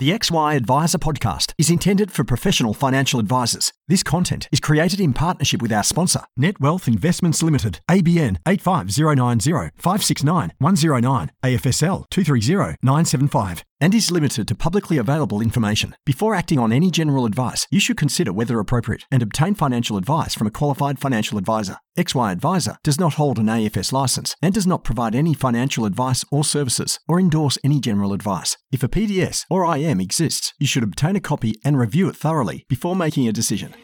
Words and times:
The 0.00 0.12
XY 0.12 0.56
Advisor 0.56 0.96
podcast 0.96 1.52
is 1.58 1.68
intended 1.68 2.10
for 2.10 2.24
professional 2.24 2.72
financial 2.72 3.20
advisors. 3.20 3.70
This 3.86 4.02
content 4.02 4.48
is 4.50 4.58
created 4.58 4.98
in 4.98 5.12
partnership 5.12 5.60
with 5.60 5.74
our 5.74 5.82
sponsor, 5.82 6.22
Net 6.38 6.58
Wealth 6.58 6.88
Investments 6.88 7.42
Limited, 7.42 7.80
ABN 7.86 8.38
85090 8.46 9.72
569 9.76 10.52
109, 10.56 11.30
AFSL 11.44 12.04
230 12.08 12.78
975, 12.82 13.62
and 13.80 13.94
is 13.94 14.10
limited 14.10 14.46
to 14.48 14.54
publicly 14.54 14.98
available 14.98 15.40
information. 15.40 15.94
Before 16.04 16.34
acting 16.34 16.58
on 16.58 16.72
any 16.72 16.90
general 16.90 17.26
advice, 17.26 17.66
you 17.70 17.80
should 17.80 17.96
consider 17.96 18.32
whether 18.32 18.58
appropriate 18.58 19.04
and 19.10 19.22
obtain 19.22 19.54
financial 19.54 19.96
advice 19.96 20.34
from 20.34 20.46
a 20.46 20.50
qualified 20.50 20.98
financial 20.98 21.38
advisor. 21.38 21.78
XY 21.98 22.32
Advisor 22.32 22.76
does 22.82 23.00
not 23.00 23.14
hold 23.14 23.38
an 23.38 23.46
AFS 23.46 23.92
license 23.92 24.34
and 24.40 24.54
does 24.54 24.66
not 24.66 24.84
provide 24.84 25.14
any 25.14 25.34
financial 25.34 25.84
advice 25.84 26.24
or 26.30 26.44
services 26.44 26.98
or 27.08 27.18
endorse 27.18 27.58
any 27.64 27.80
general 27.80 28.12
advice. 28.12 28.56
If 28.70 28.82
a 28.82 28.88
PDS 28.88 29.46
or 29.50 29.76
IM 29.76 30.00
exists, 30.00 30.52
you 30.58 30.66
should 30.66 30.82
obtain 30.82 31.16
a 31.16 31.20
copy 31.20 31.54
and 31.64 31.78
review 31.78 32.08
it 32.08 32.16
thoroughly 32.16 32.64
before 32.68 32.96
making 32.96 33.28
a 33.28 33.32
decision. 33.32 33.74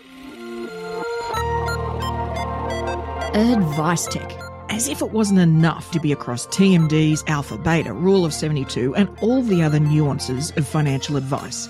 Advice 3.34 4.06
Tech. 4.06 4.45
As 4.68 4.88
if 4.88 5.00
it 5.00 5.10
wasn't 5.10 5.38
enough 5.38 5.90
to 5.92 6.00
be 6.00 6.12
across 6.12 6.46
TMDs, 6.48 7.28
Alpha, 7.28 7.56
Beta, 7.56 7.92
Rule 7.92 8.24
of 8.24 8.34
72, 8.34 8.94
and 8.94 9.08
all 9.20 9.42
the 9.42 9.62
other 9.62 9.78
nuances 9.78 10.50
of 10.56 10.66
financial 10.66 11.16
advice. 11.16 11.68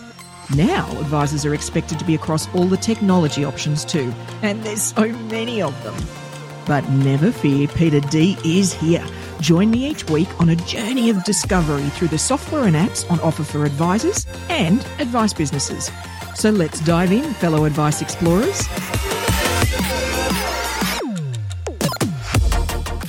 Now, 0.55 0.91
advisors 1.00 1.45
are 1.45 1.55
expected 1.55 1.98
to 1.98 2.05
be 2.05 2.14
across 2.14 2.52
all 2.55 2.66
the 2.66 2.77
technology 2.77 3.45
options 3.45 3.84
too, 3.84 4.12
and 4.42 4.62
there's 4.62 4.82
so 4.82 5.09
many 5.09 5.60
of 5.60 5.80
them. 5.84 5.95
But 6.66 6.88
never 6.91 7.30
fear, 7.30 7.69
Peter 7.69 8.00
D 8.00 8.36
is 8.45 8.72
here. 8.72 9.06
Join 9.41 9.70
me 9.70 9.86
each 9.86 10.08
week 10.08 10.28
on 10.41 10.48
a 10.48 10.56
journey 10.56 11.10
of 11.10 11.22
discovery 11.24 11.88
through 11.91 12.08
the 12.08 12.19
software 12.19 12.64
and 12.64 12.74
apps 12.74 13.08
on 13.10 13.20
offer 13.20 13.44
for 13.44 13.64
advisors 13.64 14.27
and 14.48 14.80
advice 14.98 15.33
businesses. 15.33 15.91
So 16.34 16.50
let's 16.50 16.80
dive 16.80 17.12
in, 17.12 17.34
fellow 17.34 17.66
advice 17.66 18.02
explorers. 18.02 18.66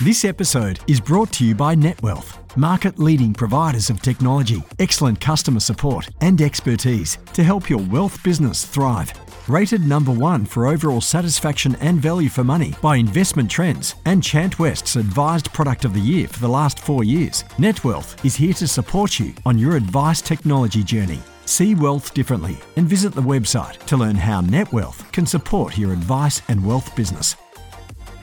This 0.08 0.24
episode 0.24 0.80
is 0.88 1.02
brought 1.02 1.34
to 1.34 1.46
you 1.46 1.54
by 1.54 1.76
NetWealth, 1.76 2.38
market 2.56 2.98
leading 2.98 3.34
providers 3.34 3.90
of 3.90 4.02
technology, 4.02 4.64
excellent 4.80 5.20
customer 5.20 5.60
support, 5.60 6.08
and 6.22 6.42
expertise 6.42 7.18
to 7.34 7.44
help 7.44 7.70
your 7.70 7.82
wealth 7.90 8.24
business 8.24 8.64
thrive. 8.64 9.12
Rated 9.50 9.82
number 9.82 10.14
one 10.14 10.46
for 10.46 10.68
overall 10.68 11.02
satisfaction 11.02 11.76
and 11.82 12.00
value 12.00 12.30
for 12.30 12.46
money 12.46 12.74
by 12.82 12.96
Investment 12.96 13.52
Trends 13.52 13.96
and 14.06 14.24
Chant 14.24 14.60
West's 14.60 14.96
advised 14.96 15.52
product 15.52 15.84
of 15.84 15.94
the 15.94 16.00
year 16.00 16.30
for 16.30 16.40
the 16.40 16.48
last 16.48 16.80
four 16.80 17.04
years, 17.04 17.44
NetWealth 17.58 18.24
is 18.24 18.38
here 18.38 18.54
to 18.54 18.68
support 18.70 19.20
you 19.20 19.34
on 19.46 19.58
your 19.58 19.76
advice 19.76 20.22
technology 20.22 20.84
journey. 20.84 21.20
See 21.44 21.76
wealth 21.76 22.14
differently 22.14 22.58
and 22.78 22.88
visit 22.88 23.14
the 23.14 23.22
website 23.22 23.86
to 23.88 23.98
learn 23.98 24.16
how 24.16 24.40
NetWealth 24.40 25.12
can 25.12 25.26
support 25.26 25.78
your 25.78 25.92
advice 25.92 26.42
and 26.48 26.66
wealth 26.66 26.96
business. 26.96 27.36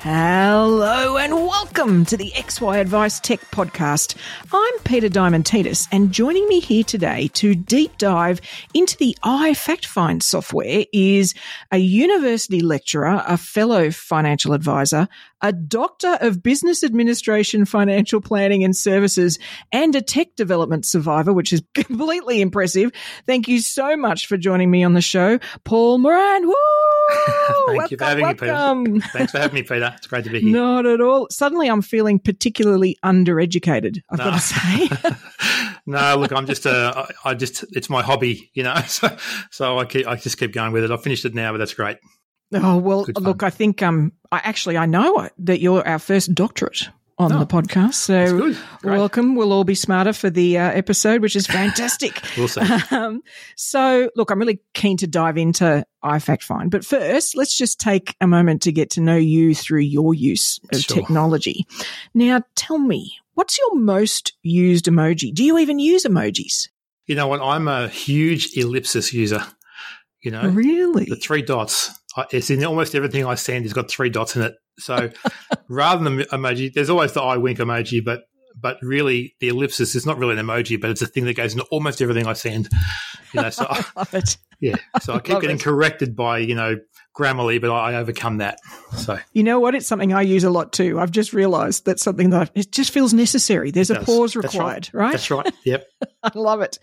Hello 0.07 1.17
and 1.17 1.33
welcome 1.33 2.05
to 2.05 2.19
the 2.19 2.31
XY 2.33 2.79
Advice 2.79 3.19
Tech 3.21 3.41
Podcast. 3.51 4.17
I'm 4.53 4.79
Peter 4.81 5.09
Diamantidis, 5.09 5.89
and 5.91 6.13
joining 6.13 6.47
me 6.47 6.61
here 6.61 6.85
today 6.85 7.29
to 7.29 7.55
deep 7.55 7.97
dive 7.97 8.43
into 8.75 8.99
the 8.99 9.17
iFactFind 9.25 10.23
software 10.23 10.85
is 10.93 11.33
a 11.73 11.79
university 11.79 12.61
lecturer, 12.61 13.25
a 13.27 13.39
fellow 13.39 13.91
financial 13.91 14.53
advisor, 14.53 15.09
a 15.41 15.55
doctor 15.55 16.19
of 16.21 16.43
business 16.43 16.85
administration, 16.85 17.65
financial 17.65 18.21
planning 18.21 18.63
and 18.63 18.77
services, 18.77 19.39
and 19.73 19.97
a 19.97 20.03
tech 20.03 20.37
development 20.37 20.85
survivor, 20.85 21.33
which 21.33 21.51
is 21.51 21.63
completely 21.75 22.43
impressive. 22.43 22.91
Thank 23.27 23.49
you 23.49 23.59
so 23.61 23.97
much 23.97 24.27
for 24.27 24.37
joining 24.37 24.71
me 24.71 24.85
on 24.85 24.93
the 24.93 25.01
show, 25.01 25.39
Paul 25.65 25.97
Moran. 25.97 26.47
Woo! 26.47 26.55
Thank 27.67 27.79
welcome, 27.79 27.89
you 27.91 27.97
for 27.99 28.05
having 28.05 28.23
welcome. 28.25 28.83
me, 28.85 29.01
Peter. 29.01 29.09
Thanks 29.13 29.33
for 29.33 29.39
having 29.39 29.55
me, 29.55 29.63
Peter. 29.63 29.94
It's 29.99 30.07
great 30.07 30.25
to 30.25 30.31
be 30.31 30.41
here. 30.41 30.53
Not 30.53 30.87
at 30.87 31.01
all. 31.01 31.27
Suddenly, 31.31 31.69
I'm 31.69 31.83
feeling 31.83 32.19
particularly 32.19 32.97
undereducated. 33.05 33.99
I've 34.11 34.19
got 34.19 34.27
No. 34.27 34.33
to 34.33 34.39
say. 34.41 35.17
no, 35.87 36.17
look, 36.17 36.33
I'm 36.33 36.47
just 36.47 36.67
uh, 36.67 37.07
I 37.25 37.31
I 37.31 37.35
just 37.35 37.65
it's 37.73 37.89
my 37.91 38.03
hobby, 38.03 38.51
you 38.55 38.63
know. 38.63 38.75
So, 38.87 39.17
so 39.51 39.79
I 39.79 39.85
keep, 39.85 40.07
I 40.07 40.17
just 40.17 40.39
keep 40.39 40.53
going 40.53 40.73
with 40.73 40.85
it. 40.85 40.91
I 40.91 40.97
finished 40.97 41.25
it 41.25 41.35
now, 41.35 41.53
but 41.53 41.59
that's 41.59 41.75
great. 41.75 41.99
oh 42.55 42.77
well, 42.77 43.07
look, 43.19 43.43
I 43.43 43.51
think 43.51 43.83
um, 43.83 44.13
I 44.31 44.39
actually 44.45 44.77
I 44.77 44.87
know 44.87 45.29
that 45.39 45.61
you're 45.61 45.87
our 45.87 45.99
first 45.99 46.35
doctorate 46.35 46.89
on 47.19 47.33
Oh, 47.33 47.39
the 47.39 47.47
podcast. 47.47 47.95
So 47.95 48.55
welcome. 48.83 49.37
We'll 49.37 49.53
all 49.53 49.65
be 49.65 49.75
smarter 49.75 50.13
for 50.13 50.31
the 50.31 50.59
uh, 50.59 50.71
episode, 50.73 51.23
which 51.23 51.37
is 51.37 51.47
fantastic. 51.47 52.21
We'll 52.37 52.49
see. 52.49 52.61
Um, 52.91 53.23
so, 53.57 54.11
look, 54.17 54.31
I'm 54.31 54.39
really 54.39 54.61
keen 54.75 54.97
to 54.99 55.07
dive 55.07 55.37
into 55.39 55.85
iFactFind. 56.05 56.71
But 56.71 56.85
first, 56.85 57.37
let's 57.37 57.57
just 57.57 57.79
take 57.81 58.15
a 58.21 58.27
moment 58.27 58.63
to 58.63 58.73
get 58.73 58.91
to 58.91 59.01
know 59.01 59.17
you 59.17 59.55
through 59.55 59.81
your 59.81 60.15
use 60.15 60.59
of 60.73 60.81
Sure. 60.81 60.97
technology. 60.97 61.67
Now, 62.15 62.43
tell 62.57 62.79
me, 62.79 63.13
what's 63.35 63.59
your 63.59 63.77
most 63.77 64.33
used 64.43 64.87
emoji? 64.87 65.33
Do 65.33 65.45
you 65.45 65.59
even 65.59 65.79
use 65.79 66.05
emojis? 66.05 66.69
You 67.07 67.15
know 67.15 67.27
what? 67.29 67.41
I'm 67.41 67.69
a 67.69 67.89
huge 67.89 68.57
ellipsis 68.57 69.13
user. 69.13 69.43
You 70.23 70.31
know, 70.31 70.49
Really? 70.49 71.05
the 71.05 71.17
three 71.17 71.43
dots. 71.43 71.91
It's 72.31 72.51
in 72.51 72.65
almost 72.65 72.95
everything 72.95 73.27
I 73.27 73.35
send. 73.35 73.65
It's 73.65 73.75
got 73.75 73.91
three 73.91 74.11
dots 74.11 74.37
in 74.37 74.43
it. 74.43 74.55
So 74.79 75.11
rather 75.69 76.03
than 76.05 76.17
the 76.19 76.25
emoji, 76.27 76.73
there's 76.73 76.91
always 76.91 77.13
the 77.13 77.23
eye 77.23 77.37
wink 77.37 77.59
emoji, 77.59 78.05
but 78.05 78.23
but 78.61 78.79
really 78.83 79.35
the 79.41 79.49
ellipsis 79.49 79.97
is 79.97 80.07
not 80.07 80.17
really 80.17 80.39
an 80.39 80.47
emoji, 80.47 80.81
but 80.81 80.89
it's 80.91 81.03
a 81.03 81.07
thing 81.09 81.25
that 81.25 81.37
goes 81.37 81.53
into 81.55 81.65
almost 81.73 82.01
everything 82.01 82.27
I 82.27 82.35
send. 82.35 82.69
You 83.33 83.43
know, 83.43 83.51
so 83.51 83.67
I- 83.71 83.85
Love 83.97 84.15
it. 84.15 84.37
yeah. 84.61 84.77
So 85.03 85.15
I 85.15 85.19
keep 85.21 85.33
Love 85.35 85.43
getting 85.43 85.57
it. 85.57 85.63
corrected 85.63 86.15
by 86.15 86.39
you 86.39 86.55
know 86.55 86.77
Grammarly, 87.19 87.61
but 87.61 87.71
I, 87.71 87.95
overcome 87.97 88.39
that. 88.39 88.59
So 88.97 89.19
You 89.33 89.45
know 89.45 89.61
what? 89.61 89.75
It's 89.77 89.87
something 89.87 90.13
I 90.13 90.23
use 90.23 90.43
a 90.43 90.51
lot 90.51 90.73
too. 90.73 90.99
I've 90.99 91.13
just 91.13 91.33
realized 91.33 91.85
that's 91.85 92.03
something 92.03 92.31
that 92.31 92.51
it 92.57 92.73
just 92.73 92.91
feels 92.93 93.13
necessary. 93.15 93.71
There's 93.71 93.91
a 93.91 94.01
pause 94.01 94.33
That's 94.35 94.53
required, 94.55 94.91
right? 94.93 95.13
That's 95.13 95.31
right. 95.31 95.53
Yep. 95.65 95.87
I 96.25 96.31
love 96.35 96.61
it. 96.61 96.81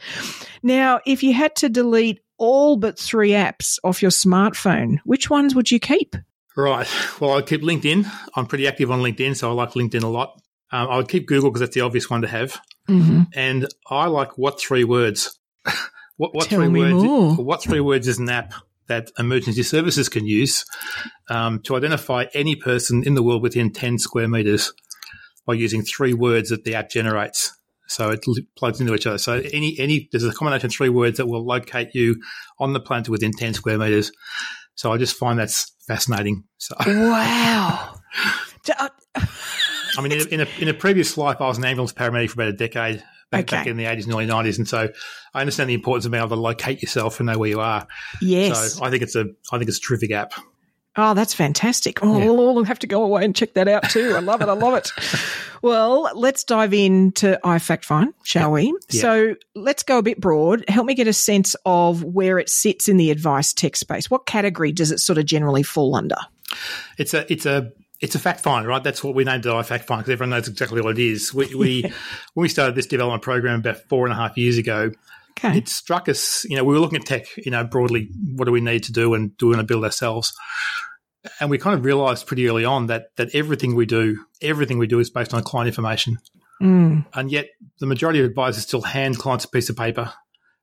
Now, 0.64 1.02
if 1.06 1.22
you 1.24 1.34
had 1.34 1.56
to 1.58 1.68
delete 1.70 2.22
all 2.42 2.76
but 2.76 2.98
three 2.98 3.30
apps 3.30 3.78
off 3.84 4.02
your 4.02 4.12
smartphone, 4.12 4.98
which 5.06 5.30
ones 5.30 5.54
would 5.54 5.70
you 5.70 5.80
keep? 5.80 6.16
Right. 6.58 6.88
Well, 7.20 7.38
I'd 7.38 7.46
keep 7.46 7.62
LinkedIn. 7.62 8.12
I'm 8.36 8.48
pretty 8.48 8.68
active 8.68 8.90
on 8.92 9.00
LinkedIn, 9.00 9.38
so 9.38 9.50
I 9.50 9.54
like 9.54 9.72
LinkedIn 9.72 10.04
a 10.04 10.08
lot. 10.08 10.42
Um, 10.72 10.90
I 10.90 10.98
would 10.98 11.08
keep 11.08 11.28
Google 11.28 11.52
because 11.52 11.62
that's 11.62 11.76
the 11.76 11.82
obvious 11.82 12.10
one 12.10 12.24
to 12.24 12.28
have. 12.28 12.60
Mm-hmm. 12.90 13.22
And 13.34 13.68
I 13.90 14.08
like 14.08 14.38
what 14.38 14.60
three 14.60 14.84
words? 14.84 15.40
what 16.18 16.34
what 16.34 16.48
Tell 16.48 16.60
three 16.60 16.70
me 16.70 16.80
words? 16.80 16.94
more. 16.96 17.36
What 17.36 17.62
three 17.62 17.80
words 17.80 18.08
is 18.08 18.18
an 18.18 18.30
app 18.30 18.54
that 18.88 19.12
emergency 19.20 19.64
services 19.64 20.10
can 20.10 20.26
use 20.26 20.66
um, 21.30 21.60
to 21.62 21.76
identify 21.76 22.26
any 22.34 22.56
person 22.56 23.04
in 23.06 23.14
the 23.14 23.24
world 23.24 23.44
within 23.44 23.72
10 23.72 24.00
square 24.00 24.28
meters 24.28 24.74
by 25.46 25.54
using 25.54 25.84
three 25.84 26.14
words 26.14 26.50
that 26.50 26.64
the 26.64 26.74
app 26.76 26.90
generates. 26.90 27.56
So 27.92 28.10
it 28.10 28.26
plugs 28.56 28.80
into 28.80 28.96
each 28.96 29.06
other. 29.06 29.18
So 29.18 29.42
any 29.52 29.78
any 29.78 30.08
there's 30.12 30.24
a 30.24 30.32
combination 30.32 30.68
of 30.68 30.72
three 30.72 30.90
words 30.90 31.18
that 31.18 31.28
will 31.28 31.46
locate 31.46 31.94
you 31.94 32.22
on 32.58 32.74
the 32.74 32.80
planet 32.80 33.10
within 33.10 33.32
10 33.34 33.54
square 33.54 33.78
meters. 33.78 34.12
So 34.76 34.94
I 34.94 34.98
just 34.98 35.18
find 35.18 35.38
that's 35.38 35.72
fascinating. 35.88 36.46
So 36.58 36.76
Wow. 36.88 37.96
Uh, 38.80 38.90
I 39.98 40.02
mean, 40.02 40.12
in 40.12 40.22
a, 40.22 40.24
in 40.26 40.40
a, 40.42 40.48
in 40.60 40.68
a 40.68 40.74
previous 40.74 41.18
life, 41.18 41.38
I 41.42 41.48
was 41.48 41.58
an 41.58 41.66
ambulance 41.66 41.92
paramedic 41.92 42.30
for 42.30 42.34
about 42.36 42.50
a 42.50 42.54
decade 42.54 43.04
back, 43.32 43.50
back 43.50 43.66
in 43.66 43.76
the 43.76 43.86
80s 43.86 44.04
and 44.04 44.14
early 44.14 44.28
90s. 44.28 44.60
And 44.60 44.68
so 44.68 44.88
I 45.34 45.42
understand 45.42 45.68
the 45.68 45.74
importance 45.74 46.06
of 46.06 46.12
being 46.12 46.22
able 46.22 46.36
to 46.36 46.42
locate 46.42 46.84
yourself 46.84 47.20
and 47.20 47.26
know 47.26 47.40
where 47.40 47.50
you 47.50 47.60
are. 47.60 47.88
yes. 48.22 48.76
So 48.76 48.84
I 48.84 48.92
think 48.92 49.02
it's 49.02 49.16
a, 49.16 49.26
I 49.52 49.58
think 49.58 49.68
it's 49.68 49.80
a 49.80 49.82
terrific 49.82 50.12
app. 50.12 50.34
Oh, 50.96 51.14
that's 51.14 51.34
fantastic. 51.34 52.00
Oh, 52.04 52.18
Yeah. 52.20 52.26
we'll 52.26 52.40
all 52.40 52.64
have 52.64 52.80
to 52.80 52.88
go 52.88 53.04
away 53.04 53.24
and 53.26 53.36
check 53.36 53.54
that 53.54 53.68
out 53.68 53.90
too. 53.90 54.14
I 54.16 54.20
love 54.20 54.42
it. 54.42 54.50
I 54.50 54.54
love 54.54 54.74
it. 54.76 54.92
Well, 55.64 56.10
let's 56.16 56.44
dive 56.44 56.74
into 56.74 57.40
iFactFind, 57.44 58.16
shall 58.24 58.52
we? 58.54 58.74
Yeah. 58.90 59.02
So 59.02 59.36
let's 59.54 59.84
go 59.84 60.00
a 60.00 60.02
bit 60.02 60.20
broad. 60.20 60.66
Help 60.68 60.88
me 60.88 60.96
get 60.96 61.06
a 61.08 61.14
sense 61.14 61.56
of 61.68 62.04
where 62.04 62.40
it 62.40 62.50
sits 62.50 62.90
in 62.90 62.98
the 62.98 63.12
advice 63.12 63.54
tech 63.54 63.76
space. 63.76 64.10
What 64.10 64.26
category 64.26 64.72
does 64.72 64.90
it 64.92 64.98
sort 64.98 65.20
of 65.20 65.26
generally 65.26 65.62
fall 65.62 65.96
under? 65.96 66.16
It's 66.98 67.14
a, 67.14 67.32
it's 67.32 67.46
a, 67.46 67.72
it's 68.00 68.16
a 68.16 68.20
fact 68.20 68.40
find, 68.40 68.66
right? 68.66 68.84
That's 68.84 69.04
what 69.04 69.14
we 69.14 69.24
named 69.24 69.46
it 69.46 69.50
iFact 69.50 69.84
Find 69.84 70.00
because 70.00 70.14
everyone 70.14 70.32
knows 70.32 70.48
exactly 70.48 70.82
what 70.82 70.98
it 70.98 71.04
is. 71.06 71.32
We, 71.32 71.54
we 71.54 71.82
when 72.34 72.42
we 72.42 72.50
started 72.50 72.74
this 72.74 72.88
development 72.88 73.22
program 73.22 73.60
about 73.60 73.78
four 73.88 74.08
and 74.08 74.14
a 74.14 74.16
half 74.16 74.38
years 74.40 74.58
ago, 74.58 74.90
Okay. 75.44 75.60
it 75.60 75.70
struck 75.70 76.10
us, 76.10 76.44
you 76.46 76.56
know, 76.56 76.64
we 76.64 76.74
were 76.74 76.80
looking 76.80 77.00
at 77.00 77.06
tech, 77.06 77.26
you 77.38 77.52
know, 77.52 77.64
broadly, 77.64 78.10
what 78.36 78.46
do 78.46 78.52
we 78.52 78.62
need 78.62 78.84
to 78.86 78.92
do 78.92 79.14
and 79.14 79.36
do 79.38 79.46
we 79.48 79.56
want 79.56 79.66
to 79.68 79.72
build 79.72 79.84
ourselves? 79.84 80.34
And 81.40 81.50
we 81.50 81.58
kind 81.58 81.78
of 81.78 81.86
realized 81.86 82.26
pretty 82.28 82.48
early 82.48 82.66
on 82.66 82.88
that 82.88 83.16
that 83.18 83.36
everything 83.36 83.76
we 83.76 83.86
do, 83.86 84.26
everything 84.42 84.78
we 84.78 84.88
do 84.88 85.00
is 85.00 85.10
based 85.10 85.34
on 85.34 85.44
client 85.44 85.68
information. 85.68 86.18
Mm. 86.62 87.06
And 87.14 87.32
yet 87.32 87.50
the 87.80 87.86
majority 87.86 88.20
of 88.20 88.26
advisors 88.26 88.64
still 88.64 88.82
hand 88.82 89.18
clients 89.18 89.46
a 89.46 89.50
piece 89.50 89.70
of 89.70 89.76
paper 89.78 90.14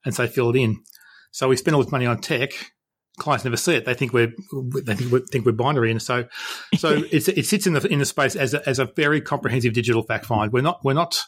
and 0.05 0.15
say 0.15 0.27
fill 0.27 0.51
it 0.51 0.57
in. 0.57 0.83
So 1.31 1.49
we 1.49 1.57
spend 1.57 1.75
all 1.75 1.83
this 1.83 1.93
money 1.93 2.07
on 2.07 2.21
tech. 2.21 2.51
Clients 3.19 3.45
never 3.45 3.57
see 3.57 3.75
it. 3.75 3.85
They 3.85 3.95
think 3.95 4.13
we're 4.13 4.33
they 4.85 4.95
think 4.95 5.13
we're, 5.13 5.21
think 5.21 5.45
we're 5.45 5.53
binary, 5.53 5.91
and 5.91 6.01
so 6.01 6.27
so 6.77 7.03
it's, 7.11 7.29
it 7.29 7.47
sits 7.47 7.67
in 7.67 7.73
the 7.73 7.85
in 7.89 7.99
the 7.99 8.05
space 8.05 8.37
as 8.37 8.55
a, 8.55 8.69
as 8.69 8.79
a 8.79 8.85
very 8.97 9.21
comprehensive 9.21 9.73
digital 9.73 10.03
fact 10.03 10.27
find. 10.27 10.53
We're 10.53 10.63
not 10.63 10.85
we're 10.85 10.95
not 10.95 11.21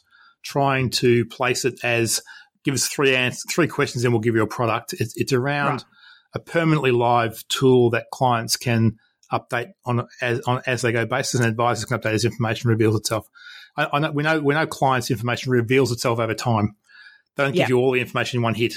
trying 0.43 0.91
to 0.91 1.25
place 1.26 1.65
it 1.65 1.85
as 1.85 2.23
give 2.65 2.75
us 2.75 2.87
three 2.87 3.15
answers, 3.15 3.44
three 3.53 3.67
questions, 3.67 4.05
and 4.05 4.12
we'll 4.12 4.21
give 4.21 4.35
you 4.35 4.43
a 4.43 4.47
product. 4.47 4.93
It's, 4.94 5.17
it's 5.17 5.33
around 5.33 5.73
Right. 5.73 5.85
a 6.35 6.38
permanently 6.38 6.93
live 6.93 7.47
tool 7.49 7.91
that 7.91 8.06
clients 8.12 8.56
can 8.56 8.99
update 9.32 9.73
on 9.85 10.06
as 10.21 10.41
on 10.41 10.62
as 10.67 10.82
they 10.82 10.93
go 10.93 11.06
basis, 11.06 11.41
and 11.41 11.49
advisors 11.49 11.85
can 11.85 11.99
update 11.99 12.12
as 12.15 12.25
information 12.25 12.71
reveals 12.71 12.97
itself. 12.97 13.29
I, 13.77 13.88
I 13.93 13.99
know 14.00 14.11
we 14.11 14.23
know 14.23 14.41
we 14.41 14.55
know 14.55 14.67
clients' 14.67 15.11
information 15.11 15.53
reveals 15.53 15.93
itself 15.93 16.19
over 16.19 16.35
time. 16.35 16.77
They 17.37 17.44
don't 17.44 17.53
give 17.53 17.61
Yeah. 17.61 17.69
you 17.69 17.79
all 17.79 17.93
the 17.93 18.00
information 18.00 18.38
in 18.38 18.43
one 18.43 18.55
hit. 18.55 18.75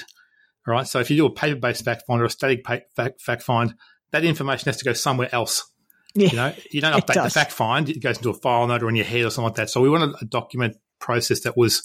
All 0.67 0.73
right. 0.73 0.87
So 0.87 0.99
if 0.99 1.09
you 1.09 1.17
do 1.17 1.25
a 1.25 1.31
paper 1.31 1.59
based 1.59 1.83
fact 1.83 2.03
find 2.07 2.21
or 2.21 2.25
a 2.25 2.29
static 2.29 2.63
pa- 2.63 2.79
fact, 2.95 3.21
fact 3.21 3.41
find, 3.41 3.75
that 4.11 4.23
information 4.23 4.65
has 4.65 4.77
to 4.77 4.85
go 4.85 4.93
somewhere 4.93 5.29
else. 5.33 5.69
Yeah. 6.15 6.29
You 6.29 6.35
know, 6.35 6.53
you 6.71 6.81
don't 6.81 6.93
update 6.93 7.23
the 7.23 7.29
fact 7.29 7.51
find; 7.51 7.89
it 7.89 7.99
goes 7.99 8.17
into 8.17 8.29
a 8.29 8.33
file 8.35 8.67
note 8.67 8.83
or 8.83 8.89
in 8.89 8.95
your 8.95 9.05
head 9.05 9.25
or 9.25 9.29
something 9.31 9.49
like 9.49 9.55
that. 9.55 9.69
So 9.69 9.81
we 9.81 9.89
wanted 9.89 10.15
a 10.21 10.25
document 10.25 10.77
process 10.99 11.41
that 11.41 11.57
was 11.57 11.83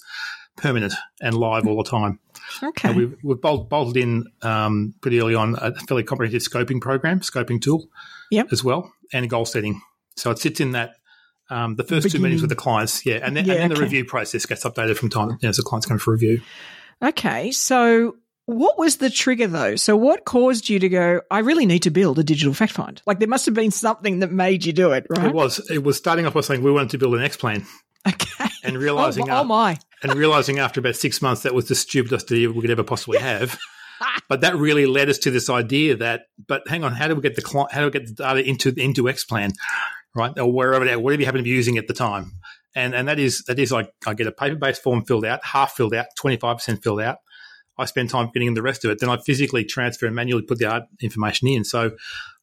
permanent 0.59 0.93
and 1.21 1.35
live 1.35 1.67
all 1.67 1.81
the 1.81 1.89
time. 1.89 2.19
Okay. 2.61 2.89
And 2.89 2.97
we've, 2.97 3.15
we've 3.23 3.41
bolt, 3.41 3.69
bolted 3.69 3.97
in 3.97 4.25
um, 4.41 4.93
pretty 5.01 5.19
early 5.19 5.35
on 5.35 5.55
a 5.59 5.73
fairly 5.87 6.03
comprehensive 6.03 6.51
scoping 6.51 6.81
program, 6.81 7.19
scoping 7.21 7.61
tool, 7.61 7.89
Yep. 8.31 8.47
as 8.51 8.63
well, 8.63 8.91
and 9.13 9.29
goal 9.29 9.45
setting. 9.45 9.81
So 10.15 10.31
it 10.31 10.39
sits 10.39 10.59
in 10.59 10.71
that 10.73 10.95
um, 11.49 11.75
the 11.75 11.83
first 11.83 12.11
two 12.11 12.19
meetings 12.19 12.41
with 12.41 12.49
the 12.49 12.55
clients, 12.55 13.05
yeah, 13.05 13.19
and 13.23 13.35
then, 13.35 13.45
Yeah, 13.45 13.53
and 13.55 13.61
then 13.63 13.69
the 13.77 13.81
review 13.81 14.05
process 14.05 14.45
gets 14.45 14.63
updated 14.65 14.97
from 14.97 15.09
time 15.09 15.29
you 15.31 15.37
know, 15.43 15.49
as 15.49 15.57
the 15.57 15.63
clients 15.63 15.87
come 15.87 15.97
for 15.97 16.11
review. 16.11 16.41
Okay. 17.03 17.51
So 17.51 18.17
what 18.45 18.77
was 18.77 18.97
the 18.97 19.09
trigger 19.09 19.47
though? 19.47 19.75
So 19.75 19.95
what 19.95 20.25
caused 20.25 20.69
you 20.69 20.79
to 20.79 20.89
go, 20.89 21.21
I 21.31 21.39
really 21.39 21.65
need 21.65 21.83
to 21.83 21.91
build 21.91 22.19
a 22.19 22.23
digital 22.23 22.53
fact 22.53 22.73
find? 22.73 23.01
Like 23.05 23.19
there 23.19 23.27
must 23.27 23.45
have 23.45 23.55
been 23.55 23.71
something 23.71 24.19
that 24.19 24.31
made 24.31 24.65
you 24.65 24.73
do 24.73 24.91
it, 24.91 25.05
right? 25.09 25.27
It 25.27 25.33
was 25.33 25.59
it 25.71 25.83
was 25.83 25.97
starting 25.97 26.25
off 26.25 26.33
by 26.33 26.41
saying 26.41 26.61
we 26.61 26.71
wanted 26.71 26.89
to 26.91 26.97
build 26.97 27.15
an 27.15 27.21
Xplan, 27.21 27.65
Okay. 28.07 28.45
and 28.63 28.75
Oh, 28.77 28.79
realizing 28.79 29.29
oh 29.29 29.43
my. 29.43 29.77
And 30.01 30.13
realizing 30.15 30.59
after 30.59 30.79
about 30.79 30.95
six 30.95 31.21
months 31.21 31.43
that 31.43 31.53
was 31.53 31.67
the 31.67 31.75
stupidest 31.75 32.31
idea 32.31 32.51
we 32.51 32.61
could 32.61 32.71
ever 32.71 32.83
possibly 32.83 33.19
have. 33.19 33.59
but 34.29 34.41
that 34.41 34.55
really 34.55 34.85
led 34.85 35.09
us 35.09 35.17
to 35.19 35.31
this 35.31 35.49
idea 35.49 35.95
that, 35.97 36.23
but 36.47 36.67
hang 36.67 36.83
on, 36.83 36.93
how 36.93 37.07
do 37.07 37.15
we 37.15 37.21
get 37.21 37.35
the 37.35 37.41
client, 37.41 37.71
how 37.71 37.81
do 37.81 37.85
we 37.85 37.91
get 37.91 38.07
the 38.07 38.13
data 38.13 38.47
into 38.47 38.73
into 38.77 39.03
Xplan, 39.03 39.53
right, 40.15 40.37
or 40.37 40.51
wherever 40.51 40.85
that, 40.85 41.01
whatever 41.01 41.21
you 41.21 41.25
happen 41.25 41.39
to 41.39 41.43
be 41.43 41.49
using 41.49 41.77
at 41.77 41.87
the 41.87 41.93
time, 41.93 42.31
and 42.75 42.93
and 42.95 43.07
that 43.07 43.19
is 43.19 43.43
that 43.47 43.59
is 43.59 43.71
like 43.71 43.91
I 44.05 44.13
get 44.13 44.27
a 44.27 44.31
paper 44.31 44.55
based 44.55 44.81
form 44.81 45.03
filled 45.03 45.25
out, 45.25 45.43
half 45.43 45.73
filled 45.73 45.93
out, 45.93 46.07
twenty 46.17 46.37
five 46.37 46.57
percent 46.57 46.83
filled 46.83 47.01
out. 47.01 47.17
I 47.77 47.85
spend 47.85 48.09
time 48.09 48.29
getting 48.33 48.49
in 48.49 48.55
the 48.55 48.61
rest 48.61 48.83
of 48.83 48.91
it. 48.91 48.99
Then 48.99 49.09
I 49.09 49.17
physically 49.17 49.63
transfer 49.63 50.05
and 50.05 50.15
manually 50.15 50.43
put 50.43 50.59
the 50.59 50.65
art 50.65 50.83
information 51.01 51.47
in. 51.47 51.63
So 51.63 51.91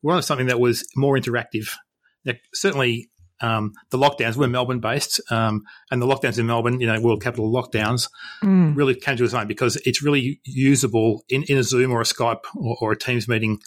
we 0.03 0.09
wanted 0.09 0.23
something 0.23 0.47
that 0.47 0.59
was 0.59 0.89
more 0.97 1.17
interactive. 1.19 1.75
Now, 2.25 2.33
certainly, 2.55 3.11
um, 3.41 3.73
the 3.91 3.99
lockdowns 3.99 4.37
were 4.37 4.49
Melbourne 4.49 4.81
based, 4.81 5.21
um, 5.31 5.65
and 5.91 6.01
the 6.01 6.07
lockdowns 6.07 6.39
in 6.39 6.47
Melbourne, 6.47 6.81
you 6.81 6.87
know, 6.87 7.01
world 7.01 7.23
capital 7.23 7.53
lockdowns, 7.53 8.09
Mm. 8.43 8.77
really 8.77 8.95
came 8.95 9.17
to 9.17 9.25
its 9.25 9.35
own 9.35 9.47
because 9.47 9.77
it's 9.85 10.03
really 10.03 10.41
usable 10.45 11.25
in, 11.29 11.43
in 11.45 11.59
a 11.59 11.63
Zoom 11.63 11.91
or 11.93 12.01
a 12.01 12.05
Skype 12.05 12.41
or, 12.55 12.77
or 12.81 12.93
a 12.93 12.99
Teams 12.99 13.29
meeting 13.29 13.59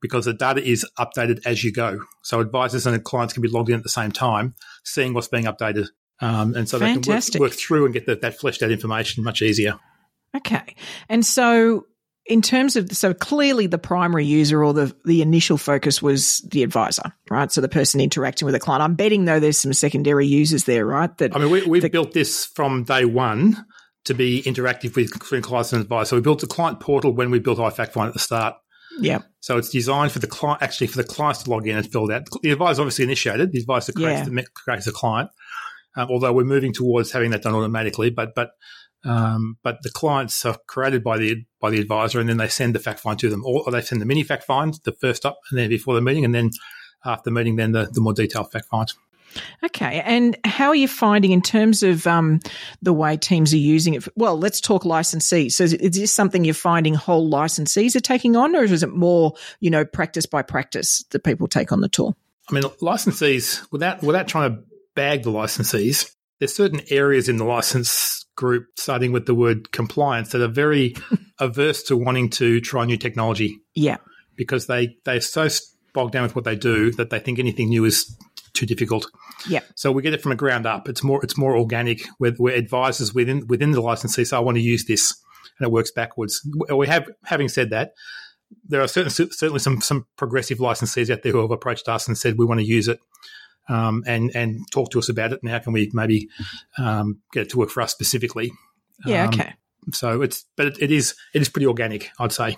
because 0.00 0.24
the 0.26 0.32
data 0.34 0.62
is 0.62 0.86
updated 0.98 1.40
as 1.44 1.64
you 1.64 1.72
go. 1.72 2.00
So 2.22 2.40
advisors 2.40 2.86
and 2.86 3.02
clients 3.04 3.34
can 3.34 3.42
be 3.42 3.48
logged 3.48 3.68
in 3.70 3.76
at 3.76 3.82
the 3.82 3.88
same 3.88 4.12
time, 4.12 4.54
seeing 4.84 5.14
what's 5.14 5.28
being 5.28 5.44
updated. 5.44 5.88
Um, 6.20 6.54
and 6.54 6.68
so 6.68 6.78
Fantastic. 6.78 7.32
they 7.32 7.38
can 7.38 7.40
work, 7.42 7.50
work 7.50 7.58
through 7.58 7.84
and 7.84 7.94
get 7.94 8.06
the, 8.06 8.16
that 8.16 8.38
fleshed 8.38 8.62
out 8.62 8.70
information 8.70 9.24
much 9.24 9.42
easier. 9.42 9.78
Okay. 10.36 10.74
And 11.08 11.24
so 11.24 11.86
in 12.28 12.42
terms 12.42 12.76
of 12.76 12.92
so 12.92 13.14
clearly 13.14 13.66
the 13.66 13.78
primary 13.78 14.24
user 14.24 14.62
or 14.64 14.72
the 14.74 14.94
the 15.04 15.22
initial 15.22 15.56
focus 15.58 16.00
was 16.02 16.40
the 16.50 16.62
advisor, 16.62 17.12
right? 17.30 17.50
So 17.50 17.60
the 17.60 17.68
person 17.68 18.00
interacting 18.00 18.46
with 18.46 18.52
the 18.54 18.60
client. 18.60 18.82
I'm 18.82 18.94
betting 18.94 19.24
though 19.24 19.40
there's 19.40 19.58
some 19.58 19.72
secondary 19.72 20.26
users 20.26 20.64
there, 20.64 20.84
right? 20.86 21.16
That 21.18 21.34
I 21.34 21.38
mean, 21.38 21.50
we, 21.50 21.62
we've 21.66 21.82
The- 21.82 21.90
built 21.90 22.12
this 22.12 22.44
from 22.46 22.84
day 22.84 23.04
one 23.04 23.56
to 24.04 24.14
be 24.14 24.42
interactive 24.42 24.94
with 24.96 25.42
clients 25.42 25.72
and 25.72 25.82
advisors. 25.82 26.10
So 26.10 26.16
we 26.16 26.22
built 26.22 26.42
a 26.42 26.46
client 26.46 26.80
portal 26.80 27.12
when 27.12 27.30
we 27.30 27.38
built 27.40 27.58
iFactFind 27.58 28.06
at 28.08 28.12
the 28.14 28.18
start. 28.20 28.54
yeah. 29.00 29.18
So 29.40 29.58
it's 29.58 29.68
designed 29.70 30.12
for 30.12 30.18
the 30.18 30.26
client, 30.26 30.62
actually 30.62 30.86
for 30.88 30.96
the 30.96 31.04
clients 31.04 31.42
to 31.42 31.50
log 31.50 31.66
in 31.68 31.76
and 31.76 31.90
fill 31.90 32.10
out. 32.12 32.26
The 32.42 32.50
advisor 32.52 32.82
obviously 32.82 33.04
initiated. 33.04 33.52
The 33.52 33.58
advisor 33.60 33.92
creates, 33.92 34.20
Yeah. 34.28 34.34
the, 34.34 34.46
creates 34.54 34.84
the 34.86 34.92
client. 34.92 35.30
Um, 35.96 36.08
although 36.10 36.32
we're 36.32 36.44
moving 36.44 36.72
towards 36.72 37.10
having 37.12 37.30
that 37.32 37.42
done 37.42 37.54
automatically, 37.54 38.10
but 38.10 38.34
but 38.34 38.50
um, 39.04 39.56
but 39.62 39.82
the 39.82 39.90
clients 39.90 40.44
are 40.44 40.58
created 40.66 41.04
by 41.04 41.18
the 41.18 41.44
by 41.60 41.70
the 41.70 41.80
advisor, 41.80 42.20
and 42.20 42.28
then 42.28 42.36
they 42.36 42.48
send 42.48 42.74
the 42.74 42.80
fact 42.80 43.00
find 43.00 43.18
to 43.18 43.28
them, 43.28 43.44
or, 43.44 43.62
or 43.64 43.72
they 43.72 43.80
send 43.80 44.00
the 44.00 44.06
mini 44.06 44.22
fact 44.22 44.44
find, 44.44 44.78
the 44.84 44.92
first 44.92 45.24
up, 45.24 45.38
and 45.50 45.58
then 45.58 45.68
before 45.68 45.94
the 45.94 46.00
meeting, 46.00 46.24
and 46.24 46.34
then 46.34 46.50
after 47.04 47.30
the 47.30 47.34
meeting, 47.34 47.56
then 47.56 47.72
the, 47.72 47.88
the 47.92 48.00
more 48.00 48.12
detailed 48.12 48.50
fact 48.50 48.66
find. 48.66 48.92
Okay. 49.62 50.00
And 50.04 50.36
how 50.44 50.68
are 50.68 50.74
you 50.74 50.88
finding 50.88 51.32
in 51.32 51.42
terms 51.42 51.82
of 51.82 52.06
um, 52.06 52.40
the 52.82 52.92
way 52.92 53.16
teams 53.16 53.52
are 53.52 53.58
using 53.58 53.94
it? 53.94 54.08
Well, 54.16 54.38
let's 54.38 54.60
talk 54.60 54.84
licensees. 54.84 55.52
So 55.52 55.64
is, 55.64 55.74
is 55.74 55.92
this 55.92 56.12
something 56.12 56.44
you're 56.44 56.54
finding 56.54 56.94
whole 56.94 57.30
licensees 57.30 57.94
are 57.94 58.00
taking 58.00 58.36
on, 58.36 58.56
or 58.56 58.64
is 58.64 58.82
it 58.82 58.90
more, 58.90 59.34
you 59.60 59.70
know, 59.70 59.84
practice 59.84 60.26
by 60.26 60.42
practice 60.42 61.04
that 61.10 61.24
people 61.24 61.46
take 61.46 61.72
on 61.72 61.80
the 61.80 61.88
tool? 61.88 62.16
I 62.50 62.54
mean, 62.54 62.62
licensees, 62.80 63.70
without 63.70 64.02
without 64.02 64.26
trying 64.28 64.50
to 64.50 64.62
bag 64.94 65.24
the 65.24 65.30
licensees, 65.30 66.10
there's 66.38 66.56
certain 66.56 66.80
areas 66.88 67.28
in 67.28 67.36
the 67.36 67.44
license 67.44 68.24
group, 68.38 68.66
starting 68.76 69.10
with 69.12 69.26
the 69.26 69.34
word 69.34 69.72
compliance, 69.72 70.30
that 70.30 70.40
are 70.40 70.48
very 70.64 70.94
averse 71.40 71.82
to 71.84 71.96
wanting 71.96 72.30
to 72.30 72.60
try 72.60 72.84
new 72.86 72.96
technology 72.96 73.58
Yeah. 73.74 73.96
because 74.36 74.66
they 74.66 74.96
they're 75.04 75.20
so 75.20 75.48
bogged 75.92 76.12
down 76.12 76.22
with 76.22 76.36
what 76.36 76.44
they 76.44 76.56
do 76.56 76.92
that 76.92 77.10
they 77.10 77.18
think 77.18 77.38
anything 77.38 77.68
new 77.70 77.84
is 77.84 78.16
too 78.54 78.66
difficult. 78.66 79.06
Yeah. 79.48 79.60
So 79.74 79.90
we 79.92 80.02
get 80.02 80.14
it 80.14 80.22
from 80.22 80.32
a 80.32 80.36
ground 80.36 80.66
up. 80.66 80.88
It's 80.88 81.02
more 81.02 81.20
it's 81.24 81.36
more 81.36 81.56
organic. 81.56 81.98
Where, 82.18 82.32
where 82.38 82.54
advisors 82.54 83.12
within 83.12 83.46
within 83.48 83.72
the 83.72 83.80
licensee 83.80 84.24
say, 84.24 84.36
"I 84.36 84.40
want 84.40 84.56
to 84.56 84.62
use 84.62 84.84
this," 84.86 85.14
and 85.58 85.66
it 85.66 85.72
works 85.72 85.90
backwards. 85.90 86.40
We 86.74 86.86
have, 86.86 87.04
having 87.24 87.48
said 87.48 87.70
that, 87.70 87.92
there 88.68 88.80
are 88.80 88.88
certain, 88.88 89.10
certainly 89.10 89.58
some 89.60 89.80
some 89.80 90.06
progressive 90.16 90.58
licensees 90.58 91.10
out 91.10 91.22
there 91.22 91.32
who 91.32 91.40
have 91.42 91.50
approached 91.50 91.88
us 91.88 92.08
and 92.08 92.16
said, 92.16 92.34
"We 92.38 92.46
want 92.46 92.60
to 92.60 92.66
use 92.66 92.88
it." 92.88 92.98
Um, 93.68 94.02
and 94.06 94.30
and 94.34 94.60
talk 94.70 94.90
to 94.92 94.98
us 94.98 95.08
about 95.08 95.32
it 95.32 95.40
and 95.42 95.50
how 95.50 95.58
can 95.58 95.72
we 95.74 95.90
maybe 95.92 96.28
um, 96.78 97.20
get 97.32 97.42
it 97.42 97.50
to 97.50 97.58
work 97.58 97.70
for 97.70 97.82
us 97.82 97.92
specifically. 97.92 98.50
Yeah. 99.04 99.24
Um, 99.24 99.28
okay. 99.28 99.54
So 99.92 100.22
it's 100.22 100.44
but 100.56 100.66
it, 100.66 100.78
it 100.80 100.90
is 100.90 101.14
it 101.34 101.42
is 101.42 101.48
pretty 101.48 101.66
organic, 101.66 102.10
I'd 102.18 102.32
say. 102.32 102.56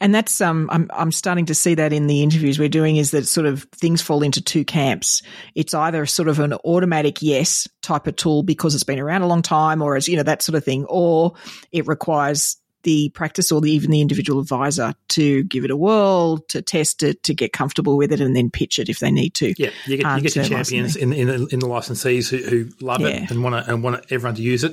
And 0.00 0.14
that's 0.14 0.40
um 0.40 0.68
I'm 0.72 0.90
I'm 0.92 1.12
starting 1.12 1.46
to 1.46 1.54
see 1.54 1.74
that 1.74 1.92
in 1.92 2.06
the 2.06 2.22
interviews 2.22 2.58
we're 2.58 2.68
doing 2.68 2.96
is 2.96 3.10
that 3.10 3.26
sort 3.26 3.46
of 3.46 3.64
things 3.74 4.02
fall 4.02 4.22
into 4.22 4.40
two 4.40 4.64
camps. 4.64 5.22
It's 5.54 5.74
either 5.74 6.06
sort 6.06 6.28
of 6.28 6.38
an 6.38 6.54
automatic 6.54 7.22
yes 7.22 7.68
type 7.82 8.06
of 8.06 8.16
tool 8.16 8.42
because 8.42 8.74
it's 8.74 8.84
been 8.84 8.98
around 8.98 9.22
a 9.22 9.26
long 9.26 9.42
time 9.42 9.82
or 9.82 9.96
as 9.96 10.08
you 10.08 10.16
know 10.16 10.22
that 10.22 10.42
sort 10.42 10.56
of 10.56 10.64
thing 10.64 10.84
or 10.88 11.34
it 11.72 11.86
requires 11.86 12.56
the 12.86 13.10
practice 13.10 13.50
or 13.52 13.60
the, 13.60 13.70
even 13.70 13.90
the 13.90 14.00
individual 14.00 14.40
advisor 14.40 14.94
to 15.08 15.42
give 15.44 15.64
it 15.64 15.70
a 15.72 15.76
whirl, 15.76 16.38
to 16.48 16.62
test 16.62 17.02
it, 17.02 17.22
to 17.24 17.34
get 17.34 17.52
comfortable 17.52 17.96
with 17.96 18.12
it, 18.12 18.20
and 18.20 18.34
then 18.36 18.48
pitch 18.48 18.78
it 18.78 18.88
if 18.88 19.00
they 19.00 19.10
need 19.10 19.34
to. 19.34 19.52
Yeah, 19.58 19.70
you 19.86 19.96
get, 19.98 20.06
um, 20.06 20.16
you 20.18 20.22
get 20.22 20.36
your 20.36 20.44
champions 20.44 20.94
in, 20.94 21.12
in, 21.12 21.26
the- 21.26 21.48
in 21.52 21.58
the 21.58 21.66
licensees 21.66 22.28
who, 22.30 22.38
who 22.38 22.68
love 22.80 23.00
Yeah. 23.00 23.08
it 23.24 23.30
and 23.32 23.42
want 23.42 23.56
to 23.64 23.70
and 23.72 23.82
want 23.82 24.06
everyone 24.10 24.36
to 24.36 24.42
use 24.42 24.62
it, 24.64 24.72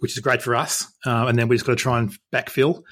which 0.00 0.12
is 0.12 0.18
great 0.18 0.42
for 0.42 0.54
us. 0.56 0.84
Uh, 1.06 1.26
and 1.28 1.38
then 1.38 1.48
we 1.48 1.54
just 1.56 1.64
got 1.64 1.72
to 1.72 1.82
try 1.82 1.98
and 2.00 2.12
backfill 2.32 2.76
and 2.76 2.82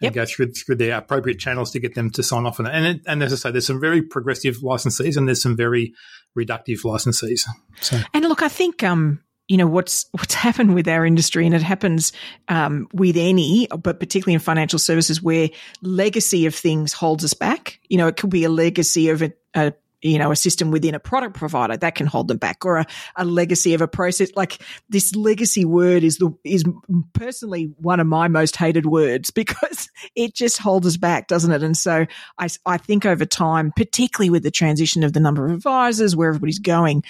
Yep. 0.00 0.12
go 0.14 0.24
through 0.26 0.52
through 0.52 0.76
the 0.76 0.90
appropriate 0.96 1.38
channels 1.38 1.70
to 1.72 1.78
get 1.80 1.94
them 1.94 2.10
to 2.10 2.22
sign 2.22 2.46
off 2.46 2.58
on 2.58 2.66
it. 2.66 2.70
And 2.74 2.86
it, 2.86 3.00
and 3.06 3.22
as 3.22 3.32
I 3.32 3.36
say, 3.36 3.50
there's 3.50 3.66
some 3.66 3.80
very 3.80 4.02
progressive 4.02 4.56
licensees 4.62 5.16
and 5.16 5.26
there's 5.28 5.42
some 5.42 5.56
very 5.56 5.92
reductive 6.36 6.82
licensees. 6.84 7.40
So 7.80 8.00
And 8.14 8.24
look, 8.26 8.42
I 8.42 8.48
think 8.48 8.82
um, 8.82 9.20
you 9.48 9.56
know 9.56 9.66
what's 9.66 10.06
what's 10.12 10.34
happened 10.34 10.74
with 10.74 10.88
our 10.88 11.04
industry, 11.04 11.46
and 11.46 11.54
it 11.54 11.62
happens 11.62 12.12
um, 12.48 12.88
with 12.92 13.16
any, 13.16 13.68
but 13.68 14.00
particularly 14.00 14.34
in 14.34 14.40
financial 14.40 14.78
services, 14.78 15.22
where 15.22 15.50
legacy 15.82 16.46
of 16.46 16.54
things 16.54 16.92
holds 16.92 17.24
us 17.24 17.34
back. 17.34 17.80
You 17.88 17.98
know, 17.98 18.06
it 18.06 18.16
could 18.16 18.30
be 18.30 18.44
a 18.44 18.50
legacy 18.50 19.08
of 19.08 19.22
a, 19.22 19.32
a 19.54 19.72
you 20.06 20.18
know 20.18 20.30
a 20.30 20.36
system 20.36 20.70
within 20.70 20.94
a 20.94 21.00
product 21.00 21.34
provider 21.34 21.76
that 21.76 21.94
can 21.94 22.06
hold 22.06 22.28
them 22.28 22.38
back, 22.38 22.64
or 22.64 22.78
a, 22.78 22.86
a 23.16 23.24
legacy 23.24 23.74
of 23.74 23.80
a 23.80 23.88
process. 23.88 24.30
Like 24.36 24.58
this 24.88 25.14
legacy 25.14 25.64
word 25.64 26.04
is 26.04 26.18
the 26.18 26.32
is 26.44 26.64
personally 27.12 27.72
one 27.78 28.00
of 28.00 28.06
my 28.06 28.28
most 28.28 28.56
hated 28.56 28.86
words 28.86 29.30
because 29.36 29.90
it 30.14 30.34
just 30.34 30.58
holds 30.58 30.86
us 30.86 30.96
back, 30.96 31.28
doesn't 31.28 31.52
it? 31.52 31.62
And 31.62 31.76
so 31.76 32.06
I 32.38 32.48
I 32.64 32.78
think 32.78 33.04
over 33.04 33.24
time, 33.24 33.72
particularly 33.76 34.30
with 34.30 34.42
the 34.42 34.50
transition 34.50 35.02
of 35.04 35.12
the 35.12 35.20
number 35.20 35.46
of 35.46 35.52
advisors, 35.52 36.16
where 36.16 36.28
everybody's 36.28 36.58
going 36.58 37.02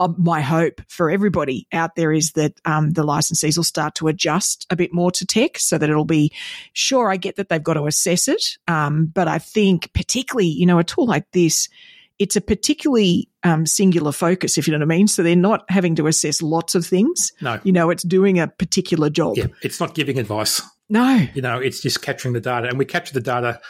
um, 0.00 0.16
my 0.18 0.40
hope 0.40 0.80
for 0.88 1.08
everybody 1.08 1.68
out 1.72 1.94
there 1.94 2.12
is 2.12 2.32
that 2.32 2.60
um, 2.64 2.90
the 2.90 3.04
licensees 3.04 3.56
will 3.56 3.64
start 3.64 3.94
to 3.96 4.08
adjust 4.08 4.66
a 4.70 4.76
bit 4.76 4.92
more 4.92 5.12
to 5.12 5.24
tech 5.24 5.58
so 5.58 5.78
that 5.78 5.88
it'll 5.88 6.04
be 6.04 6.32
sure 6.72 7.10
i 7.10 7.16
get 7.16 7.36
that 7.36 7.48
they've 7.48 7.62
got 7.62 7.74
to 7.74 7.86
assess 7.86 8.26
it 8.26 8.58
um, 8.66 9.06
but 9.06 9.28
i 9.28 9.38
think 9.38 9.92
particularly 9.92 10.48
you 10.48 10.66
know 10.66 10.78
a 10.78 10.84
tool 10.84 11.06
like 11.06 11.30
this 11.30 11.68
it's 12.18 12.36
a 12.36 12.40
particularly 12.40 13.28
um, 13.42 13.66
singular 13.66 14.12
focus 14.12 14.56
if 14.56 14.66
you 14.66 14.72
know 14.72 14.78
what 14.78 14.94
i 14.94 14.96
mean 14.96 15.06
so 15.08 15.22
they're 15.22 15.36
not 15.36 15.64
having 15.68 15.94
to 15.94 16.06
assess 16.06 16.40
lots 16.40 16.74
of 16.74 16.86
things 16.86 17.32
no, 17.40 17.60
you 17.64 17.72
know 17.72 17.90
it's 17.90 18.02
doing 18.04 18.38
a 18.38 18.48
particular 18.48 19.10
job 19.10 19.36
yeah, 19.36 19.46
it's 19.62 19.80
not 19.80 19.94
giving 19.94 20.18
advice. 20.18 20.62
no 20.88 21.26
You 21.34 21.42
know, 21.42 21.58
it's 21.58 21.80
just 21.80 22.02
capturing 22.02 22.34
the 22.34 22.40
data, 22.40 22.68
and 22.68 22.78
we 22.78 22.84
capture 22.84 23.14
the 23.14 23.20
data 23.20 23.60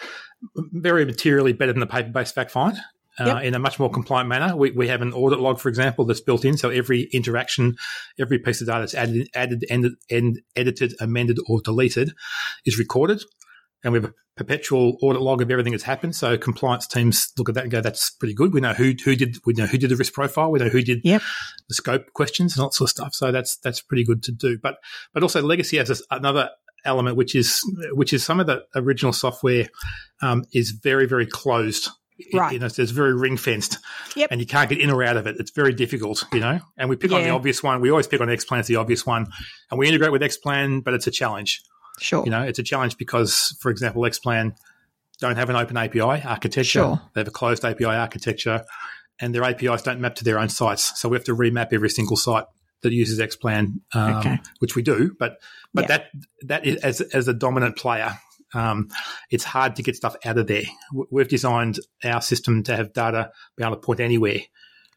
very 0.57 1.05
materially 1.05 1.53
better 1.53 1.73
than 1.73 1.81
the 1.81 1.87
paper-based 1.87 2.35
fact 2.35 2.51
find. 2.51 2.77
uh, 3.19 3.25
Yep. 3.27 3.45
in 3.45 3.55
a 3.55 3.59
much 3.61 3.79
more 3.79 3.91
compliant 3.91 4.29
manner. 4.29 4.57
We, 4.57 4.73
we 4.73 4.89
have 4.89 5.01
an 5.01 5.13
audit 5.13 5.39
log, 5.39 5.61
for 5.61 5.69
example, 5.69 6.05
that's 6.05 6.21
built 6.21 6.45
in. 6.45 6.57
So 6.57 6.71
every 6.71 7.03
interaction, 7.13 7.77
every 8.19 8.39
piece 8.41 8.61
of 8.61 8.67
data 8.67 8.81
that's 8.81 8.95
added, 8.95 9.29
added, 9.35 9.65
ended, 9.71 9.93
end, 10.11 10.41
edited, 10.57 10.95
amended, 11.01 11.39
or 11.49 11.61
deleted 11.63 12.13
is 12.67 12.77
recorded. 12.79 13.23
And 13.85 13.93
we 13.93 13.99
have 14.01 14.07
a 14.11 14.15
perpetual 14.37 14.97
audit 15.03 15.23
log 15.23 15.43
of 15.43 15.51
everything 15.51 15.73
that's 15.73 15.85
happened. 15.85 16.17
So 16.17 16.37
compliance 16.39 16.87
teams 16.87 17.31
look 17.39 17.49
at 17.49 17.55
that 17.55 17.65
and 17.65 17.71
go, 17.71 17.81
"That's 17.81 18.11
pretty 18.11 18.35
good." 18.35 18.53
We 18.55 18.61
know 18.61 18.73
who 18.73 18.95
who 19.05 19.15
did 19.15 19.37
we 19.45 19.53
know 19.53 19.67
who 19.67 19.79
did 19.79 19.91
the 19.91 19.97
risk 19.97 20.13
profile. 20.15 20.51
We 20.51 20.59
know 20.59 20.69
who 20.71 20.83
did 20.83 21.01
Yep. 21.05 21.23
the 21.69 21.75
scope 21.75 22.13
questions 22.15 22.57
and 22.57 22.63
all 22.63 22.69
that 22.71 22.75
sort 22.75 22.89
of 22.89 22.93
stuff. 22.93 23.15
So 23.15 23.31
that's 23.31 23.57
that's 23.59 23.81
pretty 23.83 24.05
good 24.05 24.23
to 24.25 24.33
do. 24.33 24.59
But 24.61 24.79
but 25.13 25.23
also 25.23 25.43
legacy 25.43 25.77
has 25.77 26.03
another 26.11 26.51
element 26.87 27.17
which 27.17 27.35
is 27.35 27.61
which 27.93 28.13
is 28.13 28.25
some 28.25 28.41
of 28.41 28.47
the 28.47 28.65
original 28.75 29.13
software 29.13 29.69
um, 30.23 30.45
is 30.53 30.71
very 30.73 31.07
very 31.07 31.27
closed. 31.27 31.89
Right. 32.33 32.53
You 32.53 32.61
know, 32.61 32.67
it's 32.67 32.79
very 32.93 33.13
ring 33.13 33.37
fenced, 33.37 33.79
Yep. 34.15 34.29
and 34.31 34.41
you 34.41 34.47
can't 34.47 34.69
get 34.71 34.79
in 34.81 34.89
or 34.89 35.03
out 35.03 35.17
of 35.17 35.27
it. 35.27 35.35
It's 35.41 35.51
very 35.51 35.75
difficult, 35.75 36.25
you 36.33 36.39
know. 36.39 36.61
And 36.77 36.89
we 36.89 36.95
pick 36.95 37.11
on 37.11 37.23
the 37.25 37.31
obvious 37.31 37.61
one. 37.61 37.81
We 37.81 37.91
always 37.91 38.07
pick 38.07 38.21
on 38.21 38.29
Xplan 38.29 38.61
as 38.61 38.69
the 38.69 38.77
obvious 38.77 39.05
one, 39.05 39.27
and 39.69 39.79
we 39.81 39.89
integrate 39.89 40.13
with 40.13 40.23
Xplan, 40.23 40.85
but 40.85 40.95
it's 40.95 41.09
a 41.09 41.11
challenge. 41.11 41.61
Sure. 41.99 42.25
You 42.25 42.31
know, 42.31 42.43
it's 42.43 42.59
a 42.59 42.63
challenge 42.63 42.97
because, 42.99 43.57
for 43.61 43.71
example, 43.71 44.03
Xplan 44.03 44.57
don't 45.21 45.37
have 45.37 45.49
an 45.51 45.57
open 45.57 45.77
API 45.77 46.01
architecture. 46.01 46.65
Sure. 46.65 47.01
They 47.15 47.21
have 47.21 47.29
a 47.29 47.33
closed 47.33 47.65
API 47.65 47.85
architecture, 47.85 48.65
and 49.21 49.35
their 49.35 49.45
APIs 49.45 49.83
don't 49.83 50.01
map 50.01 50.17
to 50.17 50.25
their 50.25 50.39
own 50.39 50.49
sites. 50.49 51.01
So 51.01 51.09
we 51.09 51.17
have 51.17 51.25
to 51.25 51.37
remap 51.37 51.73
every 51.73 51.91
single 51.91 52.17
site 52.17 52.45
that 52.83 52.93
uses 52.93 53.19
Xplan, 53.21 53.81
um, 53.95 54.17
Okay. 54.19 54.39
which 54.59 54.75
we 54.77 54.83
do. 54.83 55.15
But 55.19 55.39
but 55.73 55.83
Yeah. 55.83 55.89
that 55.89 56.07
that 56.47 56.67
is 56.67 56.77
as 56.83 57.01
as 57.01 57.29
a 57.29 57.33
dominant 57.35 57.77
player. 57.77 58.19
Um, 58.53 58.89
it's 59.31 59.43
hard 59.43 59.75
to 59.77 59.83
get 59.83 59.97
stuff 59.97 60.15
out 60.25 60.39
of 60.39 60.47
there. 60.47 60.63
We've 61.11 61.27
designed 61.27 61.81
our 62.05 62.21
system 62.23 62.63
to 62.65 62.77
have 62.77 62.93
data 62.93 63.33
be 63.57 63.65
able 63.65 63.75
to 63.75 63.81
point 63.81 63.99
anywhere, 63.99 64.39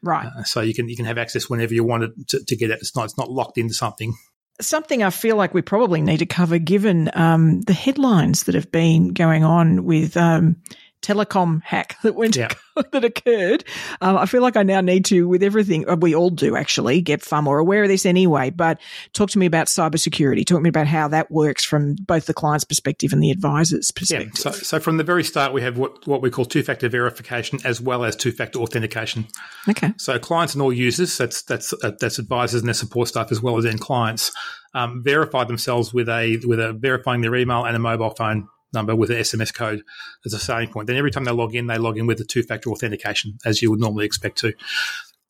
right. 0.00 0.26
uh, 0.38 0.44
so 0.44 0.60
you 0.60 0.74
can 0.74 0.88
you 0.88 0.94
can 0.94 1.06
have 1.06 1.18
access 1.18 1.50
whenever 1.50 1.74
you 1.74 1.82
want 1.82 2.04
it 2.04 2.28
to, 2.28 2.44
to 2.44 2.56
get 2.56 2.70
it. 2.70 2.78
It's 2.80 2.94
not 2.94 3.06
it's 3.06 3.18
not 3.18 3.30
locked 3.30 3.58
into 3.58 3.74
something. 3.74 4.14
Something 4.60 5.02
I 5.02 5.10
feel 5.10 5.36
like 5.36 5.54
we 5.54 5.62
probably 5.62 6.00
need 6.00 6.18
to 6.18 6.26
cover, 6.26 6.58
given 6.58 7.10
um, 7.14 7.60
the 7.62 7.72
headlines 7.72 8.44
that 8.44 8.54
have 8.54 8.70
been 8.70 9.12
going 9.12 9.44
on 9.44 9.84
with 9.84 10.16
um, 10.16 10.56
telecom 11.02 11.62
hack 11.62 11.96
that 12.02 12.14
went 12.14 12.36
Yeah. 12.36 12.48
that 12.92 13.04
occurred. 13.04 13.64
Um, 14.00 14.16
I 14.16 14.26
feel 14.26 14.42
like 14.42 14.56
I 14.56 14.62
now 14.62 14.80
need 14.80 15.04
to, 15.06 15.26
with 15.28 15.42
everything 15.42 15.88
uh, 15.88 15.96
we 15.96 16.14
all 16.14 16.30
do, 16.30 16.56
actually 16.56 17.00
get 17.00 17.22
far 17.22 17.42
more 17.42 17.58
aware 17.58 17.82
of 17.82 17.88
this 17.88 18.06
anyway. 18.06 18.50
But 18.50 18.80
talk 19.12 19.30
to 19.30 19.38
me 19.38 19.46
about 19.46 19.66
cybersecurity. 19.66 20.46
Talk 20.46 20.58
to 20.58 20.62
me 20.62 20.68
about 20.68 20.86
how 20.86 21.08
that 21.08 21.30
works 21.30 21.64
from 21.64 21.94
both 21.94 22.26
the 22.26 22.34
client's 22.34 22.64
perspective 22.64 23.12
and 23.12 23.22
the 23.22 23.30
advisor's 23.30 23.90
Yeah. 23.94 24.00
perspective. 24.00 24.38
So, 24.38 24.50
so 24.52 24.80
from 24.80 24.96
the 24.96 25.04
very 25.04 25.24
start, 25.24 25.52
we 25.52 25.62
have 25.62 25.76
what, 25.78 26.06
what 26.06 26.22
we 26.22 26.30
call 26.30 26.44
two 26.44 26.62
factor 26.62 26.88
verification 26.88 27.58
as 27.64 27.80
well 27.80 28.04
as 28.04 28.14
two 28.16 28.32
factor 28.32 28.58
authentication. 28.60 29.26
okay. 29.68 29.92
So 29.96 30.18
clients 30.18 30.54
and 30.54 30.62
all 30.62 30.72
users, 30.72 31.16
that's 31.18 31.42
that's 31.42 31.72
uh, 31.82 31.92
that's 32.00 32.18
advisors 32.18 32.60
and 32.60 32.68
their 32.68 32.74
support 32.74 33.08
staff 33.08 33.32
as 33.32 33.40
well 33.42 33.56
as 33.58 33.66
end 33.66 33.80
clients, 33.80 34.30
um, 34.74 35.02
verify 35.04 35.44
themselves 35.44 35.92
with 35.92 36.08
a 36.08 36.38
with 36.44 36.60
a 36.60 36.72
verifying 36.72 37.20
their 37.22 37.34
email 37.34 37.64
and 37.64 37.74
a 37.74 37.78
mobile 37.78 38.10
phone 38.10 38.48
number 38.72 38.94
with 38.94 39.10
an 39.10 39.16
SMS 39.18 39.52
code 39.54 39.82
as 40.24 40.32
a 40.34 40.38
starting 40.38 40.70
point. 40.70 40.86
Then 40.86 40.96
every 40.96 41.10
time 41.10 41.24
they 41.24 41.32
log 41.32 41.54
in, 41.54 41.66
they 41.66 41.78
log 41.78 41.98
in 41.98 42.06
with 42.06 42.20
a 42.20 42.24
two 42.24 42.42
factor 42.42 42.70
authentication 42.70 43.38
as 43.44 43.62
you 43.62 43.70
would 43.70 43.80
normally 43.80 44.04
expect 44.06 44.38
to. 44.38 44.52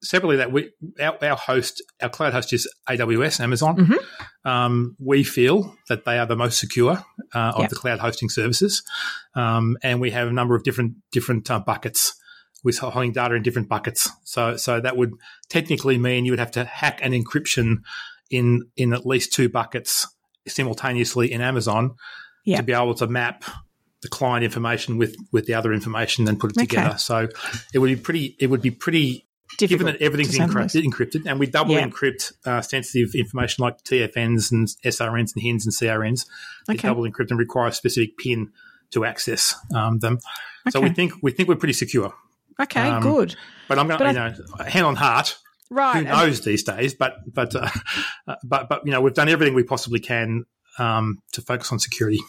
Separately, 0.01 0.37
that 0.37 0.53
we 0.53 0.71
our, 1.01 1.19
our 1.25 1.37
host, 1.37 1.83
our 2.01 2.09
cloud 2.09 2.33
host 2.33 2.53
is 2.53 2.73
AWS, 2.89 3.41
Amazon. 3.41 3.77
Mhm. 3.77 3.97
Um, 4.49 4.97
we 5.01 5.25
feel 5.25 5.75
that 5.89 6.05
they 6.05 6.19
are 6.21 6.27
the 6.27 6.37
most 6.37 6.59
secure 6.61 7.05
uh, 7.35 7.53
of 7.57 7.63
Yep. 7.63 7.71
the 7.71 7.77
cloud 7.77 7.99
hosting 7.99 8.29
services, 8.29 8.85
um, 9.35 9.77
and 9.83 10.01
we 10.01 10.13
have 10.13 10.29
a 10.29 10.33
number 10.33 10.55
of 10.55 10.63
different 10.63 10.95
different 11.11 11.51
uh, 11.51 11.59
buckets 11.59 12.15
with 12.63 12.79
holding 12.79 13.13
data 13.13 13.35
in 13.35 13.43
different 13.43 13.69
buckets. 13.69 14.09
So 14.23 14.57
so 14.57 14.81
that 14.81 14.97
would 14.97 15.15
technically 15.49 15.99
mean 15.99 16.25
you 16.25 16.31
would 16.33 16.39
have 16.39 16.53
to 16.53 16.65
hack 16.65 17.01
an 17.03 17.13
encryption 17.13 17.79
in 18.31 18.67
in 18.77 18.93
at 18.93 19.05
least 19.05 19.33
two 19.33 19.49
buckets 19.49 20.07
simultaneously 20.47 21.31
in 21.33 21.41
Amazon 21.41 21.97
Yeah. 22.49 22.57
to 22.59 22.63
be 22.63 22.73
able 22.73 22.95
to 22.95 23.07
map 23.07 23.45
the 24.03 24.09
client 24.09 24.45
information 24.45 24.97
with 24.97 25.17
with 25.33 25.47
the 25.47 25.55
other 25.55 25.73
information 25.73 26.29
and 26.29 26.39
put 26.39 26.51
it 26.53 26.57
Okay. 26.59 26.67
together. 26.67 26.99
So 26.99 27.29
it 27.75 27.79
would 27.79 27.89
be 27.89 27.97
pretty 27.97 28.37
it 28.39 28.47
would 28.49 28.63
be 28.63 28.71
pretty 28.71 29.25
Difficult, 29.57 29.79
given 29.81 29.87
that 29.95 30.03
everything's 30.05 30.29
to 30.29 30.35
say 30.37 30.47
the 30.47 30.53
encrypted, 30.53 30.85
encrypted, 30.85 31.27
and 31.27 31.41
we 31.41 31.47
double 31.47 31.75
Yeah. 31.75 31.87
encrypt 31.89 32.33
uh, 32.45 32.61
sensitive 32.61 33.15
information 33.15 33.63
like 33.63 33.83
TFNs 33.83 34.53
and 34.53 34.69
SRNs 34.85 35.33
and 35.35 35.43
HINs 35.43 35.65
and 35.67 35.75
CRNs. 35.75 36.27
They 36.67 36.75
Okay. 36.75 36.87
double 36.89 37.05
encrypt 37.05 37.31
and 37.31 37.39
require 37.39 37.69
a 37.69 37.73
specific 37.73 38.17
PIN 38.19 38.53
to 38.93 39.05
access 39.05 39.55
um, 39.75 39.99
them. 40.01 40.19
So 40.71 40.81
we 40.81 40.91
think 40.91 41.15
we 41.23 41.33
think 41.33 41.49
we're 41.49 41.57
pretty 41.57 41.73
secure. 41.73 42.15
Okay, 42.61 42.89
um, 42.89 43.03
good. 43.03 43.37
But 43.69 43.79
I'm 43.79 43.89
going 43.89 44.01
to, 44.01 44.07
you 44.09 44.13
know, 44.59 44.65
hand 44.65 44.87
on 44.87 44.97
heart. 44.97 45.39
Right. 45.71 45.93
Who 45.95 45.99
and- 46.01 46.09
knows 46.09 46.41
these 46.43 46.63
days? 46.63 46.95
But 46.95 47.17
but 47.33 47.55
uh, 47.55 47.69
but 48.45 48.69
but 48.69 48.83
you 48.85 48.93
know, 48.93 49.01
we've 49.01 49.15
done 49.15 49.29
everything 49.29 49.55
we 49.55 49.63
possibly 49.65 50.01
can 50.01 50.45
um, 50.79 51.19
to 51.33 51.43
focus 51.43 51.73
on 51.73 51.79
security. 51.79 52.21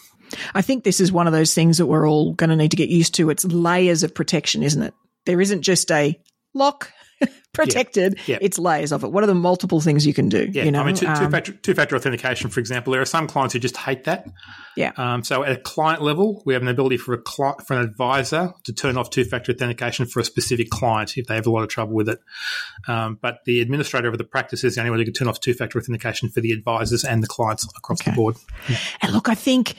I 0.54 0.62
think 0.62 0.84
this 0.84 1.00
is 1.00 1.10
one 1.10 1.26
of 1.26 1.32
those 1.32 1.54
things 1.54 1.78
that 1.78 1.86
we're 1.86 2.08
all 2.08 2.34
going 2.34 2.50
to 2.50 2.56
need 2.56 2.70
to 2.70 2.76
get 2.76 2.88
used 2.88 3.14
to. 3.16 3.30
It's 3.30 3.44
layers 3.44 4.02
of 4.02 4.14
protection, 4.14 4.62
isn't 4.62 4.82
it? 4.82 4.94
There 5.26 5.40
isn't 5.40 5.62
just 5.62 5.90
a 5.90 6.18
lock 6.54 6.92
protected. 7.52 8.18
Yeah. 8.26 8.38
It's 8.40 8.58
layers 8.58 8.92
of 8.92 9.04
it. 9.04 9.12
What 9.12 9.24
are 9.24 9.26
the 9.26 9.34
multiple 9.34 9.80
things 9.80 10.06
you 10.06 10.14
can 10.14 10.28
do? 10.28 10.48
Yeah, 10.52 10.64
you 10.64 10.70
know, 10.70 10.80
I 10.82 10.86
mean, 10.86 10.94
two, 10.94 11.06
Um, 11.06 11.30
factor 11.30 11.52
two 11.52 11.74
factor 11.74 11.96
authentication, 11.96 12.48
for 12.50 12.60
example. 12.60 12.92
There 12.92 13.02
are 13.02 13.06
some 13.06 13.26
clients 13.26 13.52
who 13.52 13.58
just 13.58 13.76
hate 13.76 14.04
that. 14.04 14.26
Yeah. 14.76 14.92
Um, 14.96 15.24
so 15.24 15.42
at 15.42 15.52
a 15.52 15.56
client 15.60 16.00
level, 16.02 16.42
we 16.46 16.54
have 16.54 16.62
an 16.62 16.68
ability 16.68 16.96
for 16.96 17.12
a 17.14 17.18
cli 17.20 17.52
for 17.66 17.74
an 17.74 17.82
advisor 17.84 18.52
to 18.64 18.72
turn 18.72 18.96
off 18.96 19.10
two 19.10 19.24
factor 19.24 19.52
authentication 19.52 20.06
for 20.06 20.20
a 20.20 20.24
specific 20.24 20.70
client 20.70 21.16
if 21.18 21.26
they 21.26 21.34
have 21.34 21.46
a 21.46 21.50
lot 21.50 21.62
of 21.62 21.68
trouble 21.68 21.94
with 21.94 22.08
it. 22.08 22.20
Um, 22.88 23.18
but 23.20 23.38
the 23.44 23.60
administrator 23.60 24.08
of 24.08 24.16
the 24.18 24.24
practice 24.24 24.64
is 24.64 24.74
the 24.76 24.80
only 24.80 24.90
one 24.90 24.98
who 25.00 25.04
can 25.04 25.14
turn 25.14 25.28
off 25.28 25.40
two 25.40 25.54
factor 25.54 25.78
authentication 25.78 26.28
for 26.30 26.40
the 26.40 26.52
advisors 26.52 27.04
and 27.04 27.22
the 27.22 27.26
clients 27.28 27.64
across 27.76 28.00
Okay. 28.00 28.12
the 28.12 28.16
board. 28.16 28.36
And 29.02 29.12
look, 29.12 29.28
I 29.28 29.34
think 29.34 29.74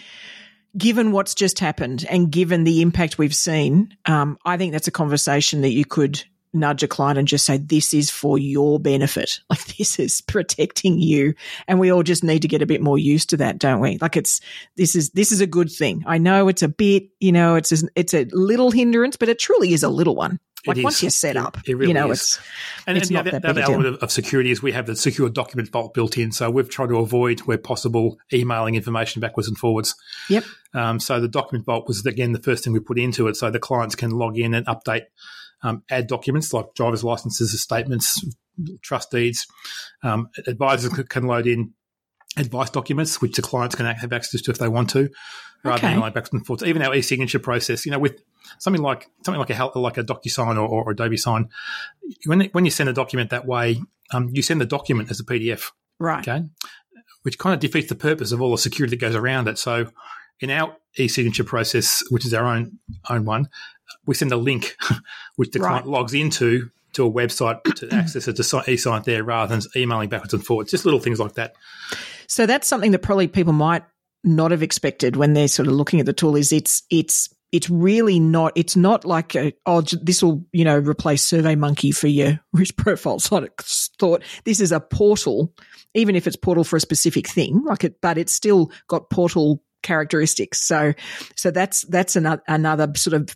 given 0.77 1.12
what's 1.12 1.36
just 1.36 1.60
happened 1.60 2.05
and 2.10 2.31
given 2.31 2.63
the 2.63 2.81
impact 2.81 3.17
we've 3.17 3.36
seen, 3.36 3.95
um, 4.05 4.38
I 4.45 4.57
think 4.57 4.71
that's 4.71 4.88
a 4.88 4.91
conversation 4.91 5.62
that 5.62 5.71
you 5.71 5.86
could 5.86 6.24
nudge 6.53 6.84
a 6.84 6.88
client 6.88 7.17
and 7.17 7.27
just 7.27 7.46
say, 7.46 7.58
this 7.58 7.93
is 7.93 8.10
for 8.10 8.38
your 8.38 8.79
benefit. 8.79 9.39
Like 9.50 9.65
this 9.77 10.00
is 10.00 10.22
protecting 10.22 10.98
you. 11.00 11.34
And 11.67 11.77
we 11.79 11.91
all 11.91 12.03
just 12.03 12.24
need 12.24 12.41
to 12.43 12.48
get 12.48 12.62
a 12.62 12.65
bit 12.65 12.81
more 12.81 12.98
used 12.98 13.29
to 13.31 13.38
that, 13.38 13.60
don't 13.60 13.81
we? 13.81 13.98
Like 14.00 14.15
it's, 14.15 14.39
this 14.77 14.96
is, 14.96 15.10
this 15.10 15.31
is 15.34 15.41
a 15.41 15.48
good 15.48 15.70
thing. 15.70 16.03
I 16.08 16.17
know 16.17 16.48
it's 16.48 16.63
a 16.63 16.70
bit, 16.70 17.10
you 17.20 17.34
know, 17.34 17.55
it's, 17.55 17.72
a, 17.74 17.88
it's 17.96 18.13
a 18.13 18.25
little 18.31 18.72
hindrance, 18.72 19.17
but 19.17 19.27
it 19.27 19.39
truly 19.39 19.74
is 19.74 19.84
a 19.84 19.89
little 19.89 20.15
one. 20.15 20.39
Like 20.65 20.77
It 20.77 20.84
once 20.84 20.98
is. 20.98 21.03
you're 21.03 21.10
set 21.12 21.38
up, 21.38 21.58
it 21.65 21.75
really 21.75 21.88
you 21.89 21.93
know, 21.93 22.12
is. 22.12 22.20
it's, 22.20 22.39
And, 22.88 22.98
It's 22.98 23.08
and 23.08 23.15
not 23.15 23.25
the, 23.25 23.31
that 23.31 23.41
big 23.41 23.50
other 23.51 23.62
element 23.62 23.96
of, 23.96 24.03
of 24.03 24.12
security 24.12 24.51
is 24.51 24.62
we 24.62 24.72
have 24.72 24.86
the 24.86 24.96
secure 24.96 25.27
document 25.29 25.72
vault 25.72 25.93
built 25.93 26.17
in. 26.17 26.31
So 26.31 26.50
we've 26.51 26.70
tried 26.70 26.89
to 26.89 26.98
avoid, 26.98 27.39
where 27.41 27.58
possible, 27.58 28.20
emailing 28.31 28.75
information 28.75 29.22
backwards 29.22 29.48
and 29.48 29.58
forwards. 29.58 29.96
yep. 30.29 30.43
Um, 30.74 31.00
so 31.00 31.20
the 31.20 31.27
document 31.27 31.65
vault 31.65 31.88
was 31.88 32.05
again 32.05 32.31
the 32.31 32.39
first 32.41 32.63
thing 32.63 32.74
we 32.74 32.79
put 32.79 32.98
into 33.00 33.27
it, 33.27 33.36
so 33.36 33.50
the 33.51 33.60
clients 33.60 33.96
can 33.96 34.12
log 34.12 34.38
in 34.38 34.53
and 34.53 34.65
update, 34.67 35.05
um, 35.63 35.83
add 35.89 36.07
documents 36.07 36.53
like 36.53 36.73
driver's 36.75 37.03
licenses, 37.03 37.59
statements, 37.61 38.23
trust 38.81 39.11
deeds. 39.11 39.45
Um, 40.03 40.29
advisors 40.47 40.91
can 41.09 41.23
load 41.27 41.47
in 41.47 41.73
advice 42.37 42.69
documents, 42.69 43.21
which 43.21 43.35
the 43.35 43.41
clients 43.41 43.75
can 43.75 43.85
have 43.85 44.13
access 44.13 44.41
to 44.41 44.51
if 44.51 44.57
they 44.57 44.67
want 44.69 44.89
to, 44.91 45.09
rather 45.63 45.77
Okay. 45.85 45.93
than 45.93 45.99
like 45.99 46.13
backwards 46.13 46.33
and 46.33 46.45
forwards. 46.45 46.63
Even 46.63 46.81
our 46.81 46.95
e-signature 46.95 47.39
process, 47.39 47.85
you 47.85 47.91
know, 47.91 47.99
with 47.99 48.21
something 48.59 48.81
like 48.81 49.07
something 49.25 49.39
like 49.39 49.49
a 49.49 49.79
like 49.79 49.97
a 49.97 50.03
DocuSign 50.03 50.55
or, 50.55 50.67
or 50.67 50.91
Adobe 50.91 51.17
Sign, 51.17 51.49
when 52.25 52.41
when 52.53 52.65
you 52.65 52.71
send 52.71 52.89
a 52.89 52.93
document 52.93 53.29
that 53.31 53.45
way, 53.45 53.81
um, 54.13 54.29
you 54.33 54.41
send 54.41 54.61
the 54.61 54.65
document 54.65 55.11
as 55.11 55.19
a 55.19 55.23
PDF 55.23 55.71
Right. 55.99 56.27
okay, 56.27 56.45
which 57.23 57.37
kind 57.37 57.53
of 57.53 57.59
defeats 57.59 57.89
the 57.89 57.95
purpose 57.95 58.31
of 58.31 58.41
all 58.41 58.51
the 58.51 58.57
security 58.57 58.95
that 58.95 59.01
goes 59.01 59.15
around 59.15 59.47
it. 59.47 59.57
So, 59.57 59.91
in 60.39 60.49
our 60.49 60.75
e-signature 60.97 61.43
process, 61.43 62.01
which 62.09 62.25
is 62.25 62.33
our 62.33 62.45
own 62.45 62.79
own 63.09 63.25
one, 63.25 63.49
we 64.05 64.15
send 64.15 64.31
a 64.31 64.38
link 64.38 64.75
which 65.36 65.51
the 65.51 65.60
Right. 65.60 65.69
client 65.69 65.88
logs 65.88 66.13
into 66.13 66.69
to 66.93 67.05
a 67.05 67.12
website 67.12 67.63
to 67.75 67.89
access 67.93 68.25
si- 68.25 68.71
e-sign 68.71 69.01
there 69.05 69.24
rather 69.24 69.55
than 69.55 69.65
emailing 69.75 70.10
backwards 70.10 70.33
and 70.33 70.45
forwards. 70.45 70.71
Just 70.71 70.86
little 70.86 71.00
things 71.00 71.19
like 71.19 71.33
that. 71.36 71.55
So 72.27 72.45
that's 72.45 72.67
something 72.67 72.91
that 72.91 73.00
probably 73.00 73.27
people 73.27 73.53
might 73.53 73.83
not 74.24 74.51
have 74.51 74.62
expected 74.62 75.15
when 75.15 75.33
they're 75.33 75.48
sort 75.48 75.67
of 75.67 75.74
looking 75.74 76.00
at 76.00 76.05
the 76.05 76.13
tool. 76.13 76.36
Is 76.36 76.51
it's 76.51 76.83
it's 76.89 77.29
it's 77.51 77.69
really 77.69 78.19
not. 78.19 78.53
It's 78.55 78.75
not 78.75 79.03
like 79.05 79.36
a, 79.36 79.53
oh 79.65 79.81
this 79.81 80.21
will 80.24 80.45
you 80.51 80.63
know 80.65 80.77
replace 80.77 81.24
Survey 81.24 81.55
Monkey 81.55 81.91
for 81.91 82.07
your 82.07 82.39
risk 82.53 82.75
profiles. 82.77 83.31
I 83.31 83.48
thought 84.00 84.24
this 84.45 84.60
is 84.62 84.71
a 84.71 84.79
portal, 84.79 85.53
even 85.93 86.15
if 86.15 86.27
it's 86.27 86.36
portal 86.36 86.63
for 86.63 86.75
a 86.75 86.81
specific 86.81 87.27
thing, 87.27 87.63
like 87.65 87.83
it, 87.83 87.95
but 88.01 88.17
it's 88.17 88.33
still 88.33 88.71
got 88.88 89.10
portal 89.10 89.63
characteristics. 89.81 90.60
So 90.62 90.93
so 91.36 91.51
that's 91.51 91.81
that's 91.83 92.15
another 92.15 92.41
another 92.48 92.91
sort 92.95 93.13
of 93.15 93.36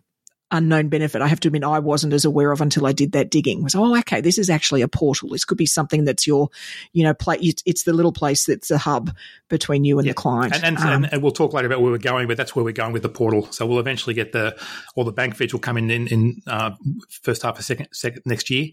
unknown 0.51 0.89
benefit. 0.89 1.21
I 1.21 1.27
have 1.27 1.39
to 1.41 1.47
admit, 1.47 1.63
I 1.63 1.79
wasn't 1.79 2.13
as 2.13 2.25
aware 2.25 2.51
of 2.51 2.61
until 2.61 2.85
I 2.85 2.91
did 2.91 3.13
that 3.13 3.29
digging. 3.29 3.63
Was 3.63 3.75
oh, 3.75 3.97
okay, 3.97 4.21
this 4.21 4.37
is 4.37 4.49
actually 4.49 4.81
a 4.81 4.87
portal. 4.87 5.29
This 5.29 5.45
could 5.45 5.57
be 5.57 5.65
something 5.65 6.05
that's 6.05 6.27
your, 6.27 6.49
you 6.93 7.03
know, 7.03 7.13
play. 7.13 7.37
It's 7.41 7.83
the 7.83 7.93
little 7.93 8.11
place 8.11 8.45
that's 8.45 8.71
a 8.71 8.77
hub 8.77 9.11
between 9.49 9.83
you 9.83 9.97
and 9.99 10.05
yeah. 10.05 10.11
the 10.11 10.15
client. 10.15 10.55
And 10.55 10.63
and, 10.63 10.77
um, 10.77 11.07
and, 11.11 11.21
we'll 11.21 11.31
talk 11.31 11.53
later 11.53 11.67
about 11.67 11.81
where 11.81 11.91
we're 11.91 11.97
going, 11.97 12.27
but 12.27 12.37
that's 12.37 12.55
where 12.55 12.63
we're 12.63 12.71
going 12.71 12.93
with 12.93 13.03
the 13.03 13.09
portal. 13.09 13.51
So 13.51 13.65
we'll 13.65 13.79
eventually 13.79 14.13
get 14.13 14.31
the 14.31 14.57
all 14.95 15.03
the 15.03 15.11
bank 15.11 15.35
feeds 15.35 15.53
will 15.53 15.59
come 15.59 15.77
in 15.77 15.89
in, 15.89 16.07
in 16.07 16.41
uh, 16.47 16.71
first 17.09 17.43
half 17.43 17.57
of 17.57 17.65
second, 17.65 17.87
second 17.91 18.23
next 18.25 18.49
year. 18.49 18.69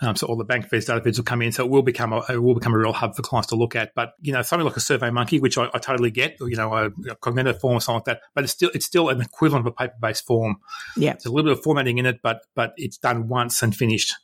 Um, 0.00 0.16
so 0.16 0.26
all 0.26 0.36
the 0.36 0.44
bank 0.44 0.68
feeds, 0.68 0.86
data 0.86 1.00
feeds 1.00 1.18
will 1.18 1.24
come 1.24 1.42
in. 1.42 1.52
So 1.52 1.64
it 1.64 1.70
will 1.70 1.82
become 1.82 2.12
a 2.12 2.24
it 2.28 2.42
will 2.42 2.54
become 2.54 2.74
a 2.74 2.78
real 2.78 2.92
hub 2.92 3.14
for 3.14 3.22
clients 3.22 3.48
to 3.48 3.56
look 3.56 3.76
at. 3.76 3.94
But 3.94 4.14
you 4.20 4.32
know, 4.32 4.42
something 4.42 4.66
like 4.66 4.76
a 4.76 4.80
Survey 4.80 5.10
Monkey, 5.10 5.38
which 5.38 5.56
I, 5.58 5.68
I 5.72 5.78
totally 5.78 6.10
get, 6.10 6.36
you 6.40 6.56
know, 6.56 6.74
a, 6.74 6.86
a 7.10 7.16
cognitive 7.16 7.60
form 7.60 7.76
or 7.76 7.80
something 7.80 7.98
like 7.98 8.04
that, 8.06 8.20
but 8.34 8.44
it's 8.44 8.52
still 8.52 8.70
it's 8.74 8.86
still 8.86 9.08
an 9.08 9.20
equivalent 9.20 9.66
of 9.66 9.72
a 9.72 9.74
paper 9.74 9.94
based 10.00 10.26
form. 10.26 10.56
Yeah, 10.96 11.11
it's 11.16 11.26
a 11.26 11.30
little 11.30 11.50
bit 11.50 11.58
of 11.58 11.64
formatting 11.64 11.98
in 11.98 12.06
it, 12.06 12.20
but 12.22 12.42
but 12.54 12.72
it's 12.76 12.98
done 12.98 13.28
once 13.28 13.62
and 13.62 13.74
finished. 13.74 14.14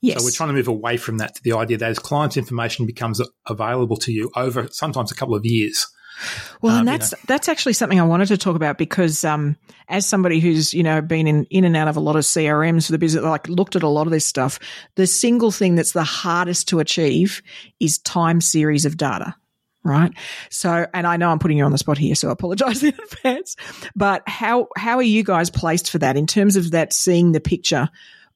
Yes. 0.00 0.18
So 0.18 0.24
we're 0.24 0.30
trying 0.30 0.50
to 0.50 0.54
move 0.54 0.68
away 0.68 0.96
from 0.96 1.18
that 1.18 1.34
to 1.34 1.42
the 1.42 1.54
idea 1.54 1.76
that 1.78 1.90
as 1.90 1.98
clients' 1.98 2.36
information 2.36 2.86
becomes 2.86 3.20
available 3.48 3.96
to 3.98 4.12
you 4.12 4.30
over 4.36 4.68
sometimes 4.70 5.10
a 5.10 5.14
couple 5.14 5.34
of 5.34 5.44
years. 5.44 5.86
Well, 6.62 6.74
um, 6.74 6.80
and 6.80 6.88
that's 6.88 7.12
you 7.12 7.18
know. 7.18 7.24
that's 7.26 7.48
actually 7.48 7.72
something 7.72 8.00
I 8.00 8.04
wanted 8.04 8.26
to 8.28 8.38
talk 8.38 8.56
about 8.56 8.78
because 8.78 9.24
um, 9.24 9.56
as 9.88 10.06
somebody 10.06 10.40
who's 10.40 10.74
you 10.74 10.82
know 10.82 11.00
been 11.00 11.26
in 11.26 11.44
in 11.46 11.64
and 11.64 11.76
out 11.76 11.88
of 11.88 11.96
a 11.96 12.00
lot 12.00 12.16
of 12.16 12.22
CRMs 12.22 12.86
for 12.86 12.92
the 12.92 12.98
business, 12.98 13.24
like 13.24 13.48
looked 13.48 13.76
at 13.76 13.82
a 13.82 13.88
lot 13.88 14.06
of 14.06 14.12
this 14.12 14.26
stuff, 14.26 14.58
the 14.96 15.06
single 15.06 15.50
thing 15.50 15.74
that's 15.74 15.92
the 15.92 16.04
hardest 16.04 16.68
to 16.68 16.80
achieve 16.80 17.42
is 17.80 17.98
time 17.98 18.40
series 18.40 18.84
of 18.84 18.96
data 18.96 19.34
right? 19.88 20.12
So, 20.50 20.86
and 20.92 21.06
I 21.06 21.16
know 21.16 21.30
I'm 21.30 21.38
putting 21.38 21.58
you 21.58 21.64
on 21.64 21.72
the 21.72 21.78
spot 21.78 21.98
here, 21.98 22.14
so 22.14 22.28
I 22.28 22.32
apologize 22.32 22.82
in 22.84 22.94
advance. 22.94 23.56
But 23.96 24.22
how 24.26 24.68
how 24.76 24.96
are 24.96 25.02
you 25.02 25.24
guys 25.24 25.50
placed 25.50 25.90
for 25.90 25.98
that 25.98 26.16
in 26.16 26.26
terms 26.26 26.56
of 26.56 26.70
that 26.72 26.92
seeing 26.92 27.32
the 27.32 27.40
picture 27.40 27.88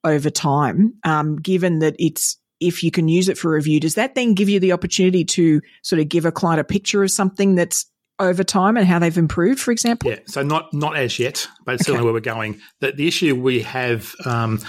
over 0.05 0.31
time? 0.31 0.95
Um, 1.05 1.37
given 1.37 1.81
that 1.81 1.97
it's 1.99 2.39
if 2.61 2.83
you 2.83 2.91
can 2.91 3.09
use 3.09 3.29
it 3.29 3.37
for 3.37 3.53
review, 3.53 3.81
does 3.81 3.97
that 3.97 4.15
then 4.15 4.35
give 4.35 4.49
you 4.49 4.61
the 4.61 4.73
opportunity 4.73 5.25
to 5.25 5.61
sort 5.83 6.01
of 6.01 6.09
give 6.09 6.25
a 6.25 6.33
client 6.33 6.61
a 6.61 6.65
picture 6.65 7.03
of 7.03 7.11
something 7.11 7.55
that's 7.55 7.87
over 8.19 8.45
time 8.45 8.77
and 8.77 8.87
how 8.87 8.99
they've 8.99 9.19
improved, 9.19 9.61
for 9.61 9.73
example? 9.73 10.11
Yeah, 10.11 10.21
so 10.27 10.43
not 10.43 10.73
not 10.73 10.97
as 10.97 11.19
yet, 11.19 11.49
but 11.65 11.75
it's 11.75 11.83
okay. 11.83 11.89
certainly 11.89 12.05
where 12.05 12.15
we're 12.15 12.21
going. 12.21 12.61
The, 12.81 12.93
the 12.93 13.09
issue 13.09 13.35
we 13.35 13.63
have 13.63 14.15
um, 14.25 14.61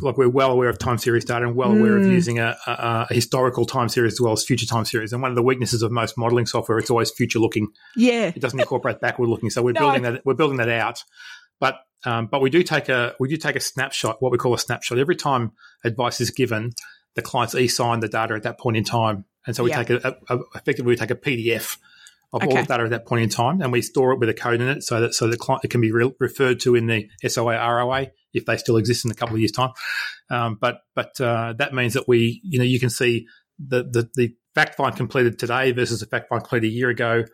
like 0.00 0.16
we're 0.16 0.28
well 0.28 0.50
aware 0.50 0.68
of 0.68 0.78
time 0.78 0.98
series 0.98 1.24
data 1.24 1.46
and 1.46 1.56
well 1.56 1.70
mm. 1.70 1.80
aware 1.80 1.96
of 1.96 2.04
hmm. 2.04 2.10
using 2.10 2.38
a, 2.38 2.56
a, 2.66 3.06
a, 3.10 3.14
historical 3.14 3.64
time 3.64 3.88
series 3.88 4.14
as 4.14 4.20
well 4.20 4.32
as 4.32 4.44
future 4.44 4.66
time 4.66 4.84
series. 4.84 5.12
And 5.12 5.22
one 5.22 5.30
of 5.30 5.36
the 5.36 5.42
weaknesses 5.42 5.82
of 5.82 5.90
most 5.90 6.16
modeling 6.18 6.46
software, 6.46 6.78
it's 6.78 6.90
always 6.90 7.10
future 7.10 7.38
looking. 7.38 7.68
Yeah, 7.96 8.32
it 8.34 8.40
doesn't 8.40 8.58
incorporate 8.58 9.00
backward 9.00 9.28
looking. 9.28 9.50
So 9.50 9.62
we're 9.62 9.72
no, 9.72 9.80
building 9.80 10.02
that 10.02 10.24
we're 10.24 10.34
building 10.34 10.58
that 10.58 10.68
out. 10.68 11.02
But 11.60 11.76
um, 12.04 12.26
but 12.26 12.40
we 12.40 12.50
do 12.50 12.62
take 12.62 12.88
a 12.88 13.14
we 13.18 13.28
do 13.28 13.36
take 13.36 13.56
a 13.56 13.60
snapshot, 13.60 14.20
what 14.20 14.32
we 14.32 14.38
call 14.38 14.54
a 14.54 14.58
snapshot. 14.58 14.98
Every 14.98 15.16
time 15.16 15.52
advice 15.84 16.20
is 16.20 16.30
given, 16.30 16.72
the 17.14 17.22
clients 17.22 17.54
e-sign 17.54 18.00
the 18.00 18.08
data 18.08 18.34
at 18.34 18.42
that 18.42 18.58
point 18.58 18.76
in 18.76 18.84
time, 18.84 19.24
and 19.46 19.56
so 19.56 19.64
we 19.64 19.70
yeah. 19.70 19.82
take 19.82 20.04
a, 20.04 20.16
a, 20.28 20.38
effectively 20.54 20.90
we 20.90 20.96
take 20.96 21.10
a 21.10 21.16
PDF 21.16 21.78
of 22.32 22.42
okay. 22.42 22.48
all 22.48 22.62
the 22.62 22.66
data 22.66 22.82
at 22.82 22.90
that 22.90 23.06
point 23.06 23.22
in 23.22 23.28
time, 23.28 23.60
and 23.62 23.72
we 23.72 23.80
store 23.80 24.12
it 24.12 24.18
with 24.18 24.28
a 24.28 24.34
code 24.34 24.60
in 24.60 24.68
it 24.68 24.82
so 24.82 25.00
that 25.00 25.14
so 25.14 25.28
the 25.28 25.36
client 25.36 25.64
it 25.64 25.70
can 25.70 25.80
be 25.80 25.92
re- 25.92 26.12
referred 26.18 26.60
to 26.60 26.74
in 26.74 26.86
the 26.86 27.08
SOA 27.26 27.54
ROA 27.54 28.08
if 28.34 28.44
they 28.44 28.56
still 28.56 28.76
exist 28.76 29.04
in 29.04 29.10
a 29.10 29.14
couple 29.14 29.34
of 29.34 29.40
years' 29.40 29.52
time. 29.52 29.70
Um, 30.30 30.58
but 30.60 30.80
but 30.94 31.18
uh, 31.20 31.54
that 31.58 31.72
means 31.72 31.94
that 31.94 32.08
we 32.08 32.40
you 32.44 32.58
know 32.58 32.64
you 32.64 32.80
can 32.80 32.90
see 32.90 33.26
the 33.58 33.84
the, 33.84 34.10
the 34.14 34.34
fact 34.54 34.76
find 34.76 34.96
completed 34.96 35.38
today 35.38 35.72
versus 35.72 36.00
the 36.00 36.06
fact 36.06 36.28
find 36.28 36.42
completed 36.42 36.68
a 36.68 36.72
year 36.72 36.88
ago. 36.88 37.24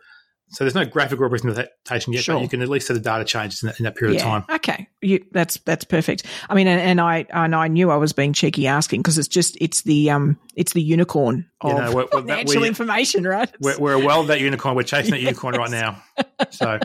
So 0.53 0.65
there's 0.65 0.75
no 0.75 0.83
graphical 0.83 1.23
representation 1.23 2.11
yet, 2.11 2.25
sure. 2.25 2.35
but 2.35 2.41
you 2.41 2.49
can 2.49 2.61
at 2.61 2.67
least 2.67 2.87
see 2.87 2.93
the 2.93 2.99
data 2.99 3.23
changes 3.23 3.63
in 3.63 3.67
that, 3.67 3.79
in 3.79 3.85
that 3.85 3.95
period 3.95 4.15
yeah. 4.15 4.35
of 4.35 4.45
time. 4.45 4.55
Okay, 4.57 4.89
you, 5.01 5.23
that's 5.31 5.55
that's 5.59 5.85
perfect. 5.85 6.25
I 6.49 6.55
mean, 6.55 6.67
and, 6.67 6.81
and, 6.81 6.99
I 6.99 7.25
and 7.29 7.55
I 7.55 7.69
knew 7.69 7.89
I 7.89 7.95
was 7.95 8.11
being 8.11 8.33
cheeky 8.33 8.67
asking 8.67 9.01
because 9.01 9.17
it's 9.17 9.29
just 9.29 9.57
it's 9.61 9.83
the 9.83 10.09
um 10.09 10.37
it's 10.53 10.73
the 10.73 10.81
unicorn 10.81 11.49
of 11.61 11.71
you 11.71 11.77
know, 11.77 11.95
we're, 11.95 12.07
we're, 12.11 12.21
financial 12.21 12.61
we, 12.63 12.67
information, 12.67 13.23
right? 13.23 13.49
We're, 13.61 13.79
we're 13.79 14.05
well 14.05 14.23
that 14.23 14.41
unicorn. 14.41 14.75
We're 14.75 14.83
chasing 14.83 15.11
that 15.11 15.21
unicorn 15.21 15.55
right 15.55 15.71
now. 15.71 16.03
So 16.49 16.79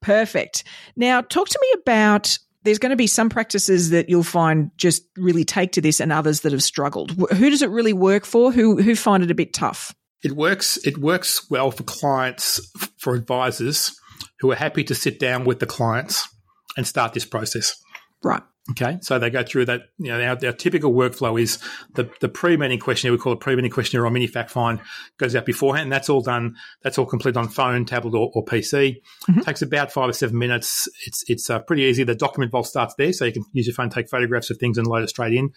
perfect. 0.00 0.64
Now, 0.96 1.20
talk 1.20 1.48
to 1.48 1.58
me 1.62 1.80
about 1.80 2.36
there's 2.66 2.78
going 2.78 2.90
to 2.90 2.96
be 2.96 3.06
some 3.06 3.30
practices 3.30 3.90
that 3.90 4.08
you'll 4.08 4.22
find 4.22 4.70
just 4.76 5.04
really 5.16 5.44
take 5.44 5.72
to 5.72 5.80
this 5.80 6.00
and 6.00 6.12
others 6.12 6.40
that 6.40 6.52
have 6.52 6.62
struggled. 6.62 7.12
Who 7.12 7.48
does 7.50 7.62
it 7.62 7.70
really 7.70 7.92
work 7.92 8.26
for? 8.26 8.52
Who 8.52 8.82
who 8.82 8.96
find 8.96 9.22
it 9.22 9.30
a 9.30 9.34
bit 9.34 9.54
tough? 9.54 9.94
It 10.22 10.32
works. 10.32 10.76
It 10.84 10.98
works 10.98 11.48
well 11.48 11.70
for 11.70 11.84
clients, 11.84 12.60
for 12.98 13.14
advisors 13.14 13.98
who 14.40 14.50
are 14.50 14.56
happy 14.56 14.82
to 14.84 14.94
sit 14.94 15.20
down 15.20 15.44
with 15.44 15.60
the 15.60 15.66
clients 15.66 16.28
and 16.76 16.86
start 16.86 17.14
this 17.14 17.24
process. 17.24 17.80
Right. 18.22 18.42
Okay, 18.72 18.98
so 19.00 19.18
they 19.18 19.30
go 19.30 19.44
through 19.44 19.66
that. 19.66 19.82
You 19.98 20.08
know, 20.08 20.20
our, 20.20 20.46
our 20.46 20.52
typical 20.52 20.92
workflow 20.92 21.40
is 21.40 21.58
the 21.94 22.10
the 22.20 22.28
pre-meeting 22.28 22.80
questionnaire. 22.80 23.12
We 23.12 23.18
call 23.18 23.32
it 23.32 23.40
pre-meeting 23.40 23.70
questionnaire 23.70 24.04
or 24.04 24.10
mini 24.10 24.26
fact 24.26 24.50
find 24.50 24.80
goes 25.18 25.36
out 25.36 25.46
beforehand. 25.46 25.92
That's 25.92 26.08
all 26.08 26.20
done. 26.20 26.56
That's 26.82 26.98
all 26.98 27.06
completed 27.06 27.38
on 27.38 27.48
phone, 27.48 27.84
tablet, 27.84 28.18
or, 28.18 28.30
or 28.34 28.44
PC. 28.44 29.02
Mm-hmm. 29.28 29.40
Takes 29.40 29.62
about 29.62 29.92
five 29.92 30.08
or 30.08 30.12
seven 30.12 30.38
minutes. 30.38 30.88
It's 31.06 31.24
it's 31.28 31.48
uh, 31.48 31.60
pretty 31.60 31.82
easy. 31.82 32.02
The 32.02 32.16
document 32.16 32.50
vault 32.50 32.66
starts 32.66 32.94
there, 32.96 33.12
so 33.12 33.24
you 33.24 33.32
can 33.32 33.44
use 33.52 33.68
your 33.68 33.74
phone, 33.74 33.88
take 33.88 34.08
photographs 34.08 34.50
of 34.50 34.58
things, 34.58 34.78
and 34.78 34.86
load 34.86 35.04
it 35.04 35.10
straight 35.10 35.34
in. 35.34 35.52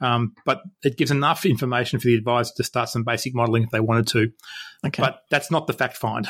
Um, 0.00 0.34
but 0.44 0.62
it 0.82 0.96
gives 0.96 1.12
enough 1.12 1.46
information 1.46 2.00
for 2.00 2.06
the 2.06 2.16
advisor 2.16 2.52
to 2.56 2.64
start 2.64 2.88
some 2.88 3.04
basic 3.04 3.34
modelling 3.34 3.64
if 3.64 3.70
they 3.70 3.80
wanted 3.80 4.08
to. 4.08 4.32
Okay. 4.84 5.02
But 5.02 5.20
that's 5.30 5.52
not 5.52 5.66
the 5.68 5.72
fact 5.72 5.96
find. 5.96 6.26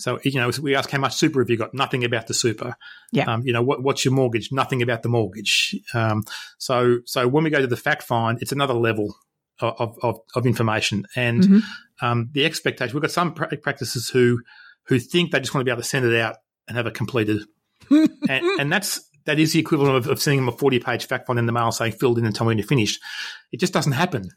So, 0.00 0.18
you 0.24 0.40
know, 0.40 0.50
we 0.62 0.74
ask 0.74 0.90
how 0.90 0.98
much 0.98 1.14
super 1.14 1.40
have 1.40 1.50
you 1.50 1.56
got? 1.56 1.74
Nothing 1.74 2.04
about 2.04 2.26
the 2.26 2.34
super. 2.34 2.76
Yeah. 3.12 3.24
Um, 3.24 3.42
you 3.44 3.52
know, 3.52 3.62
what, 3.62 3.82
what's 3.82 4.04
your 4.04 4.14
mortgage? 4.14 4.50
Nothing 4.50 4.82
about 4.82 5.02
the 5.02 5.08
mortgage. 5.08 5.76
Um, 5.94 6.24
so, 6.58 7.00
so 7.04 7.28
when 7.28 7.44
we 7.44 7.50
go 7.50 7.60
to 7.60 7.66
the 7.66 7.76
fact 7.76 8.02
find, 8.02 8.40
it's 8.40 8.52
another 8.52 8.74
level 8.74 9.14
of, 9.60 9.98
of, 10.02 10.18
of 10.34 10.46
information. 10.46 11.06
And 11.14 11.42
mm-hmm. 11.42 12.06
um, 12.06 12.30
the 12.32 12.46
expectation, 12.46 12.94
we've 12.94 13.02
got 13.02 13.10
some 13.10 13.34
practices 13.34 14.08
who, 14.08 14.40
who 14.84 14.98
think 14.98 15.32
they 15.32 15.40
just 15.40 15.54
want 15.54 15.62
to 15.62 15.64
be 15.64 15.70
able 15.70 15.82
to 15.82 15.88
send 15.88 16.06
it 16.06 16.18
out 16.18 16.36
and 16.66 16.76
have 16.76 16.86
it 16.86 16.94
completed. 16.94 17.42
and, 17.90 18.44
and 18.58 18.72
that's, 18.72 19.00
that 19.26 19.38
is 19.38 19.52
the 19.52 19.58
equivalent 19.60 19.96
of, 19.96 20.06
of 20.06 20.22
sending 20.22 20.40
them 20.40 20.54
a 20.54 20.56
40 20.56 20.80
page 20.80 21.06
fact 21.06 21.26
find 21.26 21.38
in 21.38 21.46
the 21.46 21.52
mail 21.52 21.72
saying 21.72 21.92
filled 21.92 22.18
in 22.18 22.24
and 22.24 22.34
tell 22.34 22.46
me 22.46 22.48
when 22.48 22.58
you're 22.58 22.66
finished. 22.66 23.00
It 23.52 23.60
just 23.60 23.74
doesn't 23.74 23.92
happen. 23.92 24.30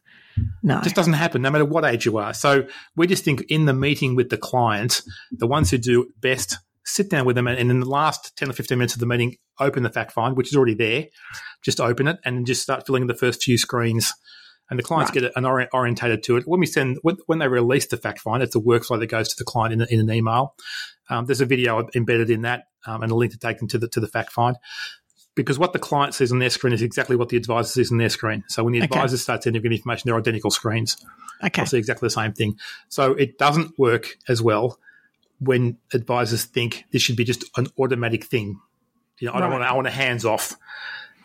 No. 0.62 0.80
It 0.80 0.84
just 0.84 0.96
doesn't 0.96 1.14
happen, 1.14 1.42
no 1.42 1.52
matter 1.52 1.66
what 1.66 1.86
age 1.86 2.06
you 2.06 2.18
are. 2.18 2.34
So 2.34 2.68
we 2.96 3.08
just 3.08 3.24
think 3.24 3.44
in 3.50 3.66
the 3.66 3.74
meeting 3.74 4.16
with 4.16 4.30
the 4.30 4.38
client, 4.38 5.02
the 5.32 5.48
ones 5.48 5.70
who 5.72 5.78
do 5.78 6.10
best 6.20 6.58
sit 6.86 7.10
down 7.10 7.26
with 7.26 7.36
them 7.36 7.48
and 7.48 7.72
in 7.72 7.80
the 7.80 7.90
last 7.90 8.36
10 8.38 8.50
or 8.50 8.54
15 8.54 8.78
minutes 8.78 8.94
of 8.94 9.00
the 9.00 9.06
meeting, 9.06 9.38
open 9.60 9.84
the 9.84 9.90
fact 9.90 10.12
find, 10.12 10.36
which 10.36 10.50
is 10.50 10.56
already 10.56 10.74
there. 10.74 11.06
Just 11.64 11.80
open 11.80 12.08
it 12.08 12.18
and 12.26 12.46
just 12.46 12.62
start 12.62 12.86
filling 12.86 13.08
the 13.08 13.16
first 13.16 13.44
few 13.44 13.58
screens. 13.58 14.12
And 14.70 14.80
the 14.80 14.84
clients 14.84 15.14
right. 15.14 15.24
get 15.24 15.32
an 15.36 15.46
orient, 15.46 15.72
orientated 15.74 16.24
to 16.24 16.38
it. 16.38 16.48
When 16.48 16.60
we 16.60 16.66
send, 16.66 16.98
when, 17.02 17.18
when, 17.28 17.40
they 17.40 17.48
release 17.48 17.88
the 17.88 17.98
fact 17.98 18.20
find, 18.20 18.42
it's 18.42 18.56
a 18.56 18.60
workflow 18.60 18.98
that 19.00 19.08
goes 19.08 19.28
to 19.28 19.36
the 19.38 19.44
client 19.44 19.74
in, 19.74 19.82
in 19.90 20.00
an 20.00 20.16
email. 20.16 20.56
Um, 21.10 21.26
there's 21.26 21.42
a 21.42 21.46
video 21.46 21.88
embedded 21.94 22.30
in 22.30 22.42
that 22.44 22.64
um, 22.86 23.04
and 23.04 23.12
a 23.12 23.16
link 23.16 23.34
to 23.34 23.38
take 23.38 23.60
them 23.60 23.68
to 23.70 23.78
the 23.78 23.88
to 23.90 24.00
the 24.00 24.08
fact 24.08 24.32
find 24.32 24.56
because 25.36 25.58
what 25.58 25.74
the 25.74 25.80
client 25.80 26.14
sees 26.14 26.32
on 26.32 26.40
their 26.40 26.50
screen 26.50 26.74
is 26.74 26.82
exactly 26.82 27.16
what 27.16 27.30
the 27.30 27.38
advisor 27.38 27.70
sees 27.70 27.92
on 27.92 27.98
their 27.98 28.10
screen. 28.10 28.44
So 28.48 28.64
when 28.64 28.74
the 28.74 28.80
advisor 28.80 29.16
okay. 29.16 29.22
starts 29.22 29.44
sending 29.46 29.64
information, 29.64 30.04
they're 30.06 30.18
identical 30.18 30.52
screens. 30.52 31.04
Okay. 31.44 31.62
They'll 31.62 31.66
see 31.66 31.78
exactly 31.78 32.06
the 32.06 32.12
same 32.12 32.34
thing. 32.34 32.58
So 32.90 33.14
it 33.14 33.38
doesn't 33.38 33.78
work 33.80 34.18
as 34.28 34.42
well 34.42 34.80
when 35.40 35.78
advisors 35.94 36.46
think 36.46 36.86
this 36.92 37.02
should 37.02 37.16
be 37.16 37.24
just 37.24 37.46
an 37.58 37.68
automatic 37.80 38.26
thing. 38.26 38.60
You 39.20 39.28
know, 39.28 39.34
I 39.34 39.40
don't 39.40 39.52
want 39.52 39.64
to, 39.64 39.68
I 39.68 39.74
want 39.74 39.88
a 39.88 39.92
hands 39.92 40.26
off. 40.26 40.56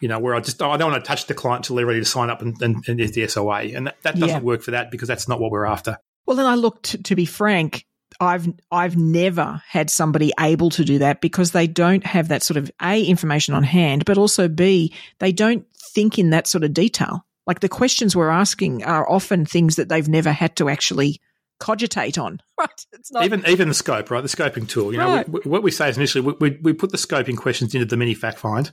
You 0.00 0.06
know, 0.06 0.20
where 0.20 0.36
I 0.36 0.40
just 0.40 0.62
I 0.62 0.76
don't 0.76 0.92
want 0.92 1.04
to 1.04 1.08
touch 1.08 1.26
the 1.26 1.34
client 1.34 1.64
until 1.64 1.74
they're 1.74 1.86
ready 1.86 1.98
to 1.98 2.04
sign 2.04 2.30
up 2.30 2.40
and, 2.40 2.60
and, 2.62 2.84
and 2.86 3.00
there's 3.00 3.10
the 3.12 3.26
SOA, 3.26 3.62
and 3.62 3.88
that, 3.88 4.00
that 4.02 4.14
doesn't 4.14 4.28
yeah. 4.28 4.38
work 4.38 4.62
for 4.62 4.70
that 4.70 4.92
because 4.92 5.08
that's 5.08 5.26
not 5.26 5.40
what 5.40 5.50
we're 5.50 5.66
after. 5.66 5.98
Well, 6.24 6.36
then 6.36 6.46
I 6.46 6.54
look 6.54 6.82
to, 6.82 7.02
to 7.02 7.16
be 7.16 7.24
frank. 7.24 7.84
I've 8.20 8.48
I've 8.70 8.96
never 8.96 9.62
had 9.66 9.90
somebody 9.90 10.32
able 10.40 10.70
to 10.70 10.84
do 10.84 10.98
that 10.98 11.20
because 11.20 11.52
they 11.52 11.66
don't 11.66 12.04
have 12.04 12.28
that 12.28 12.42
sort 12.42 12.56
of 12.56 12.70
a 12.82 13.02
information 13.04 13.54
on 13.54 13.62
hand, 13.62 14.04
but 14.04 14.18
also 14.18 14.48
b 14.48 14.92
they 15.20 15.32
don't 15.32 15.66
think 15.94 16.18
in 16.18 16.30
that 16.30 16.46
sort 16.46 16.64
of 16.64 16.74
detail. 16.74 17.24
Like 17.46 17.60
the 17.60 17.68
questions 17.68 18.16
we're 18.16 18.28
asking 18.28 18.84
are 18.84 19.08
often 19.08 19.46
things 19.46 19.76
that 19.76 19.88
they've 19.88 20.08
never 20.08 20.32
had 20.32 20.56
to 20.56 20.68
actually 20.68 21.20
cogitate 21.60 22.18
on. 22.18 22.40
Right? 22.58 22.86
It's 22.92 23.12
not 23.12 23.24
even 23.24 23.44
even 23.46 23.68
the 23.68 23.74
scope, 23.74 24.10
right? 24.10 24.20
The 24.20 24.28
scoping 24.28 24.68
tool. 24.68 24.90
You 24.90 24.98
know, 24.98 25.14
right. 25.14 25.28
we, 25.28 25.40
what 25.42 25.62
we 25.62 25.70
say 25.70 25.88
is 25.88 25.96
initially 25.96 26.22
we, 26.22 26.50
we, 26.50 26.58
we 26.60 26.72
put 26.72 26.90
the 26.90 26.98
scoping 26.98 27.36
questions 27.36 27.72
into 27.72 27.86
the 27.86 27.96
mini 27.96 28.14
fact 28.14 28.38
find, 28.38 28.72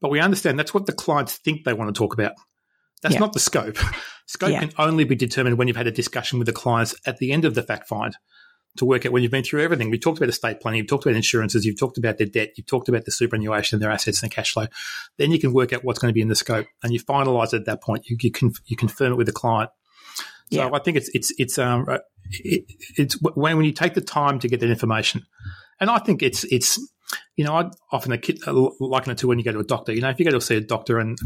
but 0.00 0.10
we 0.10 0.18
understand 0.18 0.58
that's 0.58 0.74
what 0.74 0.86
the 0.86 0.92
clients 0.92 1.36
think 1.36 1.62
they 1.62 1.74
want 1.74 1.94
to 1.94 1.96
talk 1.96 2.12
about. 2.12 2.32
That's 3.02 3.14
yeah. 3.14 3.20
not 3.20 3.32
the 3.32 3.40
scope. 3.40 3.78
Scope 4.26 4.50
yeah. 4.50 4.60
can 4.60 4.72
only 4.78 5.02
be 5.02 5.16
determined 5.16 5.58
when 5.58 5.66
you've 5.66 5.76
had 5.76 5.88
a 5.88 5.92
discussion 5.92 6.38
with 6.38 6.46
the 6.46 6.52
clients 6.52 6.94
at 7.04 7.18
the 7.18 7.32
end 7.32 7.44
of 7.44 7.56
the 7.56 7.64
fact 7.64 7.88
find 7.88 8.16
to 8.76 8.84
work 8.84 9.04
out 9.04 9.12
when 9.12 9.22
you've 9.22 9.32
been 9.32 9.44
through 9.44 9.62
everything. 9.62 9.90
We 9.90 9.98
talked 9.98 10.18
about 10.18 10.28
estate 10.28 10.60
planning, 10.60 10.78
you've 10.78 10.88
talked 10.88 11.06
about 11.06 11.16
insurances, 11.16 11.64
you've 11.64 11.78
talked 11.78 11.98
about 11.98 12.18
their 12.18 12.26
debt, 12.26 12.52
you've 12.56 12.66
talked 12.66 12.88
about 12.88 13.04
the 13.04 13.10
superannuation 13.10 13.76
and 13.76 13.82
their 13.82 13.90
assets 13.90 14.22
and 14.22 14.30
cash 14.30 14.52
flow. 14.52 14.66
Then 15.18 15.30
you 15.30 15.38
can 15.38 15.52
work 15.52 15.72
out 15.72 15.84
what's 15.84 15.98
going 15.98 16.10
to 16.10 16.14
be 16.14 16.22
in 16.22 16.28
the 16.28 16.36
scope, 16.36 16.66
and 16.82 16.92
you 16.92 17.00
finalise 17.00 17.52
it 17.52 17.60
at 17.60 17.66
that 17.66 17.82
point. 17.82 18.08
You 18.08 18.16
you, 18.20 18.30
can, 18.30 18.52
you 18.66 18.76
confirm 18.76 19.12
it 19.12 19.16
with 19.16 19.26
the 19.26 19.32
client. 19.32 19.70
So 20.52 20.58
yeah. 20.66 20.70
I 20.72 20.80
think 20.80 20.96
it's 20.96 21.08
it's 21.14 21.32
it's 21.38 21.58
um 21.58 21.86
uh, 21.88 21.98
it, 22.30 22.64
it's 22.96 23.14
when 23.22 23.56
when 23.56 23.64
you 23.64 23.72
take 23.72 23.94
the 23.94 24.00
time 24.00 24.40
to 24.40 24.48
get 24.48 24.60
that 24.60 24.70
information, 24.70 25.26
and 25.78 25.88
I 25.88 25.98
think 25.98 26.22
it's 26.22 26.44
it's 26.44 26.78
you 27.36 27.44
know, 27.44 27.54
I 27.54 27.70
often 27.90 28.12
liken 28.80 29.12
it 29.12 29.18
to 29.18 29.26
when 29.26 29.38
you 29.38 29.44
go 29.44 29.52
to 29.52 29.60
a 29.60 29.64
doctor. 29.64 29.92
You 29.92 30.00
know, 30.00 30.10
if 30.10 30.18
you 30.18 30.24
go 30.24 30.32
to 30.32 30.40
see 30.40 30.56
a 30.56 30.60
doctor 30.60 30.98
and 30.98 31.18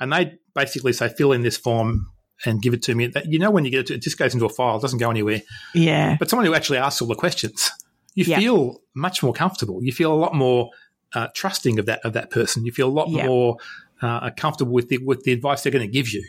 and 0.00 0.12
they 0.12 0.34
basically 0.54 0.92
say 0.92 1.08
fill 1.08 1.32
in 1.32 1.42
this 1.42 1.56
form 1.56 2.11
and 2.44 2.60
give 2.62 2.74
it 2.74 2.82
to 2.82 2.94
me, 2.94 3.06
that 3.08 3.26
you 3.26 3.38
know 3.38 3.50
when 3.50 3.64
you 3.64 3.70
get 3.70 3.90
it, 3.90 3.94
it 3.94 4.02
just 4.02 4.18
goes 4.18 4.34
into 4.34 4.46
a 4.46 4.48
file, 4.48 4.76
it 4.76 4.82
doesn't 4.82 4.98
go 4.98 5.10
anywhere. 5.10 5.42
Yeah. 5.74 6.16
But 6.18 6.28
someone 6.30 6.46
who 6.46 6.54
actually 6.54 6.78
asks 6.78 7.00
all 7.02 7.08
the 7.08 7.14
questions, 7.14 7.70
you 8.14 8.24
Yeah. 8.24 8.38
feel 8.38 8.80
much 8.94 9.22
more 9.22 9.32
comfortable. 9.32 9.82
You 9.82 9.92
feel 9.92 10.12
a 10.12 10.16
lot 10.16 10.34
more 10.34 10.70
uh, 11.14 11.28
trusting 11.34 11.78
of 11.78 11.86
that 11.86 12.00
of 12.04 12.14
that 12.14 12.30
person. 12.30 12.64
You 12.64 12.72
feel 12.72 12.88
a 12.88 12.90
lot 12.90 13.08
Yeah. 13.10 13.26
more 13.26 13.56
uh, 14.00 14.30
comfortable 14.36 14.72
with 14.72 14.88
the 14.88 14.98
with 14.98 15.22
the 15.24 15.32
advice 15.32 15.62
they're 15.62 15.72
going 15.72 15.86
to 15.86 15.92
give 15.92 16.08
you. 16.10 16.24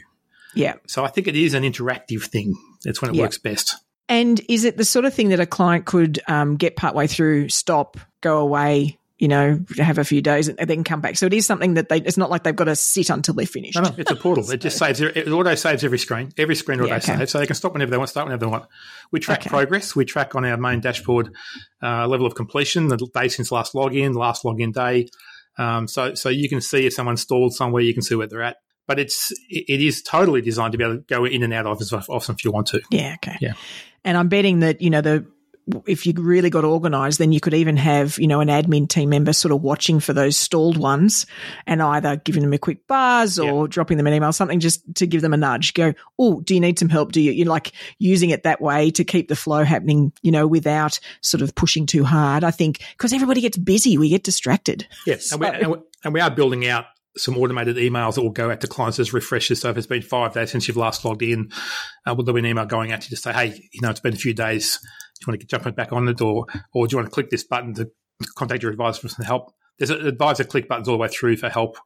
Yeah. 0.54 0.76
So 0.88 1.04
I 1.04 1.08
think 1.08 1.28
it 1.28 1.36
is 1.36 1.54
an 1.56 1.64
interactive 1.64 2.24
thing. 2.24 2.54
That's 2.84 3.02
when 3.02 3.12
it 3.12 3.16
Yeah. 3.16 3.24
works 3.24 3.38
best. 3.38 3.76
And 4.10 4.40
is 4.50 4.66
it 4.66 4.78
the 4.78 4.86
sort 4.86 5.06
of 5.06 5.14
thing 5.14 5.30
that 5.30 5.40
a 5.40 5.46
client 5.46 5.86
could 5.86 6.20
um, 6.28 6.58
get 6.58 6.76
partway 6.76 7.08
through, 7.08 7.50
stop, 7.50 7.98
go 8.22 8.40
away, 8.40 8.98
you 9.24 9.30
know, 9.30 9.64
have 9.78 9.98
a 9.98 10.04
few 10.04 10.22
days, 10.22 10.50
and 10.50 10.58
then 10.70 10.84
come 10.84 11.00
back? 11.00 11.16
So 11.16 11.26
it 11.28 11.34
is 11.34 11.46
something 11.46 11.76
that 11.76 11.88
they. 11.88 12.00
It's 12.00 12.18
not 12.18 12.30
like 12.30 12.44
they've 12.44 12.54
got 12.54 12.66
to 12.66 12.76
sit 12.76 13.10
until 13.10 13.34
they're 13.34 13.46
finished. 13.46 13.76
No, 13.78 13.84
no, 13.84 13.96
it's 13.98 14.12
a 14.12 14.18
portal. 14.18 14.52
It 14.52 14.58
just 14.60 14.78
saves. 14.84 15.00
It 15.00 15.30
auto 15.30 15.56
saves 15.56 15.86
every 15.86 15.98
screen. 15.98 16.34
Every 16.38 16.56
screen 16.56 16.82
auto 16.82 16.90
Yeah, 16.90 16.98
okay. 16.98 17.16
saves, 17.18 17.32
so 17.32 17.40
they 17.40 17.46
can 17.48 17.56
stop 17.56 17.72
whenever 17.72 17.90
they 17.92 17.98
want, 17.98 18.10
start 18.10 18.26
whenever 18.28 18.46
they 18.46 18.52
want. 18.52 18.66
We 19.12 19.22
track 19.22 19.40
Okay. 19.40 19.50
progress. 19.50 19.96
We 19.96 20.04
track 20.04 20.36
on 20.36 20.44
our 20.44 20.58
main 20.58 20.82
dashboard 20.82 21.34
uh, 21.82 22.06
level 22.08 22.26
of 22.28 22.36
completion, 22.36 22.90
the 22.90 22.98
day 22.98 23.30
since 23.30 23.50
last 23.50 23.74
login, 23.74 24.14
last 24.14 24.44
login 24.44 24.74
day. 24.74 25.08
Um, 25.58 25.88
so, 25.88 26.16
so 26.16 26.28
you 26.28 26.50
can 26.50 26.60
see 26.60 26.86
if 26.86 26.94
someone's 26.94 27.22
stalled 27.22 27.54
somewhere, 27.54 27.82
you 27.82 27.94
can 27.94 28.04
see 28.04 28.16
where 28.16 28.28
they're 28.28 28.44
at. 28.44 28.58
But 28.88 29.00
it's 29.00 29.32
it, 29.50 29.64
it 29.70 29.82
is 29.82 30.02
totally 30.02 30.42
designed 30.42 30.74
to 30.74 30.78
be 30.78 30.84
able 30.84 30.98
to 30.98 31.02
go 31.04 31.24
in 31.24 31.44
and 31.44 31.54
out 31.54 31.66
of 31.66 31.80
as 31.80 31.94
often 31.94 32.36
if 32.36 32.44
you 32.44 32.52
want 32.52 32.68
to. 32.68 32.82
Yeah. 32.92 33.14
Okay. 33.24 33.38
Yeah. 33.40 33.54
And 34.04 34.18
I'm 34.18 34.28
betting 34.28 34.60
that 34.60 34.82
you 34.82 34.90
know 34.90 35.00
the 35.00 35.26
if 35.86 36.06
you 36.06 36.14
really 36.18 36.50
got 36.50 36.66
organised, 36.66 37.20
then 37.20 37.32
you 37.32 37.40
could 37.40 37.54
even 37.54 37.78
have 37.78 38.20
you 38.20 38.28
know 38.28 38.40
an 38.40 38.48
admin 38.48 38.88
team 38.88 39.10
member 39.10 39.34
sort 39.34 39.52
of 39.52 39.62
watching 39.62 40.00
for 40.00 40.14
those 40.14 40.38
stalled 40.38 40.78
ones, 40.78 41.26
and 41.66 41.82
either 41.82 42.16
giving 42.18 42.42
them 42.42 42.54
a 42.54 42.58
quick 42.58 42.88
buzz 42.88 43.40
or 43.40 43.68
dropping 43.68 43.98
them 43.98 44.08
an 44.08 44.14
email, 44.14 44.34
something 44.34 44.60
just 44.60 44.82
to 44.96 45.08
give 45.08 45.22
them 45.22 45.34
a 45.34 45.38
nudge. 45.38 45.74
Go, 45.74 45.94
oh, 46.20 46.42
do 46.42 46.54
you 46.54 46.60
need 46.60 46.80
some 46.80 46.90
help? 46.90 47.12
Do 47.12 47.22
you 47.22 47.32
you 47.32 47.46
like 47.46 47.72
using 48.00 48.30
it 48.30 48.44
that 48.44 48.62
way 48.62 48.92
to 48.92 49.04
keep 49.04 49.28
the 49.28 49.36
flow 49.36 49.64
happening? 49.64 50.14
You 50.22 50.32
know, 50.32 50.48
without 50.48 51.00
sort 51.22 51.42
of 51.42 51.56
pushing 51.56 51.86
too 51.86 52.04
hard. 52.04 52.44
I 52.44 52.52
think 52.52 52.84
because 52.98 53.14
everybody 53.14 53.42
gets 53.42 53.58
busy, 53.58 53.98
we 53.98 54.10
get 54.10 54.24
distracted. 54.24 54.88
Yes, 55.06 55.32
and, 55.32 55.42
we, 55.42 55.48
and, 55.48 55.72
we, 55.72 55.78
and 56.04 56.14
we 56.14 56.20
are 56.20 56.32
building 56.32 56.68
out 56.68 56.86
some 57.16 57.38
automated 57.38 57.76
emails 57.78 58.16
that 58.16 58.24
will 58.24 58.32
go 58.32 58.50
out 58.50 58.62
to 58.62 58.68
clients 58.68 59.00
as 59.00 59.14
refreshes. 59.14 59.62
So 59.62 59.70
if 59.70 59.78
it's 59.78 59.88
been 59.88 60.02
five 60.02 60.34
days 60.34 60.52
since 60.52 60.68
you've 60.68 60.78
last 60.78 61.06
logged 61.06 61.22
in, 61.22 61.52
uh, 62.08 62.16
will 62.16 62.24
there 62.24 62.34
be 62.34 62.40
an 62.40 62.46
email 62.46 62.66
going 62.66 62.92
out 62.92 63.02
to 63.02 63.06
you 63.06 63.16
to 63.16 63.22
say, 63.22 63.34
hey, 63.34 63.70
you 63.72 63.82
know, 63.82 63.90
it's 63.90 64.00
been 64.00 64.14
a 64.14 64.18
few 64.18 64.34
days. 64.34 64.80
Do 64.80 64.88
you 65.22 65.32
want 65.32 65.42
to 65.42 65.48
jump 65.48 65.76
back 65.76 65.94
on 65.94 66.08
it, 66.08 66.22
or 66.22 66.46
or 66.74 66.88
do 66.88 66.94
you 66.94 66.98
want 66.98 67.10
to 67.10 67.14
click 67.14 67.30
this 67.30 67.44
button 67.44 67.74
to 67.76 67.90
contact 68.36 68.64
your 68.64 68.72
advisor 68.72 69.02
for 69.02 69.10
some 69.10 69.26
help? 69.26 69.54
There's 69.78 69.90
advisor 69.90 70.44
click 70.44 70.68
buttons 70.68 70.88
all 70.88 70.96
the 70.96 71.02
way 71.02 71.08
through 71.08 71.38
for 71.38 71.50
help. 71.50 71.78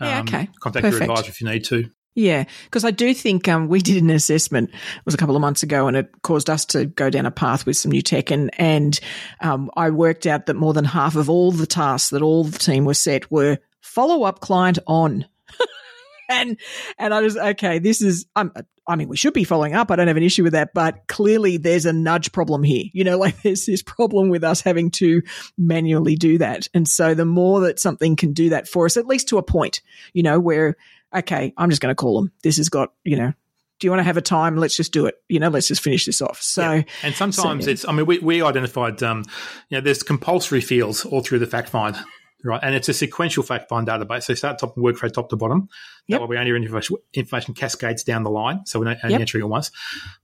Um, 0.00 0.08
Yeah, 0.08 0.20
okay. 0.20 0.48
Contact 0.60 0.86
your 0.86 1.02
advisor 1.02 1.28
if 1.28 1.40
you 1.40 1.48
need 1.48 1.64
to. 1.66 1.88
Yeah, 2.16 2.44
because 2.64 2.82
I 2.84 2.92
do 2.92 3.12
think 3.12 3.46
um, 3.46 3.68
we 3.68 3.80
did 3.80 4.02
an 4.02 4.08
assessment. 4.08 4.70
It 4.70 5.04
was 5.04 5.14
a 5.14 5.18
couple 5.18 5.36
of 5.36 5.42
months 5.42 5.62
ago, 5.62 5.86
and 5.86 5.98
it 5.98 6.10
caused 6.22 6.48
us 6.48 6.64
to 6.66 6.86
go 6.86 7.10
down 7.10 7.26
a 7.26 7.30
path 7.30 7.66
with 7.66 7.76
some 7.76 7.92
new 7.92 8.00
tech. 8.00 8.30
And 8.30 8.50
and 8.58 8.98
um, 9.40 9.70
I 9.76 9.90
worked 9.90 10.26
out 10.26 10.46
that 10.46 10.54
more 10.54 10.72
than 10.72 10.86
half 10.86 11.14
of 11.14 11.28
all 11.28 11.52
the 11.52 11.66
tasks 11.66 12.10
that 12.10 12.22
all 12.22 12.44
the 12.44 12.58
team 12.58 12.86
were 12.86 12.94
set 12.94 13.30
were 13.30 13.58
follow 13.96 14.24
up 14.24 14.40
client 14.40 14.78
on. 14.86 15.26
and 16.28 16.58
and 16.98 17.14
I 17.14 17.22
was 17.22 17.36
okay. 17.36 17.78
This 17.78 18.02
is 18.02 18.26
um, 18.36 18.52
I 18.86 18.94
mean, 18.94 19.08
we 19.08 19.16
should 19.16 19.32
be 19.32 19.42
following 19.42 19.74
up. 19.74 19.90
I 19.90 19.96
don't 19.96 20.06
have 20.06 20.18
an 20.18 20.22
issue 20.22 20.44
with 20.44 20.52
that, 20.52 20.74
but 20.74 21.06
clearly 21.08 21.56
there's 21.56 21.86
a 21.86 21.94
nudge 21.94 22.30
problem 22.30 22.62
here. 22.62 22.84
You 22.92 23.04
know, 23.04 23.16
like 23.24 23.40
there's 23.42 23.64
this 23.64 23.82
problem 23.82 24.28
with 24.28 24.44
us 24.44 24.60
having 24.60 24.90
to 24.92 25.22
manually 25.56 26.14
do 26.14 26.36
that. 26.38 26.68
And 26.74 26.86
so 26.86 27.14
the 27.14 27.24
more 27.24 27.60
that 27.60 27.80
something 27.80 28.16
can 28.16 28.34
do 28.34 28.50
that 28.50 28.68
for 28.68 28.84
us, 28.84 28.98
at 28.98 29.06
least 29.06 29.28
to 29.30 29.38
a 29.38 29.42
point, 29.42 29.80
you 30.12 30.22
know, 30.22 30.38
where 30.38 30.76
okay, 31.14 31.54
I'm 31.56 31.70
just 31.70 31.80
going 31.80 31.92
to 31.92 31.96
call 31.96 32.20
them. 32.20 32.32
This 32.42 32.58
has 32.58 32.68
got, 32.68 32.92
you 33.02 33.16
know, 33.16 33.32
do 33.78 33.86
you 33.86 33.90
want 33.90 34.00
to 34.00 34.04
have 34.04 34.16
a 34.18 34.22
time? 34.22 34.56
Let's 34.56 34.76
just 34.76 34.92
do 34.92 35.06
it. 35.06 35.14
You 35.28 35.40
know, 35.40 35.48
let's 35.48 35.68
just 35.68 35.82
finish 35.82 36.04
this 36.04 36.20
off. 36.20 36.42
So, 36.42 36.72
Yeah. 36.72 36.82
and 37.02 37.14
sometimes 37.14 37.64
so- 37.64 37.70
it's. 37.70 37.88
I 37.88 37.92
mean, 37.92 38.04
we, 38.06 38.18
we 38.18 38.42
identified. 38.42 39.02
Um, 39.02 39.24
you 39.70 39.78
know, 39.78 39.80
there's 39.80 40.02
compulsory 40.02 40.60
fields 40.60 41.04
all 41.04 41.22
through 41.22 41.38
the 41.38 41.46
fact 41.46 41.68
find, 41.70 41.96
right? 42.44 42.60
And 42.62 42.74
it's 42.74 42.88
a 42.88 42.92
sequential 42.94 43.42
fact 43.42 43.68
find 43.68 43.86
database. 43.86 44.24
So 44.24 44.34
start 44.34 44.58
top 44.58 44.76
and 44.76 44.84
work 44.84 44.96
from 44.96 45.10
top 45.10 45.28
to 45.30 45.36
bottom. 45.36 45.68
Yep. 46.08 46.20
That 46.20 46.28
way, 46.28 46.36
we 46.36 46.38
only 46.38 46.50
information, 46.64 46.96
information 47.14 47.54
cascades 47.54 48.04
down 48.04 48.22
the 48.22 48.30
line, 48.30 48.64
so 48.66 48.78
we're 48.78 48.84
not 48.86 48.98
only 49.02 49.14
Yep. 49.14 49.20
entering 49.20 49.44
it 49.44 49.48
once. 49.48 49.70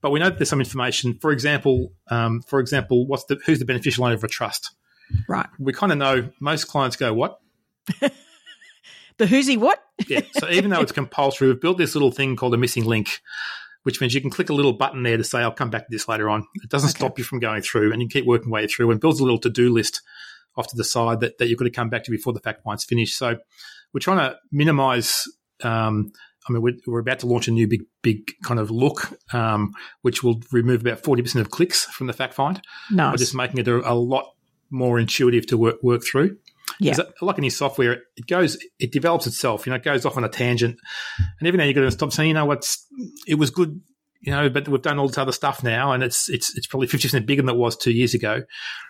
But 0.01 0.11
we 0.11 0.19
know 0.19 0.29
that 0.29 0.37
there's 0.37 0.49
some 0.49 0.59
information. 0.61 1.17
For 1.21 1.31
example, 1.31 1.91
um, 2.09 2.41
for 2.47 2.59
example, 2.59 3.05
what's 3.07 3.25
the 3.25 3.39
who's 3.45 3.59
the 3.59 3.65
beneficial 3.65 4.05
owner 4.05 4.15
of 4.15 4.23
a 4.23 4.27
trust? 4.27 4.71
right. 5.27 5.47
We 5.59 5.73
kind 5.73 5.91
of 5.91 5.97
know 5.97 6.29
most 6.39 6.65
clients 6.65 6.95
go 6.95 7.13
what. 7.13 7.39
The 9.17 9.27
who's 9.27 9.47
he 9.47 9.57
what? 9.57 9.79
Yeah. 10.07 10.21
So 10.39 10.49
even 10.49 10.71
though 10.71 10.81
it's 10.81 10.91
compulsory, 10.91 11.47
we've 11.49 11.61
built 11.61 11.77
this 11.77 11.93
little 11.93 12.09
thing 12.11 12.35
called 12.35 12.53
a 12.55 12.57
missing 12.57 12.83
link, 12.83 13.21
which 13.83 14.01
means 14.01 14.13
you 14.15 14.21
can 14.21 14.31
click 14.31 14.49
a 14.49 14.53
little 14.53 14.73
button 14.73 15.03
there 15.03 15.17
to 15.17 15.23
say, 15.23 15.39
I'll 15.39 15.51
come 15.51 15.69
back 15.69 15.81
to 15.83 15.87
this 15.91 16.07
later 16.07 16.29
on. 16.31 16.45
It 16.63 16.69
doesn't 16.69 16.89
Okay. 16.89 16.97
stop 16.97 17.19
you 17.19 17.23
from 17.23 17.39
going 17.39 17.61
through 17.61 17.93
and 17.93 18.01
you 18.01 18.07
keep 18.07 18.25
working 18.25 18.49
way 18.49 18.65
through 18.65 18.89
and 18.89 18.99
builds 18.99 19.19
a 19.19 19.23
little 19.23 19.37
to 19.41 19.51
do 19.51 19.71
list 19.71 20.01
off 20.57 20.67
to 20.67 20.75
the 20.75 20.83
side 20.83 21.19
that, 21.21 21.37
that 21.37 21.47
you've 21.47 21.57
got 21.59 21.65
to 21.65 21.71
come 21.71 21.89
back 21.89 22.03
to 22.03 22.11
before 22.11 22.33
the 22.33 22.39
fact 22.39 22.63
find's 22.63 22.83
finished. 22.83 23.17
So 23.17 23.37
we're 23.93 23.99
trying 23.99 24.17
to 24.17 24.37
minimize. 24.51 25.23
Um, 25.63 26.11
I 26.47 26.51
mean, 26.51 26.61
we're, 26.61 26.73
we're 26.87 26.99
about 26.99 27.19
to 27.19 27.27
launch 27.27 27.47
a 27.47 27.51
new 27.51 27.67
big, 27.69 27.83
big 28.01 28.31
kind 28.43 28.59
of 28.59 28.69
look, 28.69 29.17
um, 29.33 29.71
which 30.01 30.23
will 30.23 30.41
remove 30.51 30.81
about 30.81 31.01
40% 31.01 31.35
of 31.39 31.49
clicks 31.51 31.85
from 31.85 32.07
the 32.07 32.13
fact 32.13 32.33
find 32.33 32.57
by 32.89 32.95
Nice. 32.95 33.19
just 33.19 33.33
making 33.35 33.59
it 33.59 33.67
a, 33.69 33.77
a 33.89 33.93
lot 33.95 34.25
more 34.69 34.99
intuitive 34.99 35.45
to 35.47 35.57
work, 35.57 35.77
work 35.81 36.03
through. 36.03 36.37
Yeah. 36.79 36.95
'Cause 36.95 37.05
Like 37.21 37.37
any 37.37 37.49
software, 37.49 38.01
it 38.17 38.27
goes, 38.27 38.57
it 38.79 38.91
develops 38.91 39.25
itself. 39.25 39.65
You 39.65 39.69
know, 39.69 39.75
it 39.77 39.83
goes 39.83 40.05
off 40.05 40.17
on 40.17 40.23
a 40.25 40.29
tangent, 40.29 40.77
and 41.39 41.47
every 41.47 41.57
now 41.57 41.63
you've 41.63 41.75
got 41.75 41.81
to 41.81 41.91
stop 41.91 42.11
saying, 42.11 42.29
you 42.29 42.33
know, 42.33 42.45
what's 42.45 42.87
it 43.27 43.35
was 43.35 43.49
good, 43.49 43.79
you 44.23 44.31
know, 44.31 44.49
but 44.49 44.69
we've 44.69 44.81
done 44.81 44.99
all 44.99 45.07
this 45.07 45.17
other 45.17 45.33
stuff 45.33 45.63
now, 45.63 45.91
and 45.91 46.01
it's 46.01 46.29
it's 46.29 46.57
it's 46.57 46.65
probably 46.65 46.87
fifty 46.87 47.07
percent 47.07 47.25
bigger 47.25 47.41
than 47.41 47.49
it 47.49 47.57
was 47.57 47.75
two 47.75 47.91
years 47.91 48.13
ago. 48.13 48.43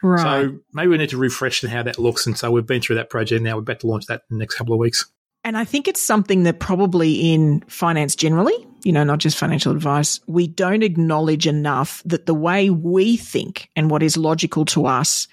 Right. 0.03 0.21
So 0.21 0.59
maybe 0.73 0.89
we 0.89 0.97
need 0.97 1.09
to 1.09 1.17
refresh 1.17 1.63
how 1.63 1.81
that 1.83 1.97
looks. 1.97 2.27
And 2.27 2.37
so 2.37 2.51
we've 2.51 2.65
been 2.65 2.81
through 2.81 2.97
that 2.97 3.09
project 3.09 3.41
now. 3.41 3.55
We're 3.55 3.61
about 3.61 3.79
to 3.79 3.87
launch 3.87 4.05
that 4.05 4.21
in 4.29 4.37
the 4.37 4.41
next 4.41 4.55
couple 4.55 4.73
of 4.73 4.79
weeks. 4.79 5.11
And 5.43 5.57
I 5.57 5.65
think 5.65 5.87
it's 5.87 6.01
something 6.01 6.43
that 6.43 6.59
probably 6.59 7.33
in 7.33 7.61
finance 7.67 8.15
generally, 8.15 8.55
you 8.83 8.93
know, 8.93 9.03
not 9.03 9.19
just 9.19 9.37
financial 9.37 9.73
advice, 9.73 10.21
we 10.27 10.47
don't 10.47 10.83
acknowledge 10.83 11.47
enough 11.47 12.01
that 12.05 12.27
the 12.27 12.33
way 12.33 12.69
we 12.69 13.17
think 13.17 13.69
and 13.75 13.89
what 13.89 14.03
is 14.03 14.15
logical 14.15 14.65
to 14.65 14.85
us 14.85 15.27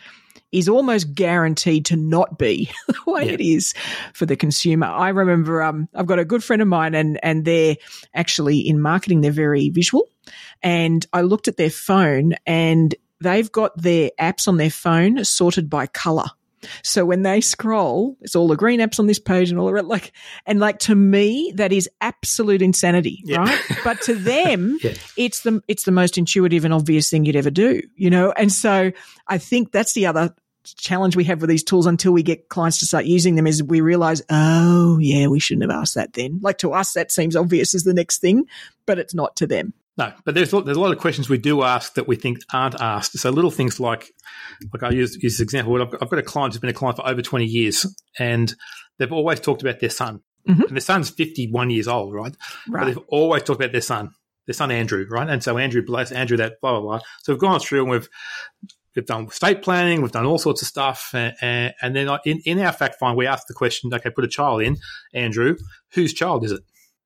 is 0.53 0.69
almost 0.69 1.15
guaranteed 1.15 1.87
to 1.87 1.97
not 1.97 2.39
be 2.39 2.71
the 2.89 2.95
way 3.07 3.27
Yeah. 3.27 3.33
it 3.33 3.41
is 3.41 3.75
for 4.15 4.27
the 4.27 4.37
consumer. 4.37 4.87
I 4.87 5.11
remember 5.11 5.63
um, 5.63 5.89
I've 5.95 6.07
got 6.07 6.19
a 6.19 6.25
good 6.25 6.43
friend 6.43 6.61
of 6.63 6.69
mine 6.69 6.95
and 6.95 7.19
and 7.23 7.45
they're 7.45 7.77
actually 8.15 8.59
in 8.59 8.81
marketing, 8.81 9.21
they're 9.21 9.31
very 9.31 9.71
visual. 9.71 10.09
And 10.63 11.07
I 11.13 11.23
looked 11.23 11.49
at 11.49 11.57
their 11.57 11.71
phone 11.71 12.35
and 12.47 12.95
they've 13.21 13.51
got 13.51 13.77
their 13.81 14.11
apps 14.21 14.49
on 14.49 14.57
their 14.57 14.71
phone 14.71 15.25
sorted 15.25 15.69
by 15.71 15.87
color. 15.87 16.27
So 16.83 17.05
when 17.05 17.23
they 17.23 17.41
scroll, 17.41 18.17
it's 18.21 18.37
all 18.37 18.49
the 18.49 18.57
green 18.57 18.81
apps 18.81 18.99
on 18.99 19.07
this 19.07 19.19
page 19.19 19.51
and 19.51 19.59
all 19.59 19.67
the 19.67 19.73
red, 19.73 19.87
like, 19.87 20.13
and 20.47 20.61
like 20.61 20.79
to 20.81 20.95
me, 20.95 21.53
that 21.57 21.73
is 21.73 21.89
absolute 22.01 22.63
insanity, 22.63 23.23
Yeah. 23.25 23.39
right? 23.39 23.61
But 23.85 24.03
to 24.03 24.15
them, 24.17 24.79
Yeah. 24.83 24.95
it's 25.17 25.41
the, 25.41 25.63
it's 25.69 25.85
the 25.85 25.93
most 25.93 26.19
intuitive 26.19 26.65
and 26.65 26.75
obvious 26.75 27.09
thing 27.11 27.25
you'd 27.25 27.37
ever 27.37 27.51
do, 27.51 27.83
you 27.97 28.11
know? 28.11 28.33
And 28.33 28.53
so 28.53 28.93
I 29.27 29.39
think 29.39 29.73
that's 29.73 29.95
the 29.95 30.07
other 30.07 30.35
challenge 30.65 31.17
we 31.17 31.25
have 31.25 31.41
with 31.41 31.49
these 31.49 31.65
tools 31.65 31.87
until 31.87 32.13
we 32.13 32.23
get 32.23 32.51
clients 32.51 32.79
to 32.81 32.87
start 32.87 33.07
using 33.07 33.35
them 33.35 33.47
is 33.47 33.63
we 33.63 33.81
realize, 33.81 34.21
oh 34.31 34.99
yeah, 34.99 35.27
we 35.27 35.41
shouldn't 35.41 35.69
have 35.71 35.81
asked 35.81 35.95
that 35.95 36.13
then. 36.13 36.39
Like 36.43 36.59
to 36.59 36.73
us, 36.73 36.93
that 36.93 37.11
seems 37.11 37.35
obvious 37.35 37.75
as 37.75 37.85
the 37.85 37.95
next 37.95 38.19
thing, 38.19 38.45
but 38.87 38.99
it's 38.99 39.15
not 39.15 39.37
to 39.37 39.47
them. 39.47 39.73
No, 40.01 40.13
but 40.25 40.35
there's 40.35 40.51
there's 40.51 40.77
a 40.77 40.81
lot 40.81 40.93
of 40.93 40.99
questions 40.99 41.29
we 41.29 41.39
do 41.39 41.63
ask 41.63 41.95
that 41.95 42.09
we 42.09 42.17
think 42.17 42.39
aren't 42.53 42.81
asked. 42.81 43.19
So 43.19 43.31
little 43.31 43.51
things 43.51 43.79
like, 43.79 44.11
like 44.73 44.83
I 44.83 44.91
use, 44.91 45.15
use 45.23 45.35
this 45.39 45.41
example. 45.41 45.81
I've 45.81 45.91
got, 45.91 46.03
I've 46.03 46.09
got 46.11 46.19
a 46.19 46.23
client 46.23 46.55
who's 46.55 46.61
been 46.61 46.71
a 46.71 46.75
client 46.75 46.97
for 46.97 47.07
over 47.07 47.21
20 47.23 47.45
years, 47.45 47.87
and 48.19 48.53
they've 48.99 49.13
always 49.13 49.41
talked 49.41 49.61
about 49.63 49.79
their 49.81 49.91
son. 49.91 50.23
Mhm. 50.49 50.61
And 50.69 50.71
their 50.71 50.81
son's 50.81 51.11
51 51.11 51.69
years 51.69 51.87
old, 51.87 52.15
right? 52.15 52.35
But 52.67 52.73
Right. 52.75 52.87
they've 52.87 53.05
always 53.09 53.43
talked 53.43 53.61
about 53.61 53.73
their 53.73 53.83
son, 53.83 54.11
their 54.47 54.55
son 54.55 54.71
Andrew, 54.71 55.05
right? 55.11 55.29
And 55.29 55.43
so 55.45 55.59
Andrew 55.59 55.83
bless 55.83 56.11
Andrew 56.13 56.39
that 56.39 56.55
blah 56.63 56.73
blah 56.73 56.81
blah. 56.81 57.01
So 57.23 57.35
we've 57.35 57.41
gone 57.41 57.61
through 57.61 57.83
and 57.83 57.91
we've 57.91 58.09
we've 58.97 59.05
done 59.07 59.27
estate 59.27 59.61
planning, 59.63 60.01
we've 60.03 60.11
done 60.13 60.25
all 60.27 60.39
sorts 60.39 60.63
of 60.63 60.69
stuff, 60.69 61.11
and, 61.15 61.35
and, 61.43 61.75
and 61.83 61.95
then 61.95 62.09
in, 62.25 62.41
in 62.47 62.59
our 62.59 62.73
fact 62.73 62.99
find 62.99 63.17
we 63.19 63.27
ask 63.27 63.47
the 63.49 63.55
question, 63.55 63.93
okay, 63.95 64.11
put 64.11 64.25
a 64.25 64.29
child 64.29 64.63
in, 64.63 64.79
Andrew, 65.15 65.57
whose 65.93 66.13
child 66.15 66.43
is 66.45 66.53
it? 66.53 66.63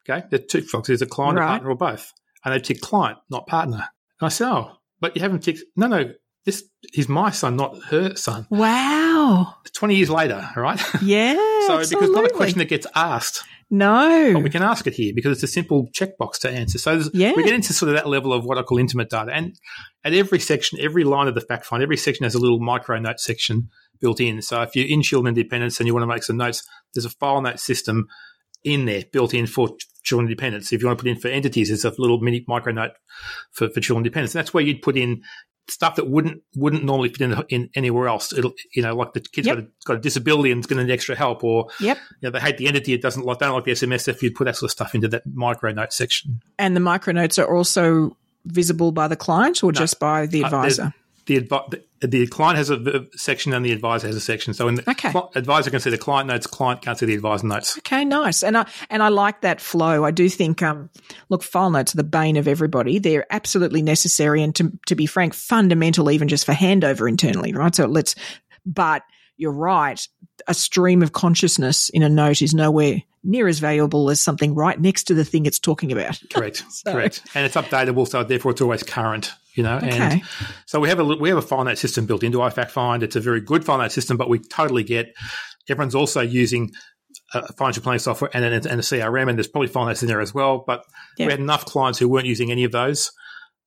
Okay, 0.09 0.24
there's 0.30 0.46
two 0.46 0.62
folks, 0.62 0.88
is 0.88 1.02
it 1.02 1.11
client, 1.11 1.37
or 1.37 1.40
Right. 1.40 1.48
partner, 1.48 1.70
or 1.70 1.74
both? 1.76 2.12
And 2.44 2.54
they 2.54 2.61
tick 2.61 2.80
client, 2.80 3.18
not 3.30 3.46
partner. 3.46 3.88
And 4.20 4.26
I 4.26 4.28
said, 4.28 4.48
oh, 4.50 4.72
but 5.00 5.16
you 5.16 5.22
haven't 5.22 5.40
ticked. 5.40 5.61
No, 5.76 5.87
no, 5.87 6.12
this 6.44 6.64
is 6.92 7.09
my 7.09 7.30
son, 7.30 7.57
not 7.57 7.76
her 7.85 8.14
son. 8.16 8.46
Wow. 8.50 9.54
20 9.72 9.94
years 9.96 10.11
later, 10.11 10.46
right? 10.57 10.80
Yeah. 11.02 11.35
so 11.66 11.78
because 11.78 11.90
it's 11.92 12.12
not 12.12 12.26
a 12.26 12.30
question 12.30 12.59
that 12.59 12.68
gets 12.68 12.87
asked. 12.94 13.42
No. 13.70 14.33
But 14.35 14.42
we 14.42 14.50
can 14.50 14.62
ask 14.62 14.87
it 14.87 14.92
here 14.94 15.12
because 15.14 15.33
it's 15.33 15.42
a 15.42 15.52
simple 15.52 15.88
checkbox 15.92 16.38
to 16.40 16.50
answer. 16.50 16.78
So 16.78 17.02
Yeah. 17.14 17.33
we 17.35 17.42
get 17.44 17.54
into 17.54 17.72
sort 17.72 17.88
of 17.88 17.96
that 17.96 18.09
level 18.09 18.33
of 18.33 18.44
what 18.44 18.59
I 18.59 18.62
call 18.62 18.78
intimate 18.78 19.11
data. 19.11 19.33
And 19.33 19.59
at 20.04 20.12
every 20.12 20.38
section, 20.38 20.78
every 20.80 21.02
line 21.02 21.28
of 21.28 21.35
the 21.35 21.40
fact 21.40 21.64
find, 21.64 21.83
every 21.83 21.96
section 21.96 22.24
has 22.24 22.35
a 22.35 22.38
little 22.38 22.61
micro 22.61 22.98
note 22.98 23.20
section 23.20 23.70
built 24.00 24.20
in. 24.20 24.42
So 24.42 24.61
if 24.62 24.76
you're 24.76 24.87
in 24.87 25.02
Children 25.02 25.35
Independence 25.37 25.80
and 25.80 25.87
you 25.87 25.94
want 25.94 26.02
to 26.02 26.07
make 26.07 26.22
some 26.22 26.37
notes, 26.37 26.62
there's 26.92 27.07
a 27.07 27.11
file 27.11 27.40
note 27.40 27.59
system 27.59 28.07
in 28.64 28.87
there 28.87 29.05
built 29.12 29.35
in 29.35 29.46
for 29.46 29.70
children 30.03 30.27
independence. 30.29 30.72
If 30.72 30.81
you 30.81 30.87
want 30.88 30.98
to 30.98 31.03
put 31.05 31.11
in 31.11 31.18
for 31.18 31.29
entities, 31.29 31.68
there's 31.68 31.85
a 31.85 31.90
little 32.00 32.20
mini 32.20 32.44
micro 32.48 32.72
note 32.72 32.92
for, 33.53 33.68
for 33.70 33.81
children 33.81 34.05
independence. 34.05 34.35
And 34.35 34.40
that's 34.40 34.53
where 34.53 34.64
you'd 34.64 34.83
put 34.83 34.96
in 34.96 35.22
stuff 35.68 35.96
that 35.96 36.11
wouldn't 36.11 36.42
wouldn't 36.57 36.85
normally 36.85 37.09
fit 37.09 37.22
in, 37.22 37.42
in 37.48 37.70
anywhere 37.74 38.07
else. 38.09 38.33
It'll 38.33 38.53
you 38.74 38.83
know 38.83 38.94
like 38.94 39.14
the 39.14 39.20
kid's 39.20 39.46
Yep. 39.46 39.57
got, 39.57 39.64
a, 39.64 39.68
got 39.87 39.96
a 39.96 40.00
disability 40.00 40.50
and 40.53 40.59
it's 40.59 40.66
going 40.66 40.79
to 40.79 40.85
need 40.85 40.92
extra 40.92 41.14
help, 41.16 41.42
or 41.42 41.68
Yep. 41.81 41.96
you 42.20 42.27
know, 42.27 42.31
they 42.31 42.40
hate 42.40 42.59
the 42.59 42.66
entity, 42.66 42.92
it 42.92 43.00
doesn't 43.03 43.24
like 43.24 43.38
don't 43.38 43.55
like 43.55 43.64
the 43.64 43.72
SMS. 43.72 44.09
If 44.09 44.22
You'd 44.22 44.35
put 44.35 44.44
that 44.44 44.57
sort 44.57 44.68
of 44.68 44.72
stuff 44.72 44.94
into 44.94 45.09
that 45.09 45.22
micro 45.33 45.72
note 45.72 45.92
section. 45.92 46.40
And 46.59 46.77
the 46.77 46.81
micro 46.81 47.12
notes 47.14 47.38
are 47.38 47.55
also 47.57 48.16
visible 48.44 48.92
by 48.92 49.09
the 49.09 49.16
client 49.16 49.64
or 49.64 49.72
just 49.72 49.98
by 49.98 50.27
the 50.27 50.42
Uh, 50.42 50.46
advisor? 50.46 50.94
The, 51.26 51.40
advi- 51.40 51.82
the, 52.00 52.06
the 52.06 52.26
client 52.26 52.58
has 52.58 52.68
a 52.68 53.06
section 53.16 53.54
and 53.54 53.64
the 53.64 53.72
advisor 53.72 54.06
has 54.06 54.16
a 54.16 54.20
section. 54.20 54.52
So 54.52 54.66
when 54.66 54.74
the 54.74 54.90
Okay. 54.90 55.10
cli- 55.10 55.22
advisor 55.34 55.70
can 55.70 55.80
see 55.80 55.88
the 55.90 55.96
client 55.96 56.28
notes, 56.28 56.46
client 56.46 56.82
can't 56.82 56.98
see 56.98 57.06
the 57.06 57.14
advisor 57.14 57.46
notes. 57.46 57.78
Okay, 57.78 58.04
nice. 58.04 58.42
And 58.42 58.58
I 58.58 58.66
and 58.90 59.02
I 59.02 59.08
like 59.08 59.40
that 59.40 59.60
flow. 59.60 60.04
I 60.04 60.10
do 60.10 60.28
think 60.28 60.62
um 60.62 60.90
look, 61.30 61.42
file 61.42 61.70
notes 61.70 61.94
are 61.94 61.96
the 61.96 62.04
bane 62.04 62.37
of 62.37 62.46
everybody. 62.46 62.98
They're 62.98 63.26
absolutely 63.30 63.80
necessary 63.80 64.42
and 64.42 64.54
to 64.56 64.72
to 64.87 64.94
be 64.94 65.06
frank, 65.06 65.32
fundamental 65.32 66.10
even 66.10 66.28
just 66.28 66.44
for 66.44 66.52
handover 66.52 67.08
internally, 67.08 67.52
right? 67.54 67.74
So 67.74 67.87
let's 67.87 68.14
but 68.66 69.02
you're 69.37 69.52
right. 69.52 70.06
A 70.46 70.54
stream 70.54 71.02
of 71.02 71.12
consciousness 71.12 71.88
in 71.88 72.02
a 72.02 72.08
note 72.08 72.42
is 72.42 72.54
nowhere 72.54 73.02
near 73.24 73.48
as 73.48 73.58
valuable 73.58 74.10
as 74.10 74.22
something 74.22 74.54
right 74.54 74.78
next 74.80 75.04
to 75.04 75.14
the 75.14 75.24
thing 75.24 75.46
it's 75.46 75.58
talking 75.58 75.90
about. 75.90 76.20
Correct, 76.32 76.62
correct, 76.87 77.22
and 77.34 77.44
it's 77.46 77.56
updatable, 77.56 78.06
so 78.06 78.22
therefore 78.22 78.52
it's 78.52 78.60
always 78.60 78.82
current. 78.82 79.32
You 79.54 79.62
know, 79.62 79.76
Okay. 79.76 79.88
and 79.90 80.22
so 80.66 80.80
we 80.80 80.88
have 80.88 80.98
a 80.98 81.04
we 81.04 81.28
have 81.28 81.38
a 81.38 81.42
file 81.42 81.62
note 81.64 81.78
system 81.78 82.06
built 82.06 82.22
into 82.24 82.38
iFact 82.38 82.70
Find. 82.70 83.02
It's 83.02 83.16
a 83.16 83.20
very 83.20 83.40
good 83.40 83.64
file 83.64 83.78
note 83.78 83.92
system, 83.92 84.16
but 84.16 84.28
we 84.28 84.38
totally 84.40 84.82
get 84.82 85.14
everyone's 85.68 85.94
also 85.94 86.20
using 86.20 86.72
uh, 87.32 87.42
financial 87.56 87.82
planning 87.82 88.00
software 88.00 88.30
and, 88.34 88.44
and, 88.44 88.66
and 88.66 88.80
a 88.80 88.82
CRM, 88.82 89.28
and 89.28 89.38
there's 89.38 89.46
probably 89.48 89.68
finance 89.68 90.02
in 90.02 90.08
there 90.08 90.20
as 90.20 90.34
well. 90.34 90.64
But 90.66 90.84
Yeah. 91.18 91.26
we 91.26 91.32
had 91.32 91.40
enough 91.40 91.64
clients 91.64 91.98
who 92.00 92.08
weren't 92.08 92.26
using 92.26 92.50
any 92.50 92.64
of 92.64 92.72
those 92.72 93.12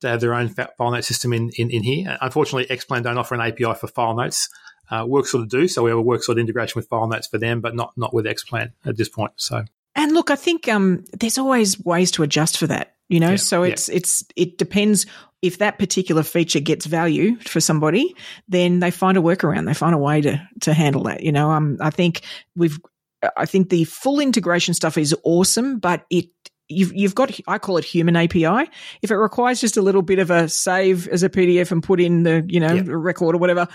to 0.02 0.10
have 0.10 0.20
their 0.22 0.34
own 0.34 0.50
file 0.50 0.91
note 0.91 1.06
system 1.06 1.34
in, 1.34 1.50
in, 1.58 1.72
in 1.72 1.84
here. 1.84 2.17
Unfortunately, 2.22 2.65
Xplan 2.76 3.04
don't 3.04 3.17
offer 3.17 3.34
an 3.36 3.41
API 3.41 3.74
for 3.80 3.88
file 3.88 4.15
notes. 4.15 4.48
Uh, 4.89 5.04
Worksort 5.04 5.41
of 5.43 5.50
do, 5.50 5.67
so 5.67 5.84
we 5.84 5.89
have 5.89 6.00
a 6.00 6.04
Worksort 6.04 6.39
integration 6.39 6.73
with 6.76 6.88
file 6.88 7.08
notes 7.08 7.28
for 7.28 7.38
them, 7.38 7.62
but 7.62 7.76
not 7.76 7.93
not 7.97 8.13
with 8.13 8.26
Xplan 8.26 8.71
at 8.86 8.97
this 8.97 9.10
point. 9.10 9.32
So 9.36 9.63
And 9.95 10.13
look, 10.13 10.32
I 10.32 10.36
think 10.36 10.67
um, 10.67 11.04
there's 11.19 11.38
always 11.38 11.84
ways 11.84 12.12
to 12.12 12.23
adjust 12.23 12.58
for 12.58 12.67
that. 12.67 12.95
You 13.10 13.19
know, 13.19 13.32
Yeah, 13.32 13.36
so 13.38 13.63
yeah. 13.63 13.71
it's 13.71 13.89
it's 13.89 14.26
it 14.36 14.58
depends 14.58 15.06
if 15.41 15.60
that 15.60 15.78
particular 15.78 16.23
feature 16.23 16.60
gets 16.60 16.86
value 16.86 17.38
for 17.39 17.62
somebody, 17.62 18.15
then 18.47 18.80
they 18.80 18.91
find 18.91 19.17
a 19.17 19.21
workaround. 19.21 19.65
They 19.65 19.73
find 19.73 19.95
a 19.95 20.00
way 20.00 20.21
to 20.21 20.47
to 20.62 20.73
handle 20.73 21.04
that. 21.04 21.23
You 21.23 21.32
know, 21.32 21.52
um, 21.52 21.78
I 21.80 21.89
think 21.89 22.21
we've 22.56 22.80
I 23.36 23.45
think 23.45 23.69
the 23.69 23.84
full 23.86 24.19
integration 24.19 24.73
stuff 24.73 24.97
is 24.97 25.15
awesome, 25.23 25.80
but 25.80 26.06
it 26.10 26.30
you've 26.69 26.93
you've 26.93 27.15
got 27.15 27.38
I 27.47 27.58
call 27.58 27.77
it 27.77 27.86
human 27.86 28.15
API. 28.15 28.69
If 29.01 29.12
it 29.12 29.15
requires 29.15 29.62
just 29.62 29.77
a 29.77 29.82
little 29.82 30.01
bit 30.01 30.19
of 30.19 30.32
a 30.32 30.49
save 30.49 31.08
as 31.08 31.23
a 31.23 31.30
PDF 31.30 31.71
and 31.71 31.84
put 31.84 31.99
in 31.99 32.23
the 32.23 32.45
you 32.47 32.60
know 32.60 32.80
record 32.82 33.36
or 33.36 33.38
whatever, 33.39 33.67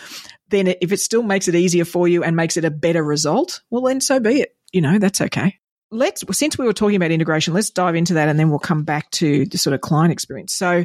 then 0.49 0.75
if 0.81 0.93
it 0.93 1.01
still 1.01 1.23
makes 1.23 1.49
it 1.49 1.55
easier 1.55 1.85
for 1.85 2.09
you 2.09 2.23
and 2.23 2.37
makes 2.37 2.57
it 2.57 2.65
a 2.65 2.71
better 2.71 3.03
result, 3.03 3.63
well 3.71 3.83
then 3.83 4.01
so 4.01 4.21
be 4.21 4.43
it. 4.43 4.57
You 4.73 4.81
know 4.81 4.99
that's 4.99 5.21
okay. 5.21 5.59
Let's 5.91 6.25
since 6.37 6.57
we 6.57 6.67
were 6.67 6.73
talking 6.73 6.97
about 6.97 7.11
integration, 7.11 7.55
let's 7.55 7.71
dive 7.71 7.95
into 7.95 8.15
that 8.15 8.29
and 8.29 8.39
then 8.39 8.51
we'll 8.51 8.59
come 8.59 8.85
back 8.85 9.11
to 9.13 9.47
the 9.47 9.59
sort 9.59 9.75
of 9.75 9.81
client 9.81 10.13
experience. 10.13 10.53
So. 10.53 10.85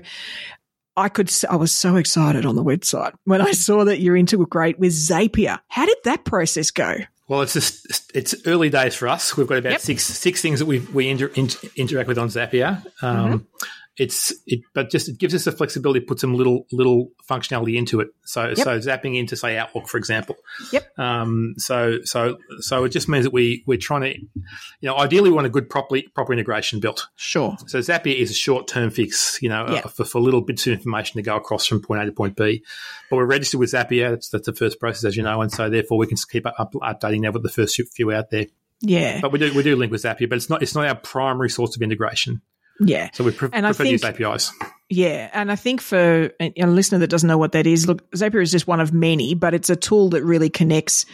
I 0.99 1.09
could. 1.09 1.31
I 1.47 1.57
was 1.57 1.71
so 1.71 1.97
excited 1.97 2.43
on 2.43 2.55
the 2.55 2.63
website 2.63 3.13
when 3.23 3.39
I 3.39 3.51
saw 3.51 3.85
that 3.85 3.99
you're 3.99 4.17
integrate 4.17 4.79
with 4.79 4.93
Zapier. 4.93 5.59
How 5.67 5.85
did 5.85 5.97
that 6.05 6.25
process 6.25 6.71
go? 6.71 6.95
Well, 7.27 7.41
it's 7.41 7.53
just 7.53 8.11
it's 8.15 8.33
early 8.45 8.69
days 8.69 8.95
for 8.95 9.07
us. 9.07 9.35
We've 9.35 9.47
got 9.47 9.57
about 9.57 9.73
Yep. 9.73 9.81
six 9.81 10.03
six 10.05 10.41
things 10.41 10.59
that 10.59 10.65
we 10.65 10.79
we 10.79 11.09
inter, 11.09 11.27
inter, 11.35 11.67
interact 11.75 12.07
with 12.07 12.17
on 12.17 12.29
Zapier. 12.29 12.85
Um, 13.03 13.47
It's 13.97 14.31
it, 14.45 14.61
but 14.73 14.91
just 14.91 15.09
it 15.09 15.17
gives 15.17 15.33
us 15.33 15.45
the 15.45 15.51
flexibility 15.51 16.01
to 16.01 16.05
put 16.05 16.19
some 16.19 16.35
little 16.35 16.67
little 16.71 17.09
functionality 17.27 17.75
into 17.75 17.99
it. 17.99 18.09
So 18.25 18.53
so 18.53 18.77
zapping 18.77 19.17
into 19.17 19.35
say 19.35 19.57
Outlook, 19.57 19.87
for 19.87 19.97
example. 19.97 20.35
Yep. 20.71 20.99
Um, 20.99 21.55
so 21.57 21.99
so 22.03 22.37
so 22.59 22.83
it 22.83 22.89
just 22.89 23.09
means 23.09 23.25
that 23.25 23.33
we 23.33 23.63
we're 23.65 23.79
trying 23.79 24.01
to, 24.01 24.19
you 24.19 24.27
know, 24.83 24.97
ideally 24.97 25.29
we 25.29 25.35
want 25.35 25.47
a 25.47 25.49
good 25.49 25.67
properly 25.69 26.03
proper 26.13 26.31
integration 26.33 26.79
built. 26.79 27.07
Sure. 27.15 27.57
So 27.65 27.79
Zapier 27.79 28.15
is 28.15 28.29
a 28.29 28.35
short 28.35 28.67
term 28.67 28.91
fix, 28.91 29.39
you 29.41 29.49
know, 29.49 29.65
Yeah. 29.67 29.81
uh, 29.85 29.87
for, 29.87 30.05
for 30.05 30.21
little 30.21 30.41
bits 30.41 30.67
of 30.67 30.73
information 30.73 31.17
to 31.17 31.23
go 31.23 31.35
across 31.35 31.65
from 31.65 31.81
point 31.81 32.03
A 32.03 32.05
to 32.05 32.11
point 32.11 32.35
B. 32.35 32.63
But 33.09 33.15
we're 33.15 33.25
registered 33.25 33.59
with 33.59 33.71
Zapier. 33.71 34.11
That's, 34.11 34.29
that's 34.29 34.45
the 34.45 34.53
first 34.53 34.79
process, 34.79 35.05
as 35.05 35.17
you 35.17 35.23
know, 35.23 35.41
and 35.41 35.51
so 35.51 35.69
therefore 35.69 35.97
we 35.97 36.05
can 36.07 36.17
keep 36.29 36.45
up, 36.45 36.55
up, 36.59 36.73
updating 36.73 37.23
that 37.23 37.33
with 37.33 37.43
the 37.43 37.49
first 37.49 37.81
few 37.95 38.11
out 38.11 38.29
there. 38.29 38.45
Yeah. 38.81 39.21
But 39.21 39.31
we 39.31 39.39
do 39.39 39.51
we 39.55 39.63
do 39.63 39.75
link 39.75 39.91
with 39.91 40.03
Zapier, 40.03 40.29
but 40.29 40.35
it's 40.35 40.51
not 40.51 40.61
it's 40.61 40.75
not 40.75 40.85
our 40.85 40.95
primary 40.95 41.49
source 41.49 41.75
of 41.75 41.81
integration. 41.81 42.41
Yeah. 42.79 43.09
So 43.13 43.23
we 43.23 43.31
pre- 43.31 43.49
And 43.53 43.65
I 43.65 43.69
prefer 43.69 43.83
to 43.85 43.89
use 43.91 44.01
think- 44.01 44.19
APIs. 44.21 44.51
Yeah, 44.89 45.29
and 45.33 45.51
I 45.51 45.57
think 45.57 45.81
for 45.81 46.31
a 46.39 46.53
a 46.61 46.65
listener 46.67 46.99
that 46.99 47.09
doesn't 47.09 47.27
know 47.27 47.37
what 47.37 47.51
that 47.51 47.67
is, 47.67 47.87
look, 47.87 48.09
Zapier 48.11 48.41
is 48.41 48.51
just 48.51 48.67
one 48.67 48.79
of 48.79 48.93
many, 48.93 49.35
but 49.35 49.53
it's 49.53 49.69
a 49.69 49.75
tool 49.75 50.09
that 50.11 50.23
really 50.23 50.49
connects 50.49 51.05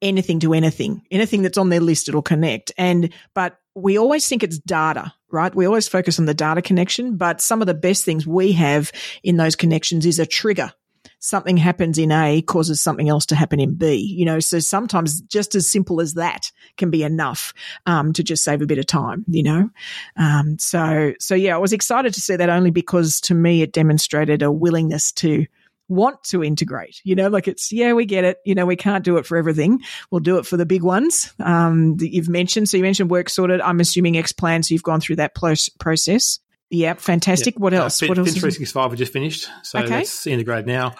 anything 0.00 0.38
to 0.40 0.52
anything. 0.54 1.02
Anything 1.10 1.42
that's 1.42 1.58
on 1.58 1.68
their 1.68 1.80
list, 1.80 2.08
it'll 2.08 2.22
connect. 2.22 2.70
And 2.78 3.12
but 3.34 3.58
we 3.74 3.98
always 3.98 4.28
think 4.28 4.44
it's 4.44 4.58
data, 4.58 5.12
right? 5.32 5.52
We 5.54 5.66
always 5.66 5.88
focus 5.88 6.20
on 6.20 6.26
the 6.26 6.34
data 6.34 6.62
connection, 6.62 7.16
but 7.16 7.40
some 7.40 7.60
of 7.60 7.66
the 7.66 7.74
best 7.74 8.04
things 8.04 8.24
we 8.26 8.52
have 8.52 8.92
in 9.24 9.36
those 9.36 9.56
connections 9.56 10.06
is 10.06 10.20
a 10.20 10.26
trigger. 10.26 10.72
Something 11.20 11.56
happens 11.56 11.98
in 11.98 12.12
A 12.12 12.42
causes 12.42 12.80
something 12.80 13.08
else 13.08 13.26
to 13.26 13.34
happen 13.34 13.60
in 13.60 13.74
B. 13.74 13.96
You 13.96 14.24
know, 14.24 14.40
so 14.40 14.58
sometimes 14.58 15.20
just 15.22 15.54
as 15.54 15.68
simple 15.68 16.00
as 16.00 16.14
that 16.14 16.52
can 16.76 16.90
be 16.90 17.02
enough 17.02 17.52
um, 17.86 18.12
to 18.12 18.22
just 18.22 18.44
save 18.44 18.62
a 18.62 18.66
bit 18.66 18.78
of 18.78 18.86
time. 18.86 19.24
You 19.28 19.42
know, 19.42 19.70
um, 20.16 20.58
so, 20.58 21.14
so 21.18 21.34
yeah, 21.34 21.54
I 21.54 21.58
was 21.58 21.72
excited 21.72 22.14
to 22.14 22.20
see 22.20 22.36
that 22.36 22.50
only 22.50 22.70
because 22.70 23.20
to 23.22 23.34
me 23.34 23.62
it 23.62 23.72
demonstrated 23.72 24.42
a 24.42 24.52
willingness 24.52 25.12
to 25.12 25.46
want 25.88 26.22
to 26.22 26.44
integrate. 26.44 27.00
You 27.02 27.14
know, 27.14 27.28
like 27.28 27.48
it's, 27.48 27.72
yeah, 27.72 27.94
we 27.94 28.04
get 28.04 28.24
it. 28.24 28.38
You 28.44 28.54
know, 28.54 28.66
we 28.66 28.76
can't 28.76 29.04
do 29.04 29.16
it 29.16 29.26
for 29.26 29.36
everything. 29.36 29.80
We'll 30.10 30.20
do 30.20 30.38
it 30.38 30.46
for 30.46 30.56
the 30.56 30.66
big 30.66 30.82
ones 30.82 31.32
um, 31.40 31.96
that 31.96 32.12
you've 32.12 32.28
mentioned. 32.28 32.68
So 32.68 32.76
you 32.76 32.82
mentioned 32.82 33.10
WorkSorted. 33.10 33.60
I'm 33.64 33.80
assuming 33.80 34.14
Xplan. 34.14 34.64
So 34.64 34.74
you've 34.74 34.82
gone 34.82 35.00
through 35.00 35.16
that 35.16 35.34
process. 35.34 36.40
Yeah, 36.70 36.94
fantastic. 36.94 37.58
What 37.58 37.72
Uh, 37.72 37.78
else? 37.84 37.98
Fin, 38.00 38.08
what 38.08 38.18
else? 38.18 38.28
Fin 38.32 38.40
365 38.40 38.90
we 38.90 38.96
just 38.96 39.12
finished, 39.12 39.48
so 39.62 39.78
Okay. 39.78 39.88
that's 39.88 40.26
integrated 40.26 40.66
now. 40.66 40.94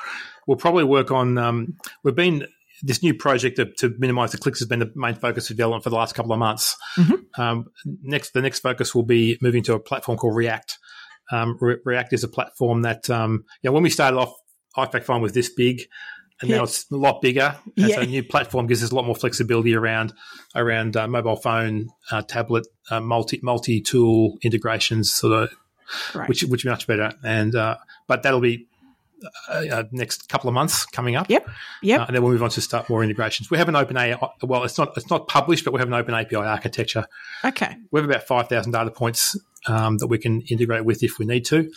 We'll 0.47 0.57
probably 0.57 0.85
work 0.85 1.11
on. 1.11 1.37
Um, 1.37 1.77
we've 2.03 2.15
been 2.15 2.47
this 2.83 3.03
new 3.03 3.13
project 3.13 3.57
to, 3.57 3.67
to 3.79 3.95
minimise 3.99 4.31
the 4.33 4.39
clicks 4.39 4.61
has 4.61 4.69
been 4.69 4.79
the 4.79 4.91
main 4.95 5.15
focus 5.17 5.51
of 5.51 5.57
development 5.57 5.83
for 5.85 5.91
the 5.91 5.97
last 5.97 6.15
couple 6.15 6.33
of 6.33 6.39
months. 6.39 6.77
Mhm. 6.97 7.19
Um, 7.37 7.67
next, 8.03 8.33
the 8.35 8.41
next 8.41 8.61
focus 8.61 8.95
will 8.95 9.03
be 9.03 9.37
moving 9.43 9.63
to 9.65 9.75
a 9.75 9.81
platform 9.81 10.17
called 10.17 10.37
React. 10.37 10.79
Um, 11.33 11.59
Re- 11.61 11.77
React 11.85 12.13
is 12.15 12.25
a 12.25 12.29
platform 12.29 12.83
that 12.83 13.11
um, 13.11 13.45
you 13.63 13.69
know 13.69 13.73
when 13.73 13.83
we 13.83 13.91
started 13.91 14.17
off, 14.17 14.33
iFact 14.77 15.05
Find 15.05 15.23
was 15.23 15.33
this 15.33 15.51
big. 15.51 15.83
And 16.41 16.51
Yeah. 16.51 16.59
now 16.59 16.63
it's 16.65 16.89
a 16.93 16.97
lot 16.97 17.21
bigger, 17.21 17.57
and 17.77 17.91
so 17.91 18.01
a 18.03 18.07
new 18.07 18.23
platform 18.23 18.69
gives 18.69 18.85
us 18.85 18.93
a 18.93 18.95
lot 18.95 19.05
more 19.05 19.17
flexibility 19.17 19.75
around 19.75 20.13
around 20.55 20.97
uh, 20.97 21.09
mobile 21.09 21.35
phone, 21.35 21.89
uh, 22.13 22.23
tablet, 22.23 22.65
uh, 22.91 23.01
multi 23.01 23.41
multi 23.43 23.81
tool 23.81 24.39
integrations, 24.43 25.13
sort 25.13 25.33
of 25.33 25.51
Great. 26.13 26.29
which 26.29 26.43
which 26.45 26.65
is 26.65 26.71
much 26.71 26.87
better. 26.87 27.13
And 27.25 27.57
uh, 27.57 27.79
but 28.07 28.23
that'll 28.23 28.41
be 28.41 28.68
uh, 29.49 29.85
next 29.93 30.29
couple 30.29 30.49
of 30.49 30.55
months 30.55 30.87
coming 30.87 31.17
up. 31.17 31.29
Yep. 31.29 31.49
Yep. 31.83 32.01
Uh, 32.01 32.05
and 32.07 32.17
then 32.17 32.23
we'll 32.23 32.33
move 32.33 32.43
on 32.43 32.51
to 32.51 32.61
start 32.61 32.89
more 32.89 33.03
integrations. 33.03 33.51
We 33.51 33.59
have 33.59 33.69
an 33.69 33.77
open 33.77 33.97
AI. 33.97 34.19
Well, 34.43 34.65
it's 34.65 34.79
not 34.79 34.97
it's 34.97 35.11
not 35.11 35.29
published, 35.29 35.65
but 35.65 35.73
we 35.73 35.79
have 35.81 35.89
an 35.89 35.95
open 35.95 36.15
API 36.15 36.37
architecture. 36.37 37.07
okay. 37.45 37.77
We 37.91 38.01
have 38.01 38.09
about 38.09 38.25
five 38.25 38.49
thousand 38.49 38.73
data 38.73 38.91
points 38.91 39.37
um, 39.67 39.99
that 39.99 40.07
we 40.07 40.19
can 40.19 40.43
integrate 40.43 40.85
with 40.85 41.03
if 41.03 41.19
we 41.19 41.27
need 41.27 41.45
to. 41.47 41.71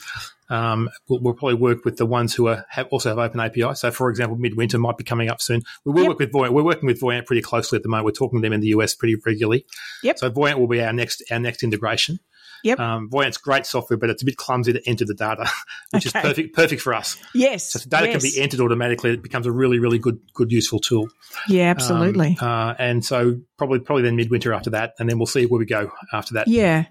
Um, 0.49 0.89
we'll, 1.07 1.21
we'll 1.21 1.33
probably 1.33 1.55
work 1.55 1.85
with 1.85 1.95
the 1.97 2.05
ones 2.05 2.35
who 2.35 2.47
are 2.47 2.65
have, 2.69 2.87
also 2.91 3.09
have 3.09 3.17
open 3.17 3.39
API. 3.39 3.73
So, 3.75 3.89
for 3.89 4.09
example, 4.09 4.37
Midwinter 4.37 4.77
might 4.77 4.97
be 4.97 5.03
coming 5.05 5.29
up 5.29 5.41
soon. 5.41 5.61
We 5.85 5.93
will 5.93 6.01
Yep. 6.01 6.09
work 6.09 6.19
with 6.19 6.31
Voyant. 6.33 6.53
We're 6.53 6.63
working 6.63 6.87
with 6.87 6.99
Voyant 6.99 7.25
pretty 7.25 7.41
closely 7.41 7.77
at 7.77 7.83
the 7.83 7.89
moment. 7.89 8.05
We're 8.05 8.11
talking 8.11 8.39
to 8.39 8.45
them 8.45 8.53
in 8.53 8.59
the 8.59 8.67
US 8.67 8.93
pretty 8.93 9.15
regularly. 9.25 9.65
Yep. 10.03 10.19
So 10.19 10.29
Voyant 10.29 10.59
will 10.59 10.67
be 10.67 10.81
our 10.83 10.91
next 10.93 11.23
our 11.31 11.39
next 11.39 11.63
integration. 11.63 12.19
Yep. 12.63 12.79
Um, 12.79 13.09
Voyant's 13.09 13.37
great 13.37 13.65
software, 13.65 13.97
but 13.97 14.09
it's 14.09 14.21
a 14.21 14.25
bit 14.25 14.37
clumsy 14.37 14.73
to 14.73 14.89
enter 14.89 15.05
the 15.05 15.13
data, 15.13 15.49
which 15.91 16.07
Okay. 16.07 16.19
is 16.19 16.25
perfect 16.25 16.55
perfect 16.55 16.81
for 16.81 16.93
us. 16.93 17.17
Yes. 17.33 17.71
So 17.71 17.77
if 17.77 17.83
the 17.83 17.89
data 17.89 18.07
yes. 18.07 18.21
can 18.21 18.31
be 18.31 18.41
entered 18.41 18.59
automatically, 18.59 19.11
it 19.11 19.21
becomes 19.23 19.47
a 19.47 19.51
really 19.51 19.79
really 19.79 19.99
good 19.99 20.19
good 20.33 20.51
useful 20.51 20.79
tool. 20.79 21.09
Yeah, 21.47 21.69
Um, 21.71 21.77
absolutely. 21.77 22.37
uh, 22.39 22.73
and 22.77 23.03
so 23.03 23.39
probably 23.57 23.79
probably 23.79 24.03
then 24.03 24.15
midwinter 24.15 24.53
after 24.53 24.71
that, 24.71 24.93
and 24.99 25.09
then 25.09 25.17
we'll 25.17 25.25
see 25.25 25.45
where 25.45 25.59
we 25.59 25.65
go 25.65 25.91
after 26.13 26.35
that. 26.35 26.47
Yeah. 26.47 26.85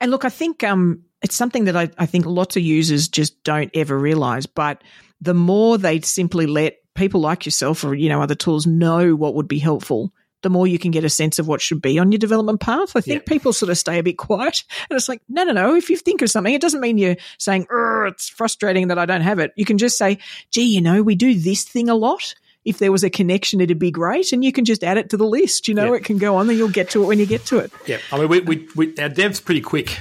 And 0.00 0.10
look, 0.10 0.24
I 0.24 0.28
think 0.30 0.62
um, 0.64 1.02
it's 1.22 1.34
something 1.36 1.64
that 1.64 1.76
I, 1.76 1.90
I 1.98 2.06
think 2.06 2.26
lots 2.26 2.56
of 2.56 2.62
users 2.62 3.08
just 3.08 3.42
don't 3.44 3.70
ever 3.74 3.98
realize. 3.98 4.46
But 4.46 4.82
the 5.20 5.34
more 5.34 5.78
they 5.78 6.00
simply 6.00 6.46
let 6.46 6.76
people 6.94 7.20
like 7.20 7.44
yourself 7.46 7.82
or, 7.82 7.94
you 7.94 8.08
know, 8.08 8.20
other 8.22 8.34
tools 8.34 8.66
know 8.66 9.14
what 9.16 9.34
would 9.34 9.48
be 9.48 9.58
helpful, 9.58 10.12
the 10.44 10.50
more 10.50 10.68
you 10.68 10.78
can 10.78 10.92
get 10.92 11.02
a 11.02 11.10
sense 11.10 11.40
of 11.40 11.48
what 11.48 11.60
should 11.60 11.82
be 11.82 11.98
on 11.98 12.12
your 12.12 12.20
development 12.20 12.60
path. 12.60 12.94
I 12.94 13.00
think 13.00 13.22
Yeah. 13.22 13.28
people 13.28 13.52
sort 13.52 13.70
of 13.70 13.76
stay 13.78 13.98
a 13.98 14.02
bit 14.04 14.16
quiet. 14.16 14.62
And 14.88 14.96
it's 14.96 15.08
like, 15.08 15.20
no, 15.28 15.42
no, 15.42 15.52
no. 15.52 15.74
If 15.74 15.90
you 15.90 15.96
think 15.96 16.22
of 16.22 16.30
something, 16.30 16.54
it 16.54 16.60
doesn't 16.60 16.80
mean 16.80 16.98
you're 16.98 17.16
saying, 17.38 17.66
"Urgh, 17.66 18.12
it's 18.12 18.28
frustrating 18.28 18.88
that 18.88 18.98
I 18.98 19.06
don't 19.06 19.22
have 19.22 19.40
it. 19.40 19.52
You 19.56 19.64
can 19.64 19.78
just 19.78 19.98
say, 19.98 20.18
gee, 20.52 20.62
you 20.62 20.80
know, 20.80 21.02
we 21.02 21.16
do 21.16 21.34
this 21.34 21.64
thing 21.64 21.88
a 21.88 21.94
lot. 21.96 22.34
if 22.64 22.78
there 22.78 22.90
was 22.90 23.04
a 23.04 23.10
connection, 23.10 23.60
it'd 23.60 23.78
be 23.78 23.90
great. 23.90 24.32
And 24.32 24.42
you 24.42 24.50
can 24.50 24.64
just 24.64 24.82
add 24.82 24.96
it 24.96 25.10
to 25.10 25.18
the 25.18 25.26
list. 25.26 25.68
You 25.68 25.74
know, 25.74 25.92
it 25.92 26.02
can 26.02 26.16
go 26.16 26.36
on 26.36 26.48
and 26.48 26.56
you'll 26.56 26.70
get 26.70 26.88
to 26.90 27.02
it 27.02 27.06
when 27.06 27.18
you 27.18 27.26
get 27.26 27.44
to 27.46 27.58
it. 27.58 27.70
Yeah. 27.86 27.98
I 28.10 28.18
mean, 28.18 28.28
we, 28.28 28.40
we, 28.40 28.68
we 28.74 28.96
our 28.98 29.10
dev's 29.10 29.38
pretty 29.40 29.60
quick. 29.60 29.98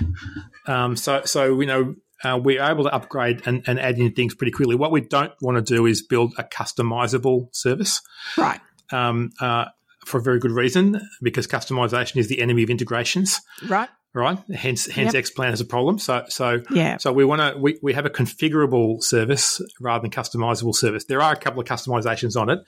Um, 0.66 0.96
so, 0.96 1.24
so, 1.26 1.60
you 1.60 1.66
know, 1.68 1.96
uh, 2.24 2.40
we're 2.42 2.64
able 2.64 2.86
to 2.86 2.94
upgrade 2.94 3.42
and, 3.46 3.64
and 3.68 3.78
add 3.82 4.00
in 4.00 4.14
things 4.14 4.34
pretty 4.34 4.52
quickly. 4.52 4.76
What 4.76 4.92
we 4.92 5.02
don't 5.02 5.34
want 5.42 5.58
to 5.58 5.74
do 5.76 5.86
is 5.86 6.02
build 6.02 6.36
a 6.38 6.44
customizable 6.46 7.54
service. 7.54 8.02
Right. 8.38 8.62
Um, 8.94 9.32
uh, 9.42 9.66
for 10.06 10.20
a 10.20 10.22
very 10.22 10.40
good 10.40 10.52
reason, 10.52 11.02
because 11.22 11.48
customization 11.48 12.18
is 12.18 12.28
the 12.28 12.42
enemy 12.42 12.64
of 12.64 12.70
integrations. 12.70 13.40
Right 13.68 13.90
right? 14.14 14.38
Hence, 14.54 14.86
hence 14.86 15.14
yep. 15.14 15.24
Xplan 15.26 15.54
is 15.54 15.62
a 15.62 15.66
problem. 15.66 15.98
So, 15.98 16.24
so, 16.30 16.62
yeah. 16.70 16.98
So 16.98 17.12
we 17.12 17.26
want 17.26 17.42
to 17.42 17.60
we, 17.60 17.80
we 17.82 17.94
have 17.94 18.06
a 18.06 18.10
configurable 18.10 19.02
service 19.02 19.62
rather 19.80 20.04
than 20.04 20.12
customizable 20.12 20.76
service. 20.76 21.06
There 21.06 21.22
are 21.22 21.34
a 21.34 21.36
couple 21.36 21.62
of 21.62 21.68
customizations 21.68 22.40
on 22.40 22.50
it. 22.50 22.60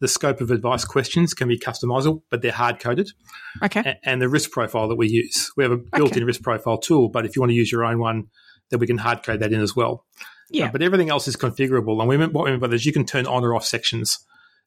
The 0.00 0.08
scope 0.08 0.40
of 0.40 0.50
advice 0.50 0.84
questions 0.84 1.34
can 1.34 1.48
be 1.48 1.58
customizable, 1.58 2.22
but 2.30 2.42
they're 2.42 2.52
hard 2.52 2.80
coded. 2.80 3.10
Okay. 3.62 3.80
A- 3.80 4.08
and 4.08 4.20
the 4.20 4.28
risk 4.28 4.50
profile 4.50 4.88
that 4.88 4.96
we 4.96 5.08
use, 5.08 5.50
we 5.56 5.64
have 5.64 5.72
a 5.72 5.78
built-in 5.78 6.18
okay. 6.18 6.24
risk 6.24 6.42
profile 6.42 6.78
tool. 6.78 7.08
But 7.08 7.24
if 7.24 7.36
you 7.36 7.42
want 7.42 7.50
to 7.50 7.56
use 7.56 7.70
your 7.70 7.84
own 7.84 7.98
one, 7.98 8.28
then 8.70 8.80
we 8.80 8.86
can 8.86 8.98
hard 8.98 9.22
code 9.22 9.40
that 9.40 9.52
in 9.52 9.60
as 9.60 9.76
well. 9.76 10.06
Yeah. 10.50 10.66
Uh, 10.66 10.72
but 10.72 10.82
everything 10.82 11.10
else 11.10 11.28
is 11.28 11.36
configurable, 11.36 12.00
and 12.00 12.08
we 12.08 12.16
what 12.16 12.44
we 12.44 12.50
mean 12.50 12.60
by 12.60 12.66
this, 12.66 12.84
you 12.84 12.92
can 12.92 13.04
turn 13.04 13.26
on 13.26 13.44
or 13.44 13.54
off 13.54 13.64
sections 13.64 14.18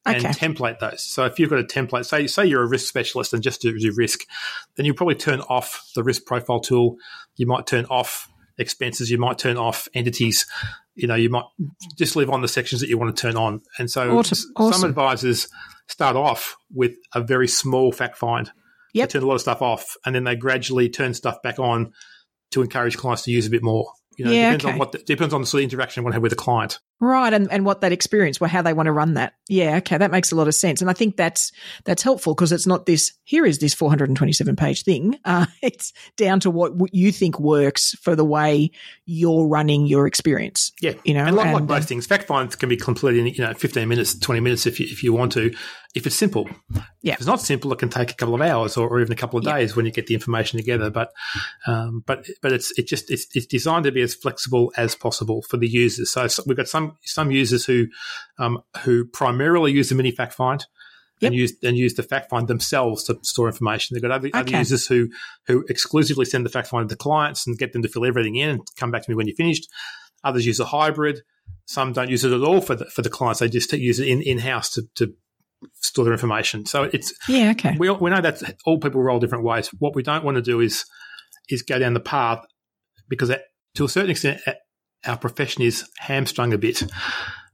and 0.05 0.17
okay. 0.17 0.29
template 0.29 0.79
those. 0.79 1.03
So 1.03 1.25
if 1.25 1.39
you've 1.39 1.49
got 1.49 1.59
a 1.59 1.63
template, 1.63 2.05
say 2.05 2.27
say 2.27 2.45
you're 2.45 2.63
a 2.63 2.67
risk 2.67 2.87
specialist 2.87 3.33
and 3.33 3.41
just 3.41 3.61
do, 3.61 3.77
do 3.77 3.93
risk, 3.95 4.21
then 4.75 4.85
you 4.85 4.93
probably 4.93 5.15
turn 5.15 5.41
off 5.41 5.89
the 5.95 6.03
risk 6.03 6.25
profile 6.25 6.59
tool. 6.59 6.97
You 7.35 7.47
might 7.47 7.65
turn 7.65 7.85
off 7.85 8.29
expenses. 8.57 9.09
You 9.09 9.17
might 9.17 9.37
turn 9.37 9.57
off 9.57 9.87
entities. 9.93 10.45
You 10.95 11.07
know, 11.07 11.15
you 11.15 11.29
might 11.29 11.45
just 11.97 12.15
leave 12.15 12.29
on 12.29 12.41
the 12.41 12.47
sections 12.47 12.81
that 12.81 12.89
you 12.89 12.97
want 12.97 13.15
to 13.15 13.21
turn 13.21 13.35
on. 13.35 13.61
And 13.77 13.89
so 13.89 14.17
awesome. 14.17 14.51
Awesome. 14.55 14.81
some 14.81 14.89
advisors 14.89 15.47
start 15.87 16.15
off 16.15 16.55
with 16.73 16.93
a 17.13 17.21
very 17.21 17.47
small 17.47 17.91
fact 17.91 18.17
find. 18.17 18.51
Yep. 18.93 19.09
They 19.09 19.13
turn 19.13 19.23
a 19.23 19.25
lot 19.27 19.35
of 19.35 19.41
stuff 19.41 19.61
off, 19.61 19.97
and 20.05 20.13
then 20.13 20.23
they 20.23 20.35
gradually 20.35 20.89
turn 20.89 21.13
stuff 21.13 21.41
back 21.41 21.57
on 21.57 21.93
to 22.51 22.61
encourage 22.61 22.97
clients 22.97 23.23
to 23.23 23.31
use 23.31 23.47
a 23.47 23.49
bit 23.49 23.63
more. 23.63 23.91
You 24.17 24.25
know, 24.25 24.31
yeah, 24.31 24.51
depends 24.51 24.65
okay. 24.65 24.73
on 24.73 24.79
what 24.79 24.91
the, 24.91 24.97
depends 24.99 25.33
on 25.33 25.41
the 25.41 25.47
sort 25.47 25.63
of 25.63 25.71
interaction 25.71 26.01
you 26.01 26.05
want 26.05 26.13
to 26.13 26.15
have 26.17 26.21
with 26.21 26.31
the 26.31 26.35
client. 26.35 26.79
Right, 26.99 27.33
and, 27.33 27.51
and 27.51 27.65
what 27.65 27.81
that 27.81 27.91
experience, 27.91 28.39
well, 28.39 28.49
how 28.49 28.61
they 28.61 28.71
want 28.71 28.87
to 28.87 28.93
run 28.93 29.15
that. 29.15 29.33
Yeah, 29.49 29.77
okay, 29.77 29.97
that 29.97 30.11
makes 30.11 30.31
a 30.31 30.35
lot 30.35 30.47
of 30.47 30.55
sense, 30.55 30.79
and 30.79 30.89
I 30.89 30.93
think 30.93 31.17
that's 31.17 31.51
that's 31.83 32.01
helpful 32.01 32.33
because 32.33 32.53
it's 32.53 32.65
not 32.65 32.85
this. 32.85 33.11
Here 33.25 33.45
is 33.45 33.59
this 33.59 33.73
427 33.73 34.55
page 34.55 34.83
thing. 34.83 35.19
Uh, 35.33 35.47
it's 35.63 35.93
down 36.15 36.39
to 36.41 36.51
what 36.51 36.73
you 36.93 37.11
think 37.11 37.39
works 37.39 37.93
for 38.01 38.15
the 38.15 38.25
way 38.25 38.69
you're 39.05 39.47
running 39.47 39.87
your 39.87 40.05
experience. 40.05 40.71
Yeah, 40.79 40.93
you 41.05 41.13
know, 41.15 41.25
and 41.25 41.35
like, 41.35 41.47
and, 41.47 41.55
like 41.55 41.63
most 41.63 41.87
things, 41.87 42.05
fact 42.05 42.27
finds 42.27 42.55
can 42.55 42.69
be 42.69 42.77
completed 42.77 43.25
in 43.25 43.33
you 43.33 43.41
know 43.41 43.53
15 43.53 43.87
minutes, 43.87 44.19
20 44.19 44.41
minutes 44.41 44.67
if 44.67 44.79
you, 44.79 44.85
if 44.85 45.01
you 45.01 45.11
want 45.11 45.31
to, 45.31 45.51
if 45.95 46.05
it's 46.05 46.15
simple. 46.15 46.47
Yeah, 47.01 47.13
if 47.13 47.19
it's 47.19 47.27
not 47.27 47.41
simple, 47.41 47.71
it 47.73 47.79
can 47.79 47.89
take 47.89 48.11
a 48.11 48.15
couple 48.15 48.35
of 48.35 48.41
hours 48.41 48.77
or, 48.77 48.87
or 48.87 48.99
even 48.99 49.13
a 49.13 49.15
couple 49.15 49.39
of 49.39 49.45
days 49.45 49.71
yeah. 49.71 49.75
when 49.75 49.85
you 49.85 49.91
get 49.91 50.07
the 50.07 50.13
information 50.13 50.57
together. 50.57 50.89
But 50.89 51.11
um, 51.65 52.03
but 52.05 52.27
but 52.41 52.51
it's 52.51 52.77
it 52.77 52.87
just 52.87 53.09
it's, 53.09 53.27
it's 53.33 53.45
designed 53.45 53.85
to 53.85 53.91
be 53.91 54.01
as 54.01 54.13
flexible 54.13 54.71
as 54.77 54.95
possible 54.95 55.41
for 55.41 55.57
the 55.57 55.67
users. 55.67 56.11
So, 56.11 56.27
so 56.27 56.43
we've 56.45 56.57
got 56.57 56.67
some 56.67 56.82
some 57.03 57.31
users 57.31 57.65
who 57.65 57.87
um, 58.39 58.61
who 58.83 59.05
primarily 59.05 59.71
use 59.71 59.89
the 59.89 59.95
mini 59.95 60.11
fact 60.11 60.33
find. 60.33 60.65
Yep. 61.19 61.29
And 61.29 61.35
use 61.35 61.53
and 61.63 61.77
use 61.77 61.93
the 61.93 62.03
fact 62.03 62.29
find 62.29 62.47
themselves 62.47 63.03
to 63.05 63.17
store 63.21 63.47
information. 63.47 63.93
They've 63.93 64.01
got 64.01 64.11
other, 64.11 64.27
okay. 64.27 64.39
other 64.39 64.57
users 64.57 64.87
who 64.87 65.09
who 65.47 65.63
exclusively 65.69 66.25
send 66.25 66.45
the 66.45 66.49
fact 66.49 66.67
find 66.67 66.89
to 66.89 66.95
clients 66.95 67.47
and 67.47 67.57
get 67.57 67.71
them 67.71 67.81
to 67.83 67.87
fill 67.87 68.05
everything 68.05 68.35
in 68.35 68.49
and 68.49 68.61
come 68.75 68.91
back 68.91 69.03
to 69.03 69.11
me 69.11 69.15
when 69.15 69.27
you're 69.27 69.35
finished. 69.35 69.69
Others 70.23 70.45
use 70.45 70.59
a 70.59 70.65
hybrid. 70.65 71.21
Some 71.65 71.93
don't 71.93 72.09
use 72.09 72.25
it 72.25 72.33
at 72.33 72.41
all 72.41 72.59
for 72.59 72.75
the, 72.75 72.85
for 72.85 73.01
the 73.01 73.09
clients. 73.09 73.39
They 73.39 73.47
just 73.47 73.71
use 73.71 73.99
it 73.99 74.07
in 74.07 74.21
in 74.21 74.39
house 74.39 74.73
to, 74.73 74.83
to 74.95 75.13
store 75.75 76.05
their 76.05 76.13
information. 76.13 76.65
So 76.65 76.83
it's 76.83 77.13
yeah, 77.29 77.51
okay. 77.51 77.75
We 77.77 77.89
we 77.89 78.09
know 78.09 78.21
that 78.21 78.41
all 78.65 78.79
people 78.79 79.01
roll 79.01 79.19
different 79.19 79.45
ways. 79.45 79.69
What 79.79 79.95
we 79.95 80.03
don't 80.03 80.25
want 80.25 80.35
to 80.35 80.41
do 80.41 80.59
is 80.59 80.83
is 81.49 81.61
go 81.61 81.79
down 81.79 81.93
the 81.93 81.99
path 81.99 82.45
because 83.07 83.31
to 83.75 83.85
a 83.85 83.89
certain 83.89 84.11
extent 84.11 84.41
our 85.05 85.17
profession 85.17 85.63
is 85.63 85.89
hamstrung 85.97 86.53
a 86.53 86.57
bit 86.57 86.83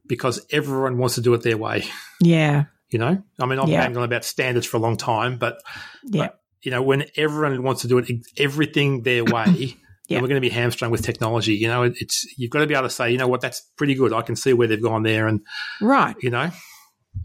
because 0.06 0.44
everyone 0.50 0.98
wants 0.98 1.16
to 1.16 1.20
do 1.20 1.34
it 1.34 1.42
their 1.42 1.56
way. 1.56 1.84
Yeah. 2.20 2.64
You 2.90 2.98
know, 2.98 3.22
I 3.38 3.46
mean, 3.46 3.58
I've 3.58 3.68
yeah. 3.68 3.86
been 3.86 3.96
on 3.96 4.02
about 4.02 4.24
standards 4.24 4.66
for 4.66 4.76
a 4.76 4.80
long 4.80 4.96
time, 4.96 5.38
but, 5.38 5.62
yeah. 6.04 6.26
But, 6.26 6.40
you 6.62 6.70
know, 6.70 6.82
when 6.82 7.04
everyone 7.16 7.62
wants 7.62 7.82
to 7.82 7.88
do 7.88 7.98
it 7.98 8.10
everything 8.36 9.02
their 9.02 9.24
way, 9.24 9.76
yeah. 10.08 10.20
we're 10.20 10.28
going 10.28 10.40
to 10.40 10.46
be 10.46 10.50
hamstrung 10.50 10.90
with 10.90 11.02
technology. 11.02 11.54
You 11.54 11.68
know, 11.68 11.84
it's 11.84 12.26
you've 12.36 12.50
got 12.50 12.60
to 12.60 12.66
be 12.66 12.74
able 12.74 12.88
to 12.88 12.90
say, 12.90 13.12
you 13.12 13.18
know 13.18 13.28
what, 13.28 13.40
that's 13.40 13.60
pretty 13.76 13.94
good. 13.94 14.12
I 14.12 14.22
can 14.22 14.36
see 14.36 14.52
where 14.52 14.68
they've 14.68 14.82
gone 14.82 15.02
there, 15.02 15.26
and 15.26 15.40
right, 15.80 16.14
you 16.20 16.30
know, 16.30 16.50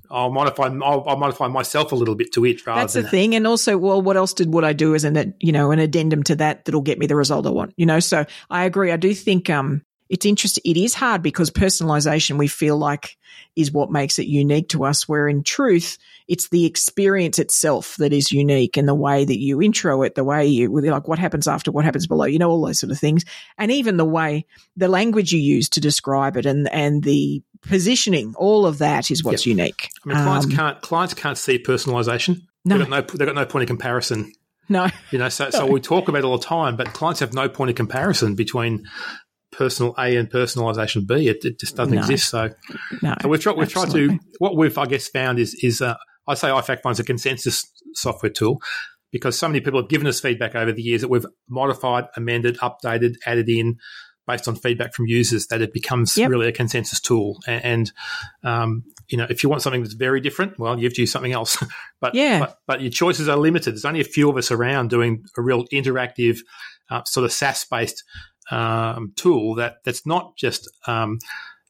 I'll 0.10 0.32
modify. 0.32 0.68
I'll, 0.68 1.04
I'll, 1.08 1.18
modify 1.18 1.48
myself 1.48 1.92
a 1.92 1.96
little 1.96 2.16
bit 2.16 2.32
to 2.34 2.46
it. 2.46 2.66
Rather 2.66 2.82
That's 2.82 2.94
the 2.94 3.04
thing, 3.04 3.36
and 3.36 3.46
also, 3.46 3.78
well, 3.78 4.02
what 4.02 4.18
else 4.18 4.34
did 4.34 4.54
what 4.54 4.64
I 4.64 4.74
do 4.74 4.96
as 4.96 5.04
an 5.04 5.34
you 5.40 5.52
know 5.52 5.72
an 5.72 5.80
addendum 5.80 6.24
to 6.24 6.36
that 6.38 6.66
that'll 6.66 6.82
get 6.82 7.00
me 7.00 7.08
the 7.08 7.16
result 7.16 7.46
I 7.46 7.50
want? 7.50 7.74
You 7.76 7.86
know, 7.86 8.00
so 8.00 8.26
I 8.50 8.66
agree. 8.66 8.92
I 8.92 8.98
do 8.98 9.14
think 9.14 9.50
um 9.50 9.82
it's 10.16 10.26
interesting. 10.26 10.62
It 10.64 10.78
is 10.78 10.94
hard 10.94 11.22
because 11.22 11.50
personalization 11.50 12.38
we 12.38 12.48
feel 12.48 12.78
like 12.78 13.18
is 13.58 13.74
what 13.74 13.92
makes 13.92 14.18
it 14.18 14.28
unique 14.28 14.70
to 14.70 14.86
us. 14.86 15.10
Where 15.10 15.28
in 15.28 15.44
truth, 15.44 15.98
it's 16.30 16.48
the 16.48 16.66
experience 16.66 17.38
itself 17.38 17.98
that 17.98 18.14
is 18.14 18.32
unique 18.32 18.78
and 18.78 18.88
the 18.88 18.96
way 18.96 19.26
that 19.26 19.38
you 19.38 19.62
intro 19.62 20.04
it, 20.04 20.16
the 20.16 20.24
way 20.24 20.48
you 20.48 20.70
like 20.70 21.10
what 21.10 21.20
happens 21.20 21.50
after, 21.50 21.70
what 21.70 21.84
happens 21.84 22.08
below, 22.08 22.24
you 22.24 22.40
know, 22.40 22.50
all 22.50 22.66
those 22.66 22.80
sort 22.80 22.92
of 22.92 22.98
things. 22.98 23.26
And 23.58 23.74
even 23.74 23.98
the 23.98 24.06
way 24.06 24.46
the 24.78 24.88
language 24.88 25.34
you 25.34 25.40
use 25.42 25.68
to 25.70 25.82
describe 25.82 26.38
it 26.38 26.46
and, 26.46 26.72
and 26.72 27.04
the 27.04 27.44
positioning, 27.64 28.36
all 28.38 28.66
of 28.66 28.78
that 28.78 29.12
is 29.12 29.22
what's 29.22 29.46
yep. 29.46 29.58
unique. 29.58 29.90
I 30.06 30.10
mean, 30.10 30.24
clients 30.24 30.46
um, 30.46 30.52
can't, 30.54 30.82
clients 30.82 31.14
can't 31.14 31.38
see 31.38 31.62
personalization. 31.62 32.44
No. 32.64 32.78
They've 32.78 32.88
got 32.88 33.12
no, 33.12 33.18
they've 33.18 33.28
got 33.28 33.36
no 33.36 33.46
point 33.46 33.64
of 33.64 33.68
comparison. 33.68 34.32
No. 34.70 34.88
You 35.12 35.20
know, 35.20 35.30
so, 35.30 35.50
so 35.52 35.68
we 35.68 35.80
talk 35.80 36.08
about 36.08 36.20
it 36.20 36.26
all 36.26 36.38
the 36.38 36.46
time, 36.46 36.76
but 36.76 36.88
clients 36.94 37.20
have 37.20 37.34
no 37.34 37.48
point 37.48 37.70
of 37.70 37.76
comparison 37.76 38.34
between 38.34 38.88
personal 39.58 39.94
A 39.98 40.16
and 40.16 40.30
personalization 40.30 41.08
B. 41.08 41.28
It, 41.28 41.44
it 41.46 41.60
just 41.60 41.76
doesn't 41.76 41.94
no. 41.94 42.02
exist. 42.02 42.30
So, 42.30 42.50
no, 43.02 43.16
so 43.22 43.30
we've 43.30 43.42
tried, 43.42 43.58
we've 43.58 43.70
tried 43.70 43.92
to, 43.92 44.20
what 44.40 44.56
we've, 44.56 44.78
I 44.78 44.86
guess, 44.86 45.08
found 45.08 45.40
is, 45.40 45.54
is 45.56 45.82
uh, 45.82 45.96
I 46.28 46.34
say 46.36 46.50
iFactFind's 46.50 47.00
a 47.00 47.04
consensus 47.04 47.66
software 47.94 48.32
tool 48.32 48.62
because 49.12 49.38
so 49.38 49.48
many 49.48 49.62
people 49.62 49.80
have 49.80 49.90
given 49.90 50.08
us 50.08 50.20
feedback 50.20 50.56
over 50.56 50.72
the 50.72 50.82
years 50.82 51.02
that 51.02 51.08
we've 51.08 51.26
modified, 51.50 52.06
amended, 52.16 52.58
updated, 52.58 53.16
added 53.26 53.50
in 53.50 53.78
based 54.28 54.48
on 54.48 54.56
feedback 54.56 54.94
from 54.94 55.06
users 55.08 55.48
that 55.48 55.62
it 55.62 55.72
becomes 55.72 56.18
yep. 56.18 56.30
really 56.30 56.48
a 56.48 56.52
consensus 56.52 57.00
tool. 57.00 57.38
And, 57.48 57.92
um, 58.44 58.84
you 59.08 59.18
know, 59.18 59.28
if 59.30 59.44
you 59.44 59.50
want 59.50 59.62
something 59.62 59.82
that's 59.82 59.94
very 59.94 60.20
different, 60.20 60.58
well, 60.58 60.78
you 60.78 60.86
have 60.86 60.94
to 60.94 61.02
use 61.02 61.12
something 61.12 61.32
else. 61.32 61.64
but, 62.02 62.16
yeah. 62.16 62.40
but, 62.40 62.58
but 62.68 62.82
your 62.82 62.90
choices 62.90 63.30
are 63.30 63.38
limited. 63.38 63.72
There's 63.72 63.86
only 63.86 64.02
a 64.02 64.06
few 64.06 64.30
of 64.30 64.38
us 64.38 64.52
around 64.52 64.90
doing 64.90 65.24
a 65.38 65.42
real 65.42 65.66
interactive, 65.68 66.40
uh, 66.90 67.04
sort 67.04 67.24
of 67.24 67.32
SaaS 67.32 67.66
based 67.70 68.04
um, 68.52 69.14
tool 69.16 69.56
that 69.56 69.78
that's 69.84 70.06
not 70.06 70.36
just 70.36 70.70
um, 70.88 71.20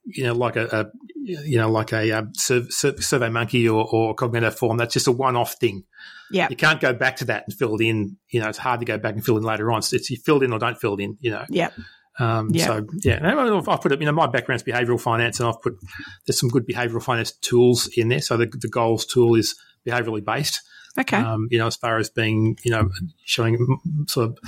you 0.05 0.23
know 0.23 0.33
like 0.33 0.55
a, 0.55 0.65
a, 0.65 0.85
you 1.23 1.57
know 1.57 1.69
like 1.69 1.91
a, 1.91 2.09
a 2.09 2.23
SurveyMonkey 2.23 3.65
or, 3.67 3.87
or 3.91 4.15
Cognitoform 4.15 4.77
that's 4.77 4.93
just 4.93 5.07
a 5.07 5.11
one-off 5.11 5.53
thing 5.53 5.83
yeah 6.31 6.47
you 6.49 6.55
can't 6.55 6.81
go 6.81 6.93
back 6.93 7.17
to 7.17 7.25
that 7.25 7.45
and 7.47 7.55
fill 7.55 7.75
it 7.75 7.81
in 7.81 8.17
you 8.29 8.39
know 8.39 8.49
it's 8.49 8.57
hard 8.57 8.79
to 8.79 8.85
go 8.85 8.97
back 8.97 9.15
and 9.15 9.25
fill 9.25 9.37
in 9.37 9.43
later 9.43 9.71
on 9.71 9.81
so 9.81 9.95
it's, 9.95 10.09
you 10.09 10.17
filled 10.17 10.43
in 10.43 10.53
or 10.53 10.59
don't 10.59 10.79
fill 10.79 10.95
it 10.95 11.01
in 11.01 11.17
you 11.21 11.31
know 11.31 11.45
yeah 11.49 11.69
um, 12.17 12.49
yeah. 12.53 12.65
So 12.65 12.87
yeah, 13.03 13.19
I've 13.67 13.81
put 13.81 13.91
it. 13.91 13.99
You 13.99 14.05
know, 14.05 14.13
my 14.13 14.27
background's 14.27 14.63
behavioural 14.63 15.01
finance, 15.01 15.39
and 15.39 15.49
I've 15.49 15.61
put 15.61 15.77
there's 16.25 16.39
some 16.39 16.49
good 16.49 16.65
behavioural 16.65 17.03
finance 17.03 17.31
tools 17.31 17.89
in 17.97 18.07
there. 18.07 18.21
So 18.21 18.37
the, 18.37 18.45
the 18.45 18.69
goals 18.69 19.05
tool 19.05 19.35
is 19.35 19.55
behaviourally 19.85 20.23
based. 20.23 20.61
Okay. 20.97 21.17
Um, 21.17 21.47
you 21.51 21.57
know, 21.57 21.67
as 21.67 21.75
far 21.75 21.97
as 21.97 22.09
being, 22.09 22.57
you 22.63 22.71
know, 22.71 22.89
showing 23.25 23.79
sort 24.07 24.29
of 24.29 24.39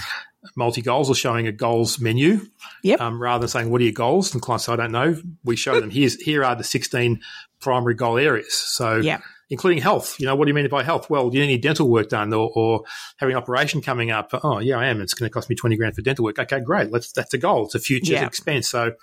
multi 0.56 0.82
goals 0.82 1.10
or 1.10 1.16
showing 1.16 1.48
a 1.48 1.52
goals 1.52 2.00
menu. 2.00 2.46
Yep. 2.84 3.02
Um, 3.02 3.22
rather 3.22 3.42
than 3.42 3.50
saying, 3.50 3.70
what 3.70 3.82
are 3.82 3.86
your 3.86 3.94
goals? 3.94 4.34
And 4.34 4.42
clients 4.42 4.66
say, 4.66 4.74
I 4.74 4.76
don't 4.76 4.92
know. 4.92 5.20
We 5.44 5.56
show 5.56 5.80
them, 5.80 5.90
here's, 5.90 6.16
here 6.22 6.44
are 6.44 6.56
the 6.56 6.64
16 6.64 7.22
primary 7.60 7.96
goal 7.96 8.18
areas. 8.18 8.54
So, 8.54 8.98
yeah. 8.98 9.20
including 9.50 9.82
health. 9.82 10.20
You 10.20 10.26
know, 10.26 10.36
what 10.36 10.46
do 10.46 10.50
you 10.50 10.54
mean 10.54 10.68
by 10.70 10.84
health? 10.84 11.10
Well, 11.10 11.30
do 11.30 11.38
you 11.38 11.46
need 11.46 11.62
dental 11.62 11.90
work 11.90 12.10
done 12.10 12.34
or, 12.34 12.52
or 12.56 12.84
having 13.18 13.36
an 13.36 13.42
operation 13.42 13.82
coming 13.82 14.12
up? 14.12 14.30
Oh, 14.44 14.60
yeah, 14.60 14.78
I 14.78 14.88
am. 14.88 15.02
It's 15.02 15.14
going 15.14 15.30
to 15.30 15.34
cost 15.34 15.50
me 15.50 15.56
20 15.56 15.76
grand 15.76 15.96
for 15.96 16.02
dental 16.02 16.26
work. 16.26 16.40
Okay, 16.40 16.60
great. 16.60 16.92
Let's, 16.92 17.12
that's 17.12 17.34
a 17.34 17.38
goal. 17.38 17.66
It's 17.66 17.76
a 17.76 17.80
future 17.80 18.14
yeah. 18.14 18.26
expense. 18.26 18.70
So, 18.70 18.94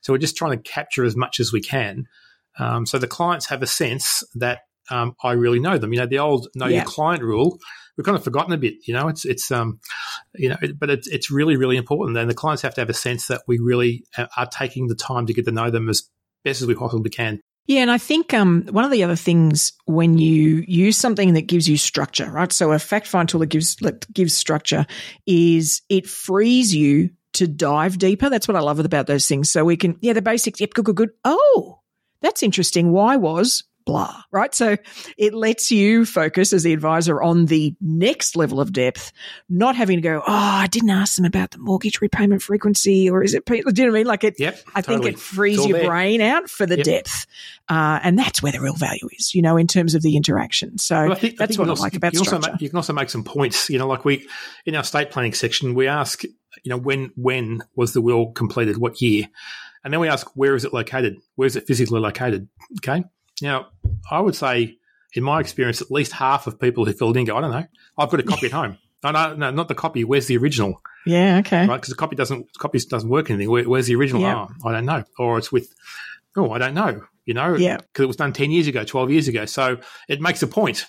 so 0.00 0.12
we're 0.12 0.18
just 0.18 0.36
trying 0.36 0.56
to 0.56 0.70
capture 0.70 1.04
as 1.04 1.16
much 1.16 1.40
as 1.40 1.52
we 1.52 1.60
can. 1.60 2.06
Um, 2.58 2.86
so 2.86 2.98
the 2.98 3.06
clients 3.06 3.46
have 3.46 3.62
a 3.62 3.66
sense 3.66 4.24
that 4.34 4.60
um, 4.90 5.14
I 5.22 5.32
really 5.32 5.60
know 5.60 5.78
them. 5.78 5.92
You 5.92 6.00
know, 6.00 6.06
the 6.06 6.18
old 6.18 6.48
know 6.54 6.66
your 6.66 6.84
client 6.84 7.22
rule 7.22 7.58
we've 7.98 8.04
kind 8.04 8.16
of 8.16 8.24
forgotten 8.24 8.54
a 8.54 8.56
bit. 8.56 8.86
You 8.86 8.94
know, 8.94 9.08
it's 9.08 9.26
it's 9.26 9.50
um, 9.50 9.80
you 10.34 10.48
know, 10.48 10.56
but 10.78 10.88
it's 10.88 11.08
it's 11.08 11.30
really 11.30 11.56
really 11.56 11.76
important, 11.76 12.16
and 12.16 12.30
the 12.30 12.34
clients 12.34 12.62
have 12.62 12.74
to 12.74 12.80
have 12.80 12.88
a 12.88 12.94
sense 12.94 13.26
that 13.26 13.42
we 13.46 13.58
really 13.58 14.04
are 14.16 14.46
taking 14.46 14.86
the 14.86 14.94
time 14.94 15.26
to 15.26 15.34
get 15.34 15.44
to 15.44 15.52
know 15.52 15.70
them 15.70 15.90
as 15.90 16.08
best 16.44 16.62
as 16.62 16.66
we 16.66 16.74
possibly 16.74 17.10
can. 17.10 17.40
Yeah, 17.66 17.82
and 17.82 17.90
I 17.90 17.98
think 17.98 18.32
um, 18.32 18.66
one 18.70 18.86
of 18.86 18.90
the 18.90 19.04
other 19.04 19.16
things 19.16 19.74
when 19.84 20.16
you 20.16 20.64
use 20.66 20.96
something 20.96 21.34
that 21.34 21.42
gives 21.42 21.68
you 21.68 21.76
structure, 21.76 22.30
right? 22.30 22.50
So 22.50 22.72
a 22.72 22.78
fact 22.78 23.06
find 23.06 23.28
tool 23.28 23.40
that 23.40 23.48
gives 23.48 23.76
that 23.76 24.10
gives 24.10 24.32
structure 24.32 24.86
is 25.26 25.82
it 25.90 26.06
frees 26.06 26.74
you 26.74 27.10
to 27.34 27.46
dive 27.46 27.98
deeper. 27.98 28.30
That's 28.30 28.48
what 28.48 28.56
I 28.56 28.60
love 28.60 28.78
about 28.78 29.06
those 29.06 29.26
things. 29.26 29.50
So 29.50 29.66
we 29.66 29.76
can, 29.76 29.98
yeah, 30.00 30.14
the 30.14 30.22
basics. 30.22 30.60
Yep, 30.60 30.70
good, 30.70 30.84
good, 30.86 30.96
good. 30.96 31.10
Oh, 31.26 31.80
that's 32.22 32.42
interesting. 32.42 32.90
Why 32.90 33.16
was 33.16 33.64
blah, 33.88 34.22
right? 34.30 34.54
So 34.54 34.76
it 35.16 35.32
lets 35.32 35.70
you 35.70 36.04
focus 36.04 36.52
as 36.52 36.62
the 36.62 36.74
advisor 36.74 37.22
on 37.22 37.46
the 37.46 37.74
next 37.80 38.36
level 38.36 38.60
of 38.60 38.70
depth, 38.70 39.12
not 39.48 39.76
having 39.76 39.96
to 39.96 40.02
go, 40.02 40.18
oh, 40.20 40.22
I 40.26 40.66
didn't 40.66 40.90
ask 40.90 41.16
them 41.16 41.24
about 41.24 41.52
the 41.52 41.58
mortgage 41.58 42.02
repayment 42.02 42.42
frequency 42.42 43.08
or 43.08 43.22
is 43.24 43.32
it, 43.32 43.46
do 43.46 43.56
you 43.56 43.62
know 43.64 43.70
what 43.70 43.80
I 43.80 43.88
mean? 43.90 44.06
Like 44.06 44.24
it, 44.24 44.38
Yep, 44.38 44.60
I 44.74 44.82
think 44.82 45.06
it 45.06 45.18
frees 45.18 45.64
your 45.66 45.78
there. 45.78 45.88
brain 45.88 46.20
out 46.20 46.50
for 46.50 46.66
the 46.66 46.76
Yep. 46.76 46.84
depth. 46.84 47.26
Uh, 47.70 47.98
and 48.02 48.18
that's 48.18 48.42
where 48.42 48.52
the 48.52 48.60
real 48.60 48.74
value 48.74 49.08
is, 49.18 49.34
you 49.34 49.40
know, 49.40 49.56
in 49.56 49.66
terms 49.66 49.94
of 49.94 50.02
the 50.02 50.16
interaction. 50.16 50.76
So 50.76 50.94
Well, 50.94 51.12
I 51.12 51.14
think, 51.14 51.34
I 51.34 51.36
that's 51.46 51.56
think 51.56 51.58
what 51.60 51.64
you 51.64 51.68
I 51.68 51.70
also- 51.70 51.82
like 51.82 51.94
about 51.96 52.12
you 52.12 52.18
also 52.20 52.30
structure. 52.36 52.52
make, 52.52 52.60
you 52.60 52.68
can 52.68 52.76
also 52.76 52.92
make 52.92 53.08
some 53.08 53.24
points. 53.24 53.70
You 53.70 53.78
know, 53.78 53.88
like 53.88 54.04
we 54.04 54.28
in 54.66 54.74
our 54.74 54.82
estate 54.82 55.10
planning 55.10 55.32
section, 55.32 55.74
we 55.74 55.86
ask, 55.88 56.22
you 56.24 56.30
know, 56.66 56.76
when 56.76 57.10
when 57.16 57.62
was 57.74 57.94
the 57.94 58.02
will 58.02 58.32
completed? 58.32 58.76
What 58.76 59.00
year? 59.00 59.28
And 59.84 59.92
then 59.94 60.00
we 60.00 60.08
ask, 60.08 60.26
where 60.34 60.54
is 60.56 60.64
it 60.66 60.74
located? 60.74 61.16
Where 61.36 61.46
is 61.46 61.56
it 61.56 61.66
physically 61.66 62.00
located? 62.00 62.48
Okay. 62.78 63.04
Now, 63.42 63.66
I 64.10 64.20
would 64.20 64.34
say, 64.34 64.76
in 65.14 65.22
my 65.22 65.40
experience, 65.40 65.80
at 65.80 65.90
least 65.90 66.12
half 66.12 66.46
of 66.46 66.60
people 66.60 66.84
who 66.84 66.92
filled 66.92 67.16
in 67.16 67.24
go, 67.24 67.36
I 67.36 67.40
don't 67.40 67.50
know. 67.50 67.64
I've 67.96 68.10
got 68.10 68.20
a 68.20 68.24
copy 68.24 68.46
at 68.46 68.52
home. 68.52 68.78
No, 69.04 69.12
no, 69.12 69.32
no, 69.36 69.50
not 69.52 69.68
the 69.68 69.76
copy. 69.76 70.02
Where's 70.02 70.26
the 70.26 70.36
original? 70.38 70.82
yeah. 71.06 71.38
Okay. 71.38 71.68
Right? 71.68 71.76
Because 71.76 71.90
the 71.90 71.94
copy 71.94 72.16
doesn't 72.16 72.48
copy 72.58 72.80
doesn't 72.80 73.08
work 73.08 73.30
anything. 73.30 73.48
Where, 73.48 73.62
where's 73.62 73.86
the 73.86 73.94
original? 73.94 74.24
Oh, 74.24 74.48
I 74.66 74.72
don't 74.72 74.86
know. 74.86 75.04
Or 75.20 75.38
it's 75.38 75.52
with, 75.52 75.72
oh, 76.36 76.50
I 76.50 76.58
don't 76.58 76.74
know. 76.74 77.02
You 77.24 77.34
know, 77.34 77.54
Yeah. 77.54 77.76
because 77.76 78.02
it 78.02 78.06
was 78.08 78.16
done 78.16 78.32
ten 78.32 78.50
years 78.50 78.66
ago, 78.66 78.82
twelve 78.82 79.12
years 79.12 79.28
ago. 79.28 79.44
So 79.46 79.76
it 80.08 80.20
makes 80.20 80.42
a 80.42 80.48
point. 80.48 80.84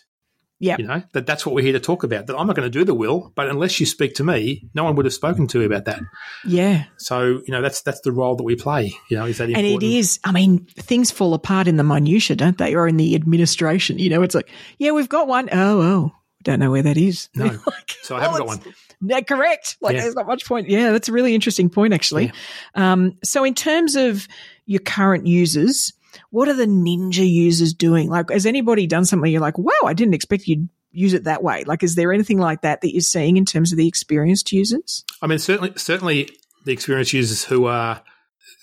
Yeah. 0.61 0.75
You 0.77 0.87
know, 0.87 1.01
that 1.13 1.25
that's 1.25 1.45
what 1.45 1.55
we're 1.55 1.63
here 1.63 1.73
to 1.73 1.79
talk 1.79 2.03
about. 2.03 2.27
That 2.27 2.37
I'm 2.37 2.45
not 2.45 2.55
going 2.55 2.69
to 2.69 2.79
do 2.79 2.83
the 2.83 2.93
will, 2.93 3.31
but 3.35 3.49
unless 3.49 3.79
you 3.79 3.85
speak 3.85 4.15
to 4.15 4.23
me, 4.25 4.69
no 4.73 4.83
one 4.83 4.95
would 4.95 5.05
have 5.05 5.13
spoken 5.13 5.47
to 5.47 5.59
you 5.61 5.65
about 5.65 5.85
that. 5.85 6.01
Yeah. 6.45 6.83
So, 6.97 7.23
you 7.45 7.51
know, 7.51 7.61
that's 7.61 7.81
that's 7.81 8.01
the 8.01 8.11
role 8.11 8.35
that 8.35 8.43
we 8.43 8.55
play. 8.57 8.93
You 9.09 9.17
know, 9.17 9.25
is 9.25 9.37
that 9.37 9.49
important? 9.49 9.73
And 9.73 9.83
it 9.83 9.85
is, 9.97 10.19
I 10.25 10.33
mean, 10.33 10.65
things 10.75 11.11
fall 11.11 11.33
apart 11.33 11.67
in 11.69 11.77
the 11.77 11.83
minutiae, 11.83 12.35
don't 12.35 12.57
they? 12.57 12.75
Or 12.75 12.87
in 12.87 12.97
the 12.97 13.15
administration. 13.15 13.99
You 13.99 14.09
know, 14.09 14.21
it's 14.21 14.35
like, 14.35 14.49
yeah, 14.79 14.91
we've 14.91 15.07
got 15.09 15.27
one. 15.29 15.47
Oh, 15.51 15.81
oh, 15.81 16.11
don't 16.43 16.59
know 16.59 16.71
where 16.71 16.83
that 16.83 16.97
is. 16.97 17.29
No. 17.35 17.45
Like, 17.65 17.95
So 18.01 18.17
I 18.17 18.21
haven't 18.21 18.45
well, 18.45 18.57
got 18.57 18.67
it's- 18.67 18.75
No, 19.01 19.21
correct. 19.21 19.77
Like, 19.79 19.95
Yeah. 19.95 20.01
there's 20.01 20.15
not 20.15 20.27
much 20.27 20.45
point. 20.45 20.67
Yeah, 20.67 20.91
that's 20.91 21.07
a 21.07 21.13
really 21.13 21.33
interesting 21.35 21.69
point, 21.69 21.93
actually. 21.93 22.33
Um, 22.75 23.17
so, 23.23 23.45
in 23.45 23.53
terms 23.53 23.95
of 23.95 24.27
your 24.65 24.81
current 24.81 25.25
users, 25.25 25.93
what 26.29 26.47
are 26.47 26.53
the 26.53 26.65
ninja 26.65 27.29
users 27.29 27.73
doing? 27.73 28.09
Like, 28.09 28.29
has 28.29 28.45
anybody 28.45 28.87
done 28.87 29.05
something 29.05 29.31
you're 29.31 29.41
like, 29.41 29.57
wow, 29.57 29.71
I 29.85 29.93
didn't 29.93 30.13
expect 30.13 30.47
you'd 30.47 30.69
use 30.91 31.13
it 31.13 31.25
that 31.25 31.43
way? 31.43 31.63
Like, 31.65 31.83
is 31.83 31.95
there 31.95 32.11
anything 32.13 32.39
like 32.39 32.61
that 32.61 32.81
that 32.81 32.93
you're 32.93 33.01
seeing 33.01 33.37
in 33.37 33.45
terms 33.45 33.71
of 33.71 33.77
the 33.77 33.87
experienced 33.87 34.51
users? 34.51 35.05
I 35.21 35.27
mean, 35.27 35.39
certainly, 35.39 35.73
certainly, 35.75 36.29
the 36.65 36.73
experienced 36.73 37.13
users 37.13 37.43
who 37.45 37.65
are 37.65 38.01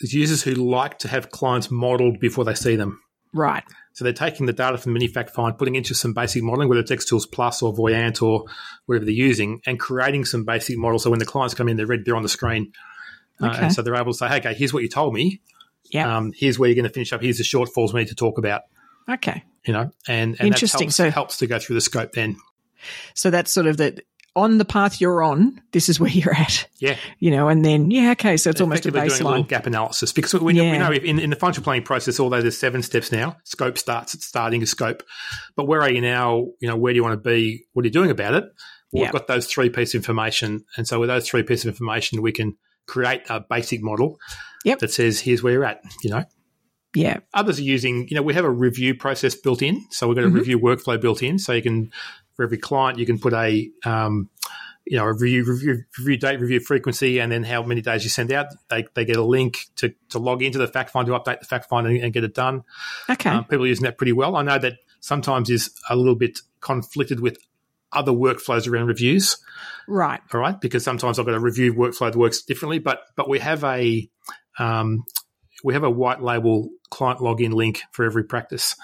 users 0.01 0.43
who 0.43 0.53
like 0.53 0.99
to 0.99 1.09
have 1.09 1.31
clients 1.31 1.71
modelled 1.71 2.21
before 2.21 2.45
they 2.45 2.55
see 2.55 2.77
them. 2.77 3.01
Right. 3.33 3.65
So 3.95 4.05
they're 4.05 4.13
taking 4.13 4.45
the 4.45 4.53
data 4.53 4.77
from 4.77 4.93
the 4.93 4.99
mini 4.99 5.09
find, 5.09 5.57
putting 5.57 5.75
into 5.75 5.95
some 5.95 6.13
basic 6.13 6.43
modeling, 6.43 6.69
whether 6.69 6.83
it's 6.83 6.91
XTools 6.91 7.31
Plus 7.31 7.63
or 7.63 7.73
Voyant 7.73 8.21
or 8.21 8.45
whatever 8.85 9.07
they're 9.07 9.15
using, 9.15 9.63
and 9.65 9.81
creating 9.81 10.27
some 10.27 10.45
basic 10.45 10.77
models. 10.77 11.05
So 11.05 11.11
when 11.11 11.19
the 11.19 11.25
clients 11.25 11.55
come 11.55 11.69
in, 11.69 11.77
they're 11.79 11.87
ready, 11.87 12.03
they're 12.05 12.17
on 12.17 12.23
the 12.23 12.29
screen. 12.29 12.73
Uh, 13.41 13.47
Okay. 13.47 13.65
and 13.65 13.73
so 13.73 13.83
they're 13.83 13.95
able 13.95 14.13
to 14.13 14.19
say, 14.19 14.29
hey, 14.29 14.37
okay, 14.37 14.55
here's 14.55 14.73
what 14.75 14.83
you 14.83 14.89
told 14.89 15.15
me. 15.15 15.41
Yeah. 15.91 16.17
Um, 16.17 16.33
here's 16.37 16.59
where 16.59 16.69
you're 16.69 16.75
going 16.77 16.85
to 16.89 16.93
finish 16.93 17.13
up. 17.13 17.23
Here's 17.23 17.39
the 17.39 17.45
shortfalls 17.45 17.93
we 17.93 18.01
need 18.01 18.09
to 18.09 18.15
talk 18.15 18.39
about. 18.39 18.63
okay. 19.09 19.45
You 19.65 19.73
know, 19.73 19.91
and, 20.07 20.37
and 20.39 20.47
Interesting. 20.49 20.79
That 20.79 20.95
helps, 20.95 20.97
So- 20.97 21.11
helps 21.11 21.37
to 21.39 21.47
go 21.49 21.59
through 21.59 21.75
the 21.75 21.81
scope 21.81 22.13
then. 22.13 22.37
So 23.15 23.31
that's 23.31 23.53
sort 23.53 23.67
of 23.67 23.79
that 23.79 24.01
on 24.37 24.59
the 24.59 24.65
path 24.67 25.01
you're 25.01 25.23
on, 25.23 25.61
this 25.73 25.89
is 25.89 25.99
where 25.99 26.11
you're 26.11 26.35
at, 26.35 26.69
Yeah. 26.79 26.97
you 27.19 27.31
know, 27.31 27.49
and 27.49 27.65
then, 27.65 27.91
yeah, 27.91 28.11
okay. 28.13 28.37
So 28.37 28.51
it's 28.51 28.61
almost 28.61 28.85
a 28.85 28.91
Effectively 28.91 29.09
doing 29.19 29.21
a 29.41 29.43
baseline. 29.45 29.49
gap 29.49 29.67
analysis 29.67 30.13
because 30.13 30.35
we, 30.35 30.53
know, 30.53 30.63
we 30.63 30.69
Yeah. 30.73 30.79
know 30.79 30.93
if 30.93 31.03
in, 31.05 31.19
in 31.19 31.31
the 31.31 31.37
financial 31.37 31.65
planning 31.65 31.85
process, 31.85 32.21
although 32.21 32.43
there's 32.43 32.59
seven 32.59 32.83
steps 32.83 33.11
now, 33.11 33.39
scope 33.45 33.79
starts 33.79 34.15
at 34.15 34.21
starting 34.21 34.63
a 34.63 34.67
scope. 34.67 35.03
But 35.57 35.67
where 35.67 35.81
are 35.81 35.91
you 35.91 36.03
now? 36.03 36.49
You 36.61 36.69
know, 36.69 36.77
where 36.77 36.93
do 36.93 36.97
you 36.99 37.03
want 37.03 37.15
to 37.15 37.29
be? 37.29 37.65
What 37.73 37.85
are 37.85 37.89
you 37.89 37.93
doing 37.93 38.11
about 38.11 38.35
it? 38.35 38.45
Well, 38.93 39.03
Yeah. 39.03 39.03
We've 39.07 39.13
got 39.13 39.27
those 39.27 39.47
three 39.47 39.71
pieces 39.71 39.95
of 39.95 40.01
information. 40.01 40.65
And 40.77 40.87
so 40.87 41.01
with 41.01 41.09
those 41.09 41.27
three 41.27 41.43
pieces 41.43 41.65
of 41.65 41.71
information, 41.71 42.21
we 42.23 42.31
can 42.33 42.57
create 42.87 43.23
a 43.29 43.41
basic 43.41 43.83
model 43.83 44.19
Yep. 44.65 44.79
that 44.81 44.93
says, 44.93 45.21
here's 45.21 45.43
where 45.43 45.53
you're 45.53 45.65
at, 45.65 45.83
you 46.03 46.11
know. 46.11 46.25
Yeah. 46.95 47.19
Others 47.35 47.59
are 47.59 47.63
using, 47.63 48.09
you 48.09 48.15
know, 48.17 48.23
we 48.23 48.35
have 48.35 48.45
a 48.45 48.51
review 48.51 48.95
process 48.95 49.35
built 49.35 49.61
in. 49.63 49.85
So 49.91 50.09
we've 50.09 50.17
got 50.17 50.25
a 50.25 50.29
Mhm. 50.29 50.35
review 50.35 50.59
workflow 50.59 51.01
built 51.01 51.23
in. 51.23 51.39
So 51.39 51.53
you 51.53 51.63
can, 51.63 51.91
for 52.35 52.45
every 52.45 52.59
client, 52.59 52.99
you 52.99 53.05
can 53.07 53.19
put 53.19 53.33
a, 53.35 53.71
um, 53.85 54.31
you 54.87 54.97
know, 54.97 55.05
a 55.05 55.13
review, 55.13 55.45
review, 55.45 55.83
review 55.99 56.17
date, 56.17 56.41
review 56.41 56.61
frequency, 56.61 57.19
and 57.19 57.31
then 57.31 57.43
how 57.43 57.63
many 57.63 57.81
days 57.83 58.05
you 58.05 58.09
send 58.09 58.33
out. 58.33 58.47
They, 58.71 58.87
they 58.95 59.05
get 59.05 59.17
a 59.17 59.23
link 59.25 59.67
to, 59.77 59.93
to 60.11 60.19
log 60.19 60.43
into 60.43 60.59
the 60.59 60.69
fact 60.69 60.91
find 60.91 61.07
to 61.09 61.13
update 61.13 61.41
the 61.41 61.47
fact 61.47 61.69
find 61.69 61.87
and, 61.87 61.99
and 61.99 62.13
get 62.13 62.25
it 62.25 62.35
done. 62.35 62.63
Okay. 63.11 63.31
Um, 63.31 63.45
people 63.45 63.65
are 63.65 63.69
using 63.69 63.85
that 63.85 63.99
pretty 63.99 64.13
well. 64.13 64.37
I 64.37 64.43
know 64.43 64.59
that 64.59 64.75
sometimes 65.01 65.51
is 65.51 65.71
a 65.91 65.97
little 65.97 66.15
bit 66.15 66.39
conflicted 66.61 67.21
with 67.21 67.37
other 67.93 68.13
workflows 68.13 68.69
around 68.69 68.87
reviews. 68.87 69.37
right. 69.89 70.21
All 70.35 70.41
right, 70.41 70.61
because 70.61 70.85
sometimes 70.85 71.19
I've 71.19 71.27
got 71.27 71.35
a 71.35 71.41
review 71.41 71.73
workflow 71.75 72.11
that 72.13 72.17
works 72.17 72.43
differently, 72.43 72.79
but 72.79 73.01
but 73.17 73.29
we 73.29 73.39
have 73.39 73.65
a 73.65 74.09
um, 74.59 75.05
we 75.65 75.75
have 75.75 75.85
a 75.85 75.91
white 75.91 76.23
label 76.23 76.69
client 76.91 77.21
login 77.21 77.53
link 77.53 77.83
for 77.93 78.05
every 78.05 78.25
practice, 78.25 78.75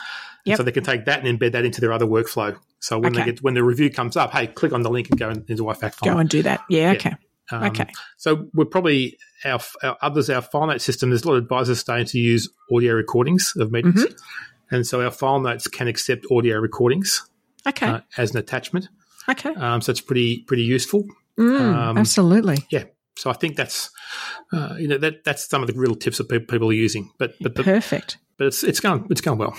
Yep. 0.44 0.56
so 0.56 0.62
they 0.62 0.72
can 0.72 0.84
take 0.84 1.04
that 1.06 1.24
and 1.24 1.38
embed 1.38 1.52
that 1.52 1.64
into 1.64 1.80
their 1.80 1.92
other 1.92 2.06
workflow. 2.06 2.56
So 2.80 2.98
when 2.98 3.12
Okay. 3.14 3.24
they 3.24 3.30
get 3.32 3.42
when 3.42 3.54
the 3.54 3.62
review 3.62 3.90
comes 3.90 4.16
up, 4.16 4.32
hey, 4.32 4.46
click 4.48 4.72
on 4.72 4.82
the 4.82 4.90
link 4.90 5.10
and 5.10 5.18
go 5.18 5.30
into 5.30 5.68
our 5.68 5.74
fact. 5.74 6.00
Go 6.02 6.18
and 6.18 6.28
do 6.28 6.42
that. 6.42 6.62
Yeah. 6.68 6.92
Yeah. 6.92 6.96
Okay. 6.96 7.16
Um, 7.50 7.64
Okay. 7.64 7.86
So 8.16 8.48
we're 8.54 8.64
probably 8.64 9.18
our, 9.44 9.60
our 9.82 9.96
others, 10.00 10.30
our 10.30 10.40
file 10.42 10.66
note 10.68 10.80
system. 10.80 11.10
There's 11.10 11.24
a 11.24 11.28
lot 11.28 11.34
of 11.36 11.42
advisors 11.42 11.78
starting 11.80 12.06
to 12.06 12.18
use 12.18 12.48
audio 12.72 12.94
recordings 12.94 13.52
of 13.56 13.70
meetings, 13.72 14.04
Mm-hmm. 14.04 14.74
and 14.76 14.86
so 14.86 15.02
our 15.02 15.10
file 15.10 15.40
notes 15.40 15.68
can 15.68 15.86
accept 15.88 16.26
audio 16.30 16.58
recordings 16.58 17.28
Okay. 17.66 17.86
uh, 17.86 18.00
as 18.16 18.32
an 18.32 18.38
attachment. 18.38 18.88
okay. 19.28 19.54
Um, 19.54 19.80
so 19.80 19.90
it's 19.90 20.00
pretty 20.00 20.40
pretty 20.40 20.64
useful. 20.64 21.04
Mm, 21.38 21.74
um, 21.74 21.98
absolutely. 21.98 22.58
Yeah. 22.70 22.84
So 23.16 23.30
I 23.30 23.34
think 23.34 23.56
that's 23.56 23.90
uh, 24.52 24.76
you 24.78 24.88
know 24.88 24.98
that 24.98 25.24
that's 25.24 25.48
some 25.48 25.62
of 25.62 25.68
the 25.68 25.74
real 25.74 25.94
tips 25.94 26.18
that 26.18 26.28
pe- 26.28 26.38
people 26.40 26.68
are 26.70 26.72
using. 26.74 27.10
But 27.18 27.34
but 27.40 27.54
the, 27.54 27.62
Perfect. 27.62 28.18
but 28.36 28.46
it's 28.48 28.62
it's 28.64 28.80
going 28.80 29.06
it's 29.10 29.20
going 29.20 29.38
well. 29.38 29.54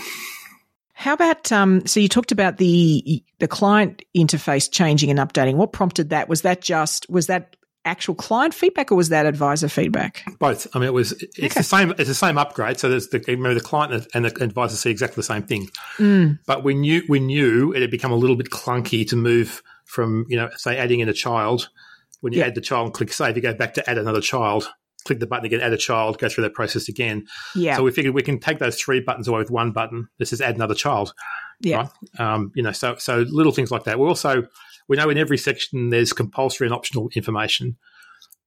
How 0.94 1.14
about 1.14 1.52
um? 1.52 1.86
So 1.86 2.00
you 2.00 2.08
talked 2.08 2.32
about 2.32 2.58
the 2.58 3.24
the 3.40 3.48
client 3.48 4.04
interface 4.16 4.72
changing 4.72 5.10
and 5.10 5.20
updating. 5.20 5.56
What 5.56 5.72
prompted 5.74 6.10
that? 6.10 6.30
Was 6.30 6.44
that 6.44 6.62
just 6.62 7.10
was 7.10 7.28
that 7.28 7.56
actual 7.86 8.16
client 8.16 8.54
feedback 8.54 8.92
or 8.92 8.96
was 8.96 9.10
that 9.10 9.26
advisor 9.26 9.68
feedback? 9.68 10.24
Both. 10.40 10.68
I 10.74 10.80
mean, 10.80 10.88
it 10.88 10.94
was 10.94 11.12
it's 11.14 11.38
Okay. 11.40 11.50
the 11.50 11.64
same 11.64 11.92
it's 11.98 12.08
the 12.10 12.14
same 12.16 12.38
upgrade. 12.38 12.80
So 12.80 12.90
there's 12.90 13.10
the 13.10 13.20
remember 13.28 13.54
the 13.54 13.60
client 13.62 14.08
and 14.14 14.26
the 14.26 14.44
advisor 14.44 14.76
see 14.76 14.90
exactly 14.90 15.16
the 15.18 15.24
same 15.24 15.44
thing. 15.44 15.70
Mm, 15.98 16.40
But 16.46 16.64
we 16.64 16.74
knew 16.74 17.04
we 17.10 17.20
knew 17.20 17.74
it 17.74 17.82
had 17.82 17.92
become 17.92 18.12
a 18.12 18.16
little 18.16 18.36
bit 18.36 18.50
clunky 18.50 19.08
to 19.10 19.16
move 19.16 19.62
from 19.86 20.26
you 20.30 20.38
know 20.38 20.50
say 20.56 20.78
adding 20.78 21.00
in 21.02 21.10
a 21.10 21.14
child. 21.14 21.70
When 22.22 22.32
you 22.34 22.40
Yeah. 22.40 22.46
add 22.48 22.56
the 22.56 22.62
child 22.62 22.86
and 22.86 22.94
click 22.94 23.12
save, 23.12 23.36
you 23.36 23.42
go 23.42 23.54
back 23.54 23.74
to 23.74 23.90
add 23.90 23.98
another 23.98 24.22
child. 24.22 24.70
Click 25.04 25.20
the 25.20 25.28
button 25.28 25.46
again, 25.46 25.60
add 25.60 25.74
a 25.74 25.78
child, 25.78 26.18
go 26.18 26.30
through 26.30 26.46
that 26.46 26.54
process 26.54 26.88
again. 26.88 27.26
yeah. 27.56 27.76
So 27.76 27.84
we 27.84 27.92
figured 27.92 28.16
we 28.16 28.22
can 28.22 28.40
take 28.40 28.60
those 28.60 28.80
three 28.80 29.02
buttons 29.02 29.28
away 29.28 29.40
with 29.40 29.52
one 29.52 29.72
button. 29.74 30.08
This 30.20 30.32
is 30.32 30.40
add 30.40 30.56
another 30.56 30.74
child. 30.76 31.14
yeah. 31.60 31.78
right? 31.78 31.90
Um, 32.20 32.52
you 32.56 32.64
know, 32.64 32.72
so 32.72 32.96
so 32.98 33.26
little 33.30 33.52
things 33.52 33.70
like 33.72 33.84
that. 33.84 34.00
We're 34.00 34.08
also 34.08 34.44
we 34.88 34.98
know 34.98 35.10
in 35.10 35.18
every 35.18 35.38
section 35.38 35.90
there's 35.90 36.14
compulsory 36.14 36.68
and 36.68 36.74
optional 36.74 37.10
information, 37.16 37.78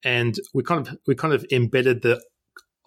and 0.05 0.37
we 0.55 0.63
kind 0.63 0.87
of 0.87 0.97
we 1.07 1.15
kind 1.15 1.35
of 1.35 1.45
embedded 1.51 2.03
the 2.03 2.23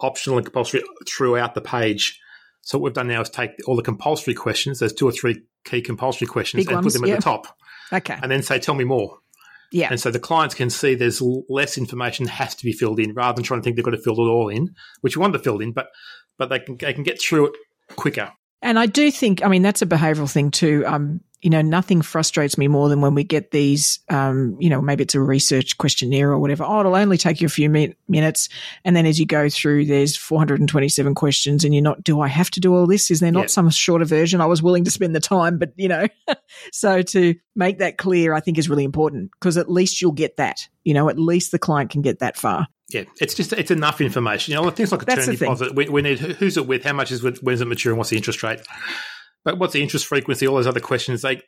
optional 0.00 0.38
and 0.38 0.46
compulsory 0.46 0.82
throughout 1.08 1.54
the 1.54 1.60
page. 1.60 2.18
So 2.62 2.78
what 2.78 2.84
we've 2.84 2.94
done 2.94 3.08
now 3.08 3.20
is 3.20 3.30
take 3.30 3.50
all 3.66 3.76
the 3.76 3.82
compulsory 3.82 4.34
questions. 4.34 4.78
There's 4.78 4.92
two 4.92 5.08
or 5.08 5.12
three 5.12 5.42
key 5.64 5.80
compulsory 5.80 6.26
questions 6.26 6.64
Big 6.64 6.68
and 6.68 6.76
ones, 6.76 6.86
put 6.86 6.92
them 6.94 7.04
at 7.04 7.10
yeah. 7.10 7.16
the 7.16 7.22
top, 7.22 7.46
Okay. 7.92 8.18
and 8.22 8.30
then 8.30 8.42
say, 8.42 8.58
"Tell 8.58 8.74
me 8.74 8.84
more." 8.84 9.18
Yeah. 9.72 9.88
And 9.90 10.00
so 10.00 10.10
the 10.10 10.18
clients 10.18 10.54
can 10.54 10.68
see 10.68 10.96
there's 10.96 11.22
less 11.48 11.78
information 11.78 12.26
has 12.26 12.56
to 12.56 12.64
be 12.64 12.72
filled 12.72 12.98
in, 12.98 13.14
rather 13.14 13.36
than 13.36 13.44
trying 13.44 13.60
to 13.60 13.64
think 13.64 13.76
they've 13.76 13.84
got 13.84 13.92
to 13.92 13.98
fill 13.98 14.14
it 14.14 14.28
all 14.28 14.48
in, 14.48 14.74
which 15.00 15.14
you 15.14 15.20
want 15.20 15.32
to 15.34 15.38
fill 15.38 15.58
in, 15.60 15.72
but 15.72 15.88
but 16.38 16.48
they 16.48 16.58
can 16.58 16.76
they 16.76 16.92
can 16.92 17.04
get 17.04 17.20
through 17.20 17.46
it 17.46 17.52
quicker. 17.96 18.32
And 18.62 18.78
I 18.78 18.86
do 18.86 19.10
think, 19.10 19.44
I 19.44 19.48
mean, 19.48 19.62
that's 19.62 19.80
a 19.80 19.86
behavioral 19.86 20.30
thing 20.30 20.50
too. 20.50 20.84
Um, 20.86 21.20
you 21.42 21.48
know, 21.50 21.62
nothing 21.62 22.02
frustrates 22.02 22.58
me 22.58 22.68
more 22.68 22.88
than 22.88 23.00
when 23.00 23.14
we 23.14 23.24
get 23.24 23.50
these, 23.50 24.00
um, 24.10 24.56
you 24.60 24.68
know, 24.68 24.80
maybe 24.82 25.02
it's 25.04 25.14
a 25.14 25.20
research 25.20 25.78
questionnaire 25.78 26.30
or 26.30 26.38
whatever. 26.38 26.64
Oh, 26.64 26.80
it'll 26.80 26.94
only 26.94 27.16
take 27.16 27.40
you 27.40 27.46
a 27.46 27.50
few 27.50 27.70
mi- 27.70 27.94
minutes. 28.08 28.48
And 28.84 28.94
then 28.94 29.06
as 29.06 29.18
you 29.18 29.24
go 29.24 29.48
through, 29.48 29.86
there's 29.86 30.16
427 30.16 31.14
questions 31.14 31.64
and 31.64 31.74
you're 31.74 31.82
not, 31.82 32.04
do 32.04 32.20
I 32.20 32.28
have 32.28 32.50
to 32.50 32.60
do 32.60 32.74
all 32.74 32.86
this? 32.86 33.10
Is 33.10 33.20
there 33.20 33.32
not 33.32 33.44
Yeah. 33.44 33.46
some 33.46 33.70
shorter 33.70 34.04
version? 34.04 34.40
I 34.42 34.46
was 34.46 34.62
willing 34.62 34.84
to 34.84 34.90
spend 34.90 35.14
the 35.16 35.20
time, 35.20 35.58
but 35.58 35.72
you 35.76 35.88
know, 35.88 36.06
so 36.72 37.00
to 37.02 37.34
make 37.56 37.78
that 37.78 37.96
clear, 37.96 38.34
I 38.34 38.40
think 38.40 38.58
is 38.58 38.68
really 38.68 38.84
important 38.84 39.30
because 39.40 39.56
at 39.56 39.70
least 39.70 40.02
you'll 40.02 40.12
get 40.12 40.36
that, 40.36 40.68
you 40.84 40.92
know, 40.92 41.08
at 41.08 41.18
least 41.18 41.52
the 41.52 41.58
client 41.58 41.90
can 41.90 42.02
get 42.02 42.18
that 42.18 42.36
far. 42.36 42.66
Yeah, 42.92 43.04
it's 43.20 43.34
just 43.34 43.52
it's 43.52 43.70
enough 43.70 44.00
information. 44.00 44.52
You 44.52 44.60
know, 44.60 44.68
things 44.70 44.90
like 44.90 45.02
a 45.02 45.06
term 45.06 45.36
deposit. 45.36 45.74
We, 45.76 45.88
we 45.88 46.02
need 46.02 46.18
who's 46.18 46.56
it 46.56 46.66
with, 46.66 46.82
how 46.84 46.92
much 46.92 47.12
is 47.12 47.24
it, 47.24 47.38
when's 47.38 47.60
it 47.60 47.66
mature, 47.66 47.92
and 47.92 47.98
what's 47.98 48.10
the 48.10 48.16
interest 48.16 48.42
rate. 48.42 48.60
But 49.44 49.58
what's 49.58 49.72
the 49.72 49.82
interest 49.82 50.06
frequency? 50.06 50.46
All 50.46 50.56
those 50.56 50.66
other 50.66 50.80
questions, 50.80 51.22
they 51.22 51.40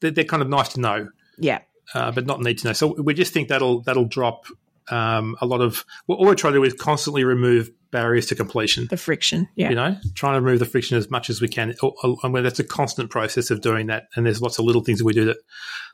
they're, 0.00 0.10
they're 0.10 0.24
kind 0.24 0.42
of 0.42 0.48
nice 0.48 0.68
to 0.70 0.80
know, 0.80 1.08
Yeah. 1.38 1.60
uh, 1.94 2.10
but 2.12 2.26
not 2.26 2.40
need 2.40 2.58
to 2.58 2.68
know. 2.68 2.72
So 2.72 3.00
we 3.00 3.14
just 3.14 3.32
think 3.32 3.48
that'll 3.48 3.82
that'll 3.82 4.06
drop 4.06 4.46
um, 4.90 5.36
a 5.40 5.46
lot 5.46 5.60
of. 5.60 5.84
What 6.06 6.16
all 6.18 6.26
we're 6.26 6.34
trying 6.34 6.54
to 6.54 6.58
do 6.58 6.64
is 6.64 6.74
constantly 6.74 7.24
remove 7.24 7.70
barriers 7.90 8.26
to 8.26 8.34
completion. 8.34 8.86
The 8.90 8.96
friction. 8.96 9.48
Yeah. 9.56 9.68
You 9.70 9.74
know, 9.76 9.96
trying 10.14 10.34
to 10.34 10.40
remove 10.40 10.58
the 10.58 10.66
friction 10.66 10.96
as 10.98 11.10
much 11.10 11.30
as 11.30 11.40
we 11.40 11.48
can. 11.48 11.74
I 12.22 12.28
mean, 12.28 12.42
that's 12.42 12.58
a 12.60 12.64
constant 12.64 13.08
process 13.10 13.50
of 13.50 13.60
doing 13.60 13.86
that, 13.86 14.04
and 14.16 14.26
there's 14.26 14.42
lots 14.42 14.58
of 14.58 14.64
little 14.64 14.82
things 14.82 14.98
that 14.98 15.04
we 15.04 15.12
do 15.12 15.26
that 15.26 15.36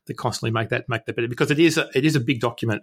that 0.07 0.15
constantly 0.17 0.51
make 0.51 0.71
that 0.71 0.89
make 0.89 1.05
that 1.05 1.15
better 1.15 1.29
because 1.29 1.51
it 1.51 1.59
is 1.59 1.77
a, 1.79 1.89
it 1.95 2.05
is 2.05 2.17
a 2.17 2.21
big 2.21 2.41
document. 2.41 2.83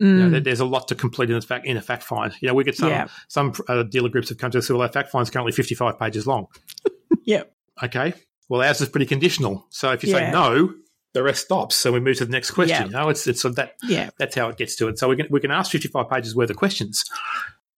Mm. 0.00 0.18
You 0.18 0.28
know, 0.30 0.40
there's 0.40 0.60
a 0.60 0.64
lot 0.64 0.88
to 0.88 0.94
complete 0.94 1.30
in 1.30 1.36
a 1.36 1.40
fact 1.42 1.66
in 1.66 1.76
a 1.76 1.82
fact 1.82 2.02
find. 2.04 2.32
You 2.40 2.48
know, 2.48 2.54
we 2.54 2.64
get 2.64 2.76
some 2.76 2.88
Yeah. 2.90 3.08
some 3.28 3.52
uh, 3.68 3.82
dealer 3.82 4.08
groups 4.08 4.28
have 4.30 4.38
come 4.38 4.50
to 4.52 4.58
us. 4.58 4.68
Well, 4.70 4.82
our 4.82 4.88
fact 4.88 5.10
find 5.10 5.22
is 5.24 5.30
currently 5.30 5.52
55 5.52 5.98
pages 5.98 6.26
long. 6.26 6.46
yeah. 7.24 7.42
Okay, 7.82 8.14
well, 8.48 8.62
ours 8.62 8.80
is 8.80 8.88
pretty 8.88 9.06
conditional. 9.06 9.66
So 9.70 9.92
if 9.92 10.02
you 10.04 10.10
Yeah. 10.10 10.18
say 10.28 10.32
no, 10.32 10.74
the 11.12 11.22
rest 11.22 11.44
stops. 11.44 11.76
So 11.76 11.90
we 11.92 12.00
move 12.00 12.18
to 12.18 12.24
the 12.24 12.30
next 12.32 12.52
question. 12.52 12.76
Yeah. 12.76 12.84
You 12.86 12.90
know, 12.92 13.08
it's 13.08 13.26
it's 13.26 13.40
sort 13.42 13.50
of 13.50 13.56
that 13.56 13.72
Yeah. 13.82 14.10
that's 14.18 14.34
how 14.34 14.48
it 14.48 14.56
gets 14.56 14.76
to 14.76 14.88
it. 14.88 14.98
So 14.98 15.08
we 15.08 15.16
can 15.16 15.26
we 15.30 15.40
can 15.40 15.50
ask 15.50 15.70
55 15.72 16.08
pages 16.08 16.34
worth 16.36 16.50
of 16.50 16.56
questions, 16.56 17.04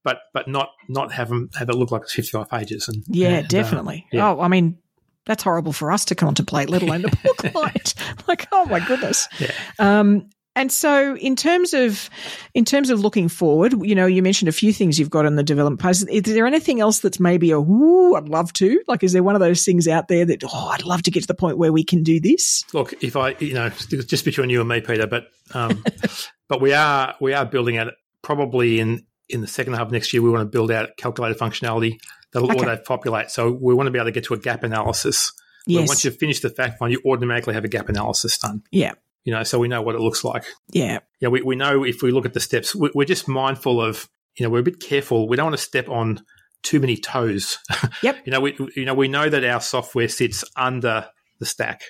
but 0.05 0.21
but 0.35 0.49
not 0.49 0.71
not 0.89 1.13
have 1.13 1.29
them 1.29 1.51
have 1.55 1.69
it 1.69 1.75
look 1.75 1.91
like 1.91 2.03
it's 2.03 2.13
55 2.15 2.49
pages. 2.51 2.89
And 2.89 3.03
Yeah, 3.09 3.29
and, 3.29 3.45
uh, 3.47 3.49
definitely. 3.49 4.07
yeah. 4.13 4.31
Oh, 4.33 4.41
I 4.41 4.49
mean, 4.49 4.79
that's 5.25 5.45
horrible 5.45 5.73
for 5.73 5.93
us 5.93 6.05
to 6.07 6.15
contemplate, 6.15 6.69
let 6.69 6.83
alone 6.83 7.03
the 7.03 7.09
poor 7.23 7.35
client. 7.51 7.95
like, 8.29 8.49
oh 8.53 8.65
my 8.67 8.81
goodness. 8.81 9.29
Yeah. 9.39 9.51
Um, 9.79 10.29
and 10.55 10.71
so, 10.71 11.17
in 11.17 11.35
terms 11.35 11.73
of 11.73 12.11
in 12.53 12.65
terms 12.65 12.91
of 12.91 13.01
looking 13.01 13.29
forward, 13.29 13.75
you 13.83 13.95
know, 13.95 14.07
you 14.07 14.23
mentioned 14.23 14.49
a 14.49 14.53
few 14.53 14.73
things 14.73 14.99
you've 14.99 15.11
got 15.11 15.25
in 15.25 15.37
the 15.37 15.43
development 15.43 15.81
phase. 15.81 16.03
Is 16.05 16.23
there 16.23 16.47
anything 16.47 16.81
else 16.81 17.01
that's 17.01 17.19
maybe 17.19 17.51
a 17.53 17.59
ooh, 17.59 18.15
I'd 18.15 18.29
love 18.29 18.53
to? 18.55 18.83
Like, 18.87 19.03
is 19.03 19.13
there 19.13 19.23
one 19.23 19.35
of 19.35 19.41
those 19.41 19.65
things 19.65 19.89
out 19.89 20.09
there 20.09 20.27
that 20.27 20.45
oh, 20.45 20.69
I'd 20.69 20.85
love 20.85 21.03
to 21.03 21.11
get 21.11 21.23
to 21.23 21.27
the 21.27 21.35
point 21.35 21.57
where 21.57 21.73
we 21.73 21.85
can 21.85 22.03
do 22.03 22.21
this? 22.21 22.65
Look, 22.75 22.93
if 23.03 23.17
I, 23.17 23.31
you 23.39 23.55
know, 23.55 23.71
just 23.71 24.25
between 24.25 24.51
you 24.51 24.61
and 24.61 24.69
me, 24.69 24.81
Peita, 24.81 25.09
but 25.09 25.29
um, 25.55 25.83
but 26.49 26.61
we 26.61 26.75
are 26.75 27.15
we 27.21 27.33
are 27.33 27.47
building 27.47 27.79
out 27.79 27.93
probably 28.21 28.79
in 28.79 29.07
in 29.31 29.41
the 29.41 29.47
second 29.47 29.73
half 29.73 29.87
of 29.87 29.93
next 29.93 30.13
year. 30.13 30.23
We 30.23 30.31
want 30.31 30.43
to 30.43 30.51
build 30.51 30.71
out 30.71 30.97
calculator 30.99 31.35
functionality 31.35 31.99
that'll 32.33 32.51
Okay. 32.51 32.61
auto 32.61 32.77
populate. 32.77 33.31
So 33.31 33.51
we 33.51 33.75
want 33.75 33.87
to 33.87 33.91
be 33.91 33.99
able 33.99 34.07
to 34.07 34.13
get 34.13 34.25
to 34.25 34.35
a 34.35 34.39
gap 34.39 34.65
analysis. 34.65 35.33
Yes. 35.67 35.89
Once 35.89 36.05
you've 36.05 36.19
finished 36.19 36.43
the 36.43 36.51
fact 36.51 36.79
find, 36.79 36.93
you 36.93 37.01
automatically 37.07 37.55
have 37.55 37.65
a 37.65 37.69
gap 37.69 37.89
analysis 37.89 38.37
done. 38.39 38.63
Yeah. 38.71 38.93
You 39.25 39.33
know, 39.33 39.43
so 39.45 39.59
we 39.59 39.69
know 39.69 39.83
what 39.83 39.95
it 39.95 40.01
looks 40.01 40.25
like. 40.25 40.45
Yeah. 40.73 40.99
Yeah, 41.21 41.29
we, 41.29 41.43
we 41.43 41.55
know 41.55 41.85
if 41.85 42.03
we 42.03 42.11
look 42.11 42.27
at 42.27 42.33
the 42.33 42.41
steps, 42.41 42.75
we, 42.75 42.91
we're 42.95 43.05
just 43.05 43.29
mindful 43.29 43.81
of, 43.81 44.09
you 44.37 44.45
know, 44.45 44.51
we're 44.51 44.61
a 44.61 44.65
bit 44.65 44.81
careful. 44.81 45.29
We 45.29 45.37
don't 45.37 45.47
want 45.47 45.57
to 45.57 45.63
step 45.63 45.89
on 45.89 46.25
too 46.63 46.81
many 46.81 46.97
toes. 46.97 47.59
Yep. 48.03 48.23
you 48.25 48.33
know, 48.33 48.41
we 48.41 48.57
you 48.75 48.85
know 48.85 48.95
we 48.95 49.07
know 49.07 49.29
that 49.29 49.45
our 49.45 49.61
software 49.61 50.09
sits 50.09 50.45
under 50.57 51.07
the 51.39 51.47
stack. 51.47 51.83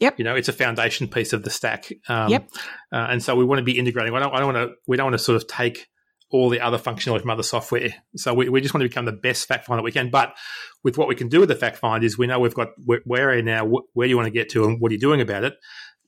Yep. 0.00 0.18
You 0.18 0.24
know, 0.24 0.34
it's 0.34 0.48
a 0.48 0.52
foundation 0.52 1.06
piece 1.06 1.32
of 1.32 1.44
the 1.44 1.50
stack. 1.50 1.92
Um, 2.08 2.30
Yep. 2.30 2.48
Uh, 2.92 3.06
and 3.10 3.22
so 3.22 3.36
we 3.36 3.44
want 3.44 3.60
to 3.60 3.64
be 3.64 3.78
integrating. 3.78 4.12
I 4.14 4.18
don't, 4.18 4.34
I 4.34 4.40
don't 4.40 4.54
want 4.54 4.70
to. 4.70 4.74
We 4.88 4.96
don't 4.96 5.06
want 5.06 5.14
to 5.14 5.24
sort 5.24 5.36
of 5.36 5.46
take 5.46 5.86
all 6.32 6.48
the 6.48 6.60
other 6.60 6.78
functionality 6.78 7.20
from 7.20 7.30
other 7.30 7.42
software. 7.42 7.94
So 8.16 8.32
we, 8.34 8.48
we 8.48 8.60
just 8.60 8.74
want 8.74 8.82
to 8.82 8.88
become 8.88 9.04
the 9.04 9.12
best 9.12 9.46
fact 9.46 9.66
find 9.66 9.78
that 9.78 9.84
we 9.84 9.92
can. 9.92 10.10
But 10.10 10.34
with 10.82 10.96
what 10.96 11.06
we 11.06 11.14
can 11.14 11.28
do 11.28 11.40
with 11.40 11.50
the 11.50 11.54
fact 11.54 11.76
find 11.76 12.02
is 12.02 12.16
we 12.18 12.26
know 12.26 12.40
we've 12.40 12.54
got 12.54 12.68
where, 12.84 13.02
where 13.04 13.30
are 13.30 13.36
you 13.36 13.42
now, 13.42 13.66
where 13.92 14.06
do 14.06 14.08
you 14.08 14.16
want 14.16 14.26
to 14.26 14.32
get 14.32 14.48
to, 14.50 14.64
and 14.64 14.80
what 14.80 14.90
are 14.90 14.94
you 14.94 15.00
doing 15.00 15.20
about 15.20 15.44
it. 15.44 15.54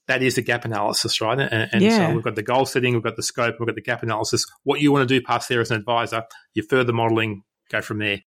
That 0.06 0.22
is 0.22 0.34
the 0.34 0.42
gap 0.42 0.64
analysis, 0.64 1.20
right? 1.20 1.38
And, 1.38 1.68
and 1.72 1.82
Yeah. 1.82 2.08
so 2.08 2.14
we've 2.14 2.24
got 2.24 2.34
the 2.34 2.42
goal 2.42 2.66
setting, 2.66 2.92
we've 2.94 3.02
got 3.02 3.16
the 3.16 3.22
scope, 3.22 3.56
we've 3.58 3.66
got 3.66 3.74
the 3.74 3.80
gap 3.80 4.02
analysis. 4.02 4.44
What 4.64 4.80
you 4.80 4.92
want 4.92 5.08
to 5.08 5.14
do 5.20 5.24
past 5.24 5.48
there 5.48 5.60
as 5.60 5.70
an 5.70 5.78
advisor, 5.78 6.24
your 6.52 6.66
further 6.68 6.92
modeling, 6.92 7.42
go 7.70 7.80
from 7.80 7.98
there. 7.98 8.20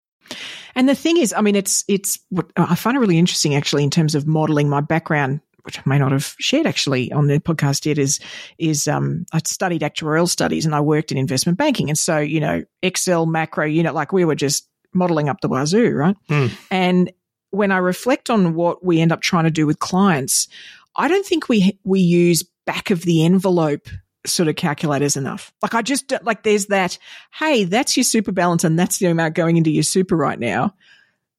And 0.75 0.89
the 0.89 0.95
thing 0.95 1.19
is, 1.19 1.33
I 1.33 1.41
mean, 1.41 1.55
it's 1.55 1.85
it's 1.89 2.19
what 2.31 2.51
I 2.57 2.75
find 2.75 2.97
it 2.97 3.01
really 3.01 3.19
interesting 3.19 3.55
actually 3.55 3.85
in 3.85 3.91
terms 3.91 4.15
of 4.15 4.27
modeling. 4.27 4.69
My 4.69 4.81
background, 4.81 5.41
which 5.63 5.79
I 5.79 5.83
may 5.87 5.99
not 5.99 6.13
have 6.13 6.35
shared 6.41 6.67
actually 6.67 7.13
on 7.13 7.29
the 7.29 7.39
podcast 7.39 7.87
yet, 7.87 7.99
is 7.99 8.19
is 8.59 8.89
um, 8.89 9.25
I 9.33 9.39
studied 9.47 9.83
actuarial 9.83 10.29
studies 10.29 10.67
and 10.67 10.75
I 10.75 10.81
worked 10.81 11.13
in 11.13 11.19
investment 11.19 11.59
banking, 11.59 11.89
and 11.91 11.99
so 11.99 12.19
you 12.19 12.41
know, 12.41 12.65
Excel, 12.83 13.27
macro, 13.27 13.67
you 13.67 13.83
know, 13.83 13.93
like 13.93 14.13
we 14.13 14.25
were 14.25 14.35
just 14.35 14.69
modeling 14.93 15.29
up 15.29 15.41
the 15.43 15.49
wazoo, 15.49 15.93
right? 15.93 16.17
Hmm. 16.29 16.47
And 16.71 17.13
when 17.51 17.71
I 17.71 17.79
reflect 17.79 18.29
on 18.29 18.55
what 18.55 18.85
we 18.85 19.01
end 19.01 19.13
up 19.13 19.21
trying 19.21 19.45
to 19.45 19.51
do 19.51 19.67
with 19.67 19.79
clients, 19.79 20.49
I 20.97 21.09
don't 21.09 21.27
think 21.27 21.49
we 21.49 21.79
we 21.85 22.01
use 22.01 22.45
back 22.65 22.91
of 22.91 23.03
the 23.03 23.25
envelope 23.25 23.89
sort 24.27 24.49
of 24.49 24.57
calculators 24.57 25.17
enough. 25.17 25.53
Like 25.63 25.75
I 25.75 25.83
just 25.83 26.13
like 26.23 26.43
there's 26.43 26.67
that. 26.67 26.99
Hey, 27.33 27.65
that's 27.65 27.97
your 27.97 28.05
super 28.05 28.33
balance, 28.33 28.65
and 28.65 28.79
that's 28.79 28.99
the 28.99 29.07
amount 29.07 29.35
going 29.35 29.57
into 29.57 29.71
your 29.71 29.83
super 29.85 30.17
right 30.17 30.39
now. 30.39 30.75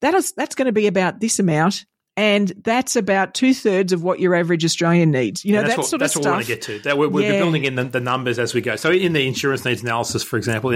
That 0.01 0.13
is 0.13 0.31
that's 0.33 0.55
going 0.55 0.67
to 0.67 0.71
be 0.71 0.87
about 0.87 1.19
this 1.19 1.39
amount, 1.39 1.85
and 2.15 2.49
that's 2.63 2.95
about 2.95 3.33
two 3.33 3.53
thirds 3.53 3.91
of 3.93 4.03
what 4.03 4.19
your 4.19 4.35
average 4.35 4.63
Australian 4.63 5.11
needs. 5.11 5.43
You 5.43 5.53
know 5.53 5.63
that's 5.63 5.71
that 5.71 5.77
what, 5.79 5.87
sort 5.87 5.99
that's 6.01 6.15
of 6.15 6.19
what 6.19 6.23
stuff. 6.23 6.31
we 6.31 6.35
want 6.35 6.45
to 6.45 6.53
get 6.53 6.61
to. 6.61 6.79
That 6.79 6.97
we're, 6.97 7.09
we're 7.09 7.31
Yeah. 7.33 7.39
building 7.39 7.65
in 7.65 7.75
the, 7.75 7.83
the 7.85 7.99
numbers 7.99 8.37
as 8.39 8.53
we 8.53 8.61
go. 8.61 8.75
So 8.75 8.91
in 8.91 9.13
the 9.13 9.27
insurance 9.27 9.65
needs 9.65 9.81
analysis, 9.81 10.23
for 10.23 10.37
example, 10.37 10.71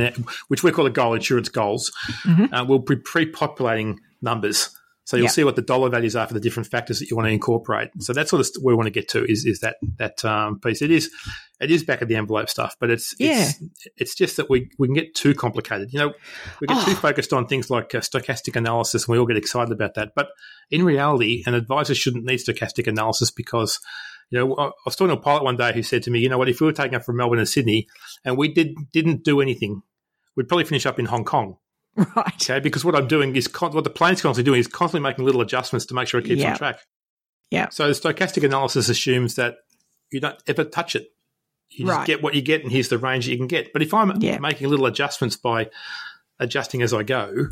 which 0.47 0.63
we 0.63 0.71
call 0.71 0.85
the 0.85 0.89
goal 0.89 1.13
insurance 1.13 1.49
goals, 1.49 1.91
Mhm. 2.25 2.51
uh, 2.51 2.65
we'll 2.67 2.79
be 2.79 2.95
pre-populating 2.95 3.99
numbers. 4.21 4.69
So 5.11 5.17
you'll 5.17 5.25
Yeah. 5.25 5.31
see 5.31 5.43
what 5.43 5.57
the 5.57 5.61
dollar 5.61 5.89
values 5.89 6.15
are 6.15 6.25
for 6.25 6.33
the 6.33 6.39
different 6.39 6.69
factors 6.69 6.99
that 6.99 7.09
you 7.09 7.17
want 7.17 7.27
to 7.27 7.33
incorporate. 7.33 7.89
So 7.99 8.13
that's 8.13 8.31
what 8.31 8.47
we 8.63 8.73
want 8.73 8.87
to 8.87 8.91
get 8.91 9.09
to 9.09 9.25
is, 9.29 9.43
is 9.45 9.59
that 9.59 9.75
that 9.97 10.23
um, 10.23 10.61
piece. 10.61 10.81
It 10.81 10.89
is 10.89 11.11
it 11.59 11.69
is 11.69 11.83
back 11.83 12.01
of 12.01 12.07
the 12.07 12.15
envelope 12.15 12.47
stuff, 12.47 12.77
but 12.79 12.89
it's 12.89 13.13
it's, 13.19 13.63
it's 13.97 14.15
just 14.15 14.37
that 14.37 14.49
we, 14.49 14.69
we 14.79 14.87
can 14.87 14.95
get 14.95 15.13
too 15.13 15.33
complicated. 15.33 15.91
You 15.91 15.99
know, 15.99 16.13
we 16.61 16.67
get 16.67 16.85
too 16.85 16.91
Oh. 16.93 16.95
focused 16.95 17.33
on 17.33 17.45
things 17.45 17.69
like 17.69 17.93
uh, 17.93 17.99
stochastic 17.99 18.55
analysis, 18.55 19.03
and 19.05 19.11
we 19.11 19.19
all 19.19 19.25
get 19.25 19.35
excited 19.35 19.73
about 19.73 19.95
that. 19.95 20.13
But 20.15 20.29
in 20.69 20.85
reality, 20.85 21.43
an 21.45 21.55
advisor 21.55 21.93
shouldn't 21.93 22.23
need 22.23 22.39
stochastic 22.39 22.87
analysis 22.87 23.31
because 23.31 23.81
you 24.29 24.39
know, 24.39 24.55
I 24.55 24.67
I 24.67 24.71
was 24.85 24.95
talking 24.95 25.13
to 25.13 25.19
a 25.19 25.21
pilot 25.21 25.43
one 25.43 25.57
day 25.57 25.73
who 25.73 25.83
said 25.83 26.03
to 26.03 26.09
me, 26.11 26.19
you 26.19 26.29
know 26.29 26.37
what, 26.37 26.47
if 26.47 26.61
we 26.61 26.67
were 26.67 26.71
taking 26.71 26.95
up 26.95 27.03
from 27.03 27.17
Melbourne 27.17 27.39
and 27.39 27.49
Sydney 27.49 27.87
and 28.23 28.37
we 28.37 28.47
did, 28.53 28.69
didn't 28.93 29.25
do 29.25 29.41
anything, 29.41 29.81
we'd 30.37 30.47
probably 30.47 30.63
finish 30.63 30.85
up 30.85 30.99
in 30.99 31.05
Hong 31.07 31.25
Kong. 31.25 31.57
right. 32.15 32.33
Okay. 32.41 32.59
Because 32.59 32.85
what 32.85 32.95
I'm 32.95 33.07
doing 33.07 33.35
is, 33.35 33.47
con- 33.47 33.73
what 33.73 33.83
the 33.83 33.89
plane's 33.89 34.21
constantly 34.21 34.49
doing 34.49 34.59
is 34.59 34.67
constantly 34.67 35.07
making 35.09 35.25
little 35.25 35.41
adjustments 35.41 35.85
to 35.87 35.93
make 35.93 36.07
sure 36.07 36.19
it 36.19 36.25
keeps 36.25 36.41
Yeah. 36.41 36.51
on 36.51 36.57
track. 36.57 36.79
Yeah. 37.49 37.69
So 37.69 37.87
the 37.87 37.93
stochastic 37.93 38.43
analysis 38.45 38.87
assumes 38.89 39.35
that 39.35 39.55
you 40.11 40.19
don't 40.21 40.37
ever 40.47 40.63
touch 40.63 40.95
it. 40.95 41.07
You 41.69 41.85
just 41.85 42.05
get 42.07 42.21
what 42.21 42.33
you 42.33 42.41
get 42.41 42.63
and 42.63 42.71
here's 42.71 42.89
the 42.89 42.97
range 42.97 43.25
that 43.25 43.31
you 43.31 43.37
can 43.37 43.47
get. 43.47 43.71
But 43.73 43.81
if 43.81 43.93
I'm 43.93 44.19
Yeah. 44.21 44.39
making 44.39 44.69
little 44.69 44.85
adjustments 44.85 45.35
by 45.37 45.69
adjusting 46.39 46.81
as 46.81 46.93
I 46.93 47.03
go, 47.03 47.47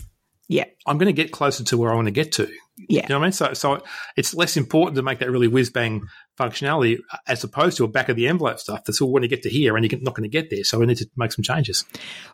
Yeah. 0.49 0.65
I'm 0.85 0.97
going 0.97 1.07
to 1.07 1.13
get 1.13 1.31
closer 1.31 1.63
to 1.63 1.77
where 1.77 1.91
I 1.91 1.95
want 1.95 2.07
to 2.07 2.11
get 2.11 2.33
to. 2.33 2.49
Yeah. 2.89 3.03
You 3.03 3.09
know 3.09 3.19
what 3.19 3.23
I 3.23 3.27
mean? 3.27 3.31
So, 3.33 3.53
so 3.53 3.81
it's 4.17 4.33
less 4.33 4.57
important 4.57 4.95
to 4.95 5.03
make 5.03 5.19
that 5.19 5.29
really 5.29 5.47
whiz 5.47 5.69
bang 5.69 6.01
functionality 6.39 6.97
as 7.27 7.43
opposed 7.43 7.77
to 7.77 7.83
a 7.83 7.87
back 7.87 8.09
of 8.09 8.15
the 8.15 8.27
envelope 8.27 8.57
stuff 8.59 8.83
that's 8.85 8.99
all 8.99 9.11
when 9.11 9.21
you 9.23 9.29
get 9.29 9.43
to 9.43 9.49
here 9.49 9.77
and 9.77 9.89
you're 9.89 10.01
not 10.01 10.15
going 10.15 10.29
to 10.29 10.29
get 10.29 10.49
there. 10.49 10.63
So 10.63 10.79
we 10.79 10.85
need 10.87 10.97
to 10.97 11.07
make 11.15 11.31
some 11.31 11.43
changes. 11.43 11.85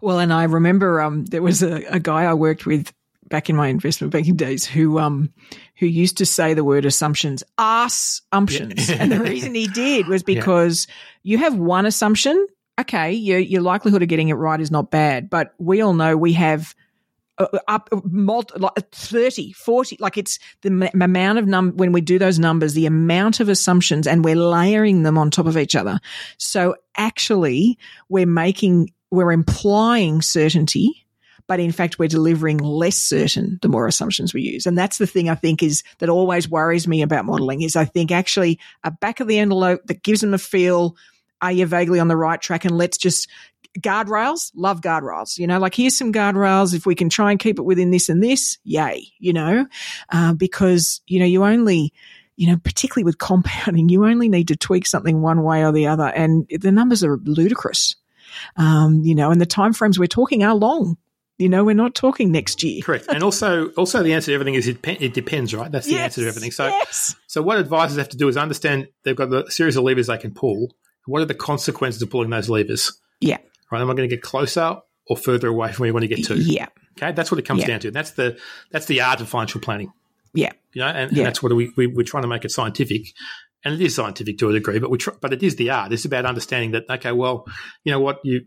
Well, 0.01 0.19
and 0.19 0.31
I 0.31 0.43
remember 0.45 1.01
um, 1.01 1.25
there 1.25 1.41
was 1.41 1.61
a, 1.61 1.83
a 1.89 1.99
guy 1.99 2.23
I 2.23 2.33
worked 2.33 2.65
with 2.65 2.93
back 3.27 3.49
in 3.49 3.55
my 3.55 3.67
investment 3.67 4.13
banking 4.13 4.35
days 4.35 4.65
who 4.65 4.99
um, 4.99 5.33
who 5.79 5.87
used 5.87 6.17
to 6.19 6.25
say 6.27 6.53
the 6.53 6.63
word 6.63 6.85
assumptions, 6.85 7.43
assumptions, 7.57 8.89
Yeah. 8.89 8.97
and 8.99 9.11
the 9.11 9.19
reason 9.19 9.55
he 9.55 9.67
did 9.67 10.07
was 10.07 10.23
because 10.35 10.87
you 11.23 11.37
have 11.39 11.55
one 11.55 11.85
assumption. 11.85 12.47
Okay, 12.79 13.13
your 13.13 13.39
your 13.39 13.61
likelihood 13.61 14.03
of 14.03 14.09
getting 14.09 14.29
it 14.29 14.33
right 14.33 14.59
is 14.59 14.69
not 14.71 14.91
bad, 14.91 15.29
but 15.29 15.53
we 15.57 15.81
all 15.81 15.93
know 15.93 16.15
we 16.17 16.33
have. 16.33 16.75
Uh, 17.37 17.47
up 17.67 17.89
multi, 18.05 18.57
like 18.57 18.71
30 18.91 19.51
40 19.51 19.97
like 19.99 20.17
it's 20.17 20.39
the 20.61 20.69
m- 20.69 21.01
amount 21.01 21.37
of 21.37 21.45
num 21.45 21.75
when 21.75 21.91
we 21.91 21.99
do 21.99 22.17
those 22.17 22.39
numbers 22.39 22.75
the 22.75 22.85
amount 22.85 23.41
of 23.41 23.49
assumptions 23.49 24.07
and 24.07 24.23
we're 24.23 24.37
layering 24.37 25.03
them 25.03 25.17
on 25.17 25.29
top 25.29 25.45
of 25.45 25.57
each 25.57 25.75
other. 25.75 25.99
So 26.37 26.75
actually 26.95 27.77
we're 28.07 28.25
making 28.25 28.93
we're 29.11 29.33
implying 29.33 30.21
certainty 30.21 31.05
but 31.47 31.59
in 31.59 31.73
fact 31.73 31.99
we're 31.99 32.07
delivering 32.07 32.57
less 32.57 32.95
certain 32.95 33.59
the 33.61 33.67
more 33.67 33.85
assumptions 33.85 34.33
we 34.33 34.41
use. 34.41 34.65
And 34.65 34.77
that's 34.77 34.97
the 34.97 35.07
thing 35.07 35.29
i 35.29 35.35
think 35.35 35.61
is 35.61 35.83
that 35.99 36.07
always 36.07 36.49
worries 36.49 36.87
me 36.87 37.01
about 37.01 37.25
modeling 37.25 37.63
is 37.63 37.75
i 37.75 37.83
think 37.83 38.11
actually 38.11 38.59
a 38.85 38.91
back 38.91 39.19
of 39.19 39.27
the 39.27 39.39
envelope 39.39 39.81
that 39.87 40.03
gives 40.03 40.21
them 40.21 40.33
a 40.33 40.37
feel 40.37 40.95
are 41.41 41.51
you 41.51 41.65
vaguely 41.65 41.99
on 41.99 42.07
the 42.07 42.17
right 42.17 42.41
track? 42.41 42.65
And 42.65 42.77
let's 42.77 42.97
just 42.97 43.29
guardrails 43.79 44.51
love 44.55 44.81
guardrails 44.81 45.37
you 45.37 45.45
know 45.45 45.59
like 45.59 45.75
here's 45.75 45.97
some 45.97 46.13
guardrails 46.13 46.73
if 46.73 46.85
we 46.85 46.95
can 46.95 47.09
try 47.09 47.31
and 47.31 47.39
keep 47.39 47.59
it 47.59 47.63
within 47.63 47.91
this 47.91 48.09
and 48.09 48.23
this 48.23 48.57
yay 48.63 49.05
you 49.19 49.33
know 49.33 49.65
uh, 50.09 50.33
because 50.33 51.01
you 51.07 51.19
know 51.19 51.25
you 51.25 51.43
only 51.43 51.93
you 52.37 52.47
know 52.47 52.57
particularly 52.57 53.03
with 53.03 53.17
compounding 53.17 53.89
you 53.89 54.05
only 54.05 54.29
need 54.29 54.47
to 54.47 54.55
tweak 54.55 54.87
something 54.87 55.21
one 55.21 55.43
way 55.43 55.63
or 55.63 55.71
the 55.71 55.87
other 55.87 56.07
and 56.07 56.47
the 56.59 56.71
numbers 56.71 57.03
are 57.03 57.17
ludicrous 57.17 57.95
um, 58.57 59.01
you 59.03 59.15
know 59.15 59.31
and 59.31 59.41
the 59.41 59.45
timeframes 59.45 59.97
we're 59.97 60.07
talking 60.07 60.43
are 60.43 60.55
long 60.55 60.97
you 61.37 61.49
know 61.49 61.65
we're 61.65 61.75
not 61.75 61.95
talking 61.95 62.31
next 62.31 62.63
year 62.63 62.81
Correct. 62.81 63.07
And 63.09 63.23
also, 63.23 63.67
also 63.71 64.03
the 64.03 64.13
answer 64.13 64.27
to 64.27 64.35
everything 64.35 64.55
is 64.55 64.69
it, 64.69 64.81
pe- 64.81 64.97
it 64.99 65.13
depends, 65.13 65.53
right? 65.53 65.69
That's 65.69 65.85
the 65.85 65.97
answer 65.97 66.21
to 66.21 66.27
everything. 66.29 66.51
So, 66.51 66.67
yes 66.67 67.13
so 67.27 67.41
what 67.41 67.59
advisors 67.59 67.97
have 67.97 68.07
to 68.09 68.17
do 68.17 68.29
is 68.29 68.37
understand 68.37 68.87
they've 69.03 69.17
got 69.17 69.33
a 69.33 69.51
series 69.51 69.75
of 69.75 69.83
levers 69.83 70.07
they 70.07 70.17
can 70.17 70.33
pull. 70.33 70.73
What 71.07 71.21
are 71.21 71.25
the 71.25 71.33
consequences 71.33 72.01
of 72.01 72.09
pulling 72.09 72.29
those 72.29 72.49
levers? 72.49 72.93
yeah 73.19 73.37
Right? 73.71 73.81
Am 73.81 73.89
I 73.89 73.93
going 73.93 74.07
to 74.09 74.15
get 74.15 74.21
closer 74.23 74.77
or 75.07 75.17
further 75.17 75.47
away 75.47 75.71
from 75.71 75.83
where 75.83 75.87
you 75.87 75.93
want 75.93 76.03
to 76.03 76.07
get 76.07 76.23
to? 76.25 76.35
yeah 76.35 76.67
Okay, 76.97 77.11
that's 77.11 77.29
what 77.31 77.39
it 77.39 77.45
comes 77.45 77.61
Yeah. 77.61 77.67
down 77.67 77.79
to. 77.81 77.91
That's 77.91 78.11
the 78.11 78.37
that's 78.71 78.85
the 78.85 79.01
art 79.01 79.19
of 79.21 79.27
financial 79.29 79.59
planning. 79.61 79.91
yeah 80.33 80.51
You 80.73 80.81
know, 80.81 80.87
and, 80.87 81.11
Yeah. 81.11 81.19
and 81.19 81.27
that's 81.27 81.43
what 81.43 81.53
we, 81.53 81.71
we 81.75 81.87
we're 81.87 82.03
trying 82.03 82.23
to 82.23 82.27
make 82.29 82.45
it 82.45 82.51
scientific, 82.51 83.13
and 83.65 83.73
it 83.73 83.81
is 83.81 83.95
scientific 83.95 84.37
to 84.39 84.49
a 84.49 84.53
degree. 84.53 84.79
But 84.79 84.89
we 84.91 84.97
try, 84.97 85.13
but 85.19 85.33
it 85.33 85.43
is 85.43 85.55
the 85.57 85.71
art. 85.71 85.91
It's 85.91 86.05
about 86.05 86.25
understanding 86.25 86.71
that 86.71 86.85
okay, 86.89 87.11
well, 87.11 87.45
you 87.83 87.91
know 87.91 87.99
what 87.99 88.19
you 88.23 88.45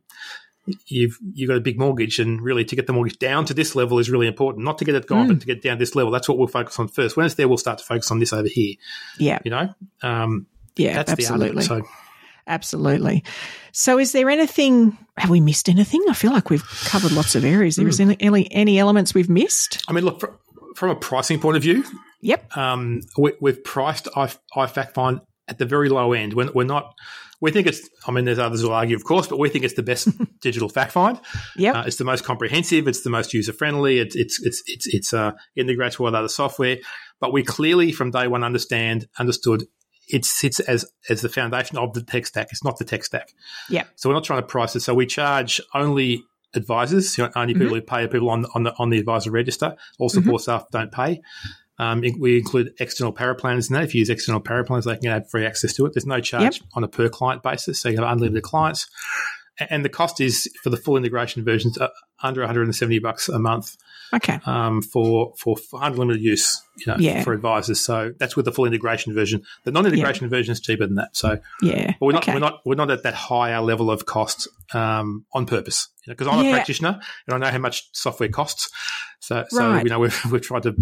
you've 0.86 1.18
you've 1.34 1.48
got 1.48 1.56
a 1.56 1.60
big 1.60 1.78
mortgage, 1.78 2.18
and 2.18 2.40
really 2.40 2.64
to 2.64 2.76
get 2.76 2.86
the 2.86 2.92
mortgage 2.92 3.18
down 3.18 3.44
to 3.46 3.54
this 3.54 3.74
level 3.74 3.98
is 3.98 4.10
really 4.10 4.26
important. 4.26 4.64
Not 4.64 4.78
to 4.78 4.84
get 4.84 4.94
it 4.94 5.06
gone, 5.06 5.28
but 5.28 5.40
to 5.40 5.46
get 5.46 5.62
down 5.62 5.78
this 5.78 5.94
level. 5.94 6.10
That's 6.12 6.28
what 6.28 6.38
we'll 6.38 6.46
focus 6.48 6.78
on 6.78 6.88
first. 6.88 7.16
When 7.16 7.26
it's 7.26 7.34
there, 7.36 7.48
we'll 7.48 7.56
start 7.58 7.78
to 7.78 7.84
focus 7.84 8.10
on 8.10 8.18
this 8.18 8.32
over 8.32 8.48
here. 8.48 8.74
Yeah. 9.18 9.38
You 9.44 9.50
know, 9.50 9.74
um, 10.02 10.46
Yeah, 10.76 10.94
that's 10.94 11.12
absolutely. 11.12 11.48
the 11.62 11.70
argument. 11.70 11.86
So 11.86 11.88
Absolutely. 12.48 13.22
So, 13.72 13.98
is 13.98 14.12
there 14.12 14.28
anything? 14.30 14.96
Have 15.18 15.30
we 15.30 15.40
missed 15.40 15.68
anything? 15.68 16.02
I 16.08 16.14
feel 16.14 16.32
like 16.32 16.50
we've 16.50 16.66
covered 16.86 17.12
lots 17.12 17.34
of 17.34 17.44
areas. 17.44 17.76
There 17.76 17.86
is 17.86 18.00
any, 18.00 18.48
any 18.50 18.78
elements 18.78 19.14
we've 19.14 19.28
missed? 19.28 19.84
I 19.88 19.92
mean, 19.92 20.04
look 20.04 20.20
fr- 20.20 20.26
from 20.74 20.90
a 20.90 20.96
pricing 20.96 21.38
point 21.40 21.56
of 21.56 21.62
view, 21.62 21.84
Yep. 22.22 22.56
um, 22.56 23.00
we, 23.18 23.32
we've 23.40 23.62
priced 23.62 24.08
I, 24.16 24.32
iFactFind 24.56 25.20
at 25.46 25.58
the 25.58 25.66
very 25.66 25.88
low 25.88 26.12
end. 26.12 26.34
We're, 26.34 26.50
we're 26.52 26.64
not. 26.64 26.94
We 27.40 27.52
think 27.52 27.66
it's. 27.68 27.88
I 28.06 28.10
mean, 28.10 28.24
there's 28.24 28.38
others 28.40 28.62
who 28.62 28.68
will 28.68 28.74
argue, 28.74 28.96
of 28.96 29.04
course, 29.04 29.28
but 29.28 29.38
we 29.38 29.48
think 29.48 29.64
it's 29.64 29.74
the 29.74 29.82
best 29.82 30.08
digital 30.40 30.68
fact 30.68 30.92
find. 30.92 31.20
Yep. 31.56 31.74
Uh, 31.76 31.84
it's 31.86 31.96
the 31.96 32.04
most 32.04 32.24
comprehensive. 32.24 32.88
It's 32.88 33.02
the 33.02 33.10
most 33.10 33.32
user 33.34 33.52
friendly. 33.52 33.98
It's 33.98 34.16
it's 34.16 34.42
it's 34.42 34.62
it's 34.66 34.86
it's 34.88 35.14
uh, 35.14 35.32
integrates 35.54 36.00
with 36.00 36.14
other 36.14 36.28
software. 36.28 36.78
But 37.20 37.32
we 37.32 37.42
clearly, 37.42 37.92
from 37.92 38.10
day 38.10 38.26
one, 38.28 38.42
understand 38.42 39.06
understood 39.18 39.64
it 40.08 40.24
sits 40.24 40.60
as 40.60 40.84
as 41.08 41.20
the 41.20 41.28
foundation 41.28 41.78
of 41.78 41.92
the 41.94 42.02
tech 42.02 42.26
stack. 42.26 42.48
It's 42.50 42.64
not 42.64 42.78
the 42.78 42.84
tech 42.84 43.04
stack. 43.04 43.32
Yeah. 43.68 43.84
So 43.96 44.08
we're 44.08 44.14
not 44.14 44.24
trying 44.24 44.40
to 44.40 44.46
price 44.46 44.74
it. 44.76 44.80
So 44.80 44.94
we 44.94 45.06
charge 45.06 45.60
only 45.74 46.24
advisors, 46.54 47.16
you 47.18 47.24
know, 47.24 47.30
only 47.36 47.54
people 47.54 47.74
who 47.74 47.80
pay 47.80 48.06
people 48.06 48.30
on 48.30 48.46
on 48.54 48.64
the 48.64 48.74
on 48.78 48.90
the 48.90 48.98
advisor 48.98 49.30
register. 49.30 49.76
All 49.98 50.08
support 50.08 50.42
staff 50.42 50.66
don't 50.70 50.92
pay. 50.92 51.20
Um, 51.80 52.02
we 52.18 52.38
include 52.38 52.74
external 52.80 53.12
paraplanners 53.12 53.70
in 53.70 53.74
that. 53.74 53.84
If 53.84 53.94
you 53.94 54.00
use 54.00 54.10
external 54.10 54.40
paraplanners, 54.40 54.84
they 54.84 54.96
can 54.96 55.10
have 55.10 55.30
free 55.30 55.46
access 55.46 55.74
to 55.74 55.86
it. 55.86 55.94
There's 55.94 56.06
no 56.06 56.20
charge 56.20 56.60
on 56.74 56.82
a 56.82 56.88
per 56.88 57.08
client 57.08 57.42
basis, 57.42 57.80
so 57.80 57.88
you 57.88 57.98
have 57.98 58.10
unlimited 58.10 58.42
clients. 58.42 58.88
And 59.70 59.84
the 59.84 59.88
cost 59.88 60.20
is 60.20 60.48
for 60.62 60.70
the 60.70 60.76
full 60.76 60.96
integration 60.96 61.44
versions 61.44 61.78
uh, 61.78 61.88
under 62.22 62.40
170 62.42 62.98
bucks 63.00 63.28
a 63.28 63.38
month 63.38 63.76
Okay. 64.14 64.38
um, 64.46 64.82
for, 64.82 65.34
for 65.36 65.56
unlimited 65.74 66.22
use, 66.22 66.62
you 66.76 66.84
know, 66.86 66.96
Yeah. 66.98 67.22
for 67.24 67.32
advisors. 67.32 67.80
So 67.80 68.12
that's 68.18 68.36
with 68.36 68.44
the 68.44 68.52
full 68.52 68.64
integration 68.66 69.14
version. 69.14 69.42
The 69.64 69.72
non-integration 69.72 70.28
version 70.28 70.52
is 70.52 70.60
cheaper 70.60 70.86
than 70.86 70.94
that. 70.96 71.16
So 71.16 71.38
Yeah. 71.60 71.94
but 71.98 72.06
we're 72.06 72.12
not 72.12 72.22
okay. 72.22 72.34
we're 72.34 72.40
not 72.40 72.60
we're 72.64 72.74
not 72.76 72.90
at 72.90 73.02
that 73.02 73.14
higher 73.14 73.60
level 73.60 73.90
of 73.90 74.06
cost 74.06 74.48
um, 74.72 75.24
on 75.32 75.44
purpose. 75.46 75.88
Because 76.06 76.26
I'm 76.28 76.44
Yeah. 76.44 76.50
a 76.50 76.54
practitioner 76.54 77.00
and 77.26 77.34
I 77.34 77.38
know 77.38 77.50
how 77.52 77.58
much 77.58 77.88
software 77.92 78.28
costs. 78.28 78.70
So 79.20 79.44
so 79.48 79.68
Right. 79.68 79.82
you 79.84 79.90
know 79.90 79.98
we've 79.98 80.20
we've 80.30 80.42
tried 80.42 80.62
to 80.64 80.74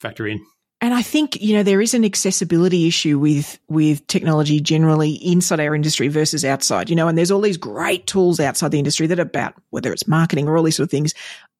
factor 0.00 0.26
in. 0.26 0.40
And 0.82 0.92
I 0.92 1.00
think, 1.02 1.40
you 1.40 1.54
know, 1.54 1.62
there 1.62 1.80
is 1.80 1.94
an 1.94 2.04
accessibility 2.04 2.88
issue 2.88 3.16
with, 3.16 3.56
with 3.68 4.04
technology 4.08 4.60
generally 4.60 5.12
inside 5.12 5.60
our 5.60 5.76
industry 5.76 6.08
versus 6.08 6.44
outside, 6.44 6.90
you 6.90 6.96
know, 6.96 7.06
and 7.06 7.16
there's 7.16 7.30
all 7.30 7.40
these 7.40 7.56
great 7.56 8.08
tools 8.08 8.40
outside 8.40 8.72
the 8.72 8.80
industry 8.80 9.06
that 9.06 9.20
are 9.20 9.22
about 9.22 9.54
whether 9.70 9.92
it's 9.92 10.08
marketing 10.08 10.48
or 10.48 10.56
all 10.56 10.64
these 10.64 10.74
sort 10.74 10.88
of 10.88 10.90
things. 10.90 11.14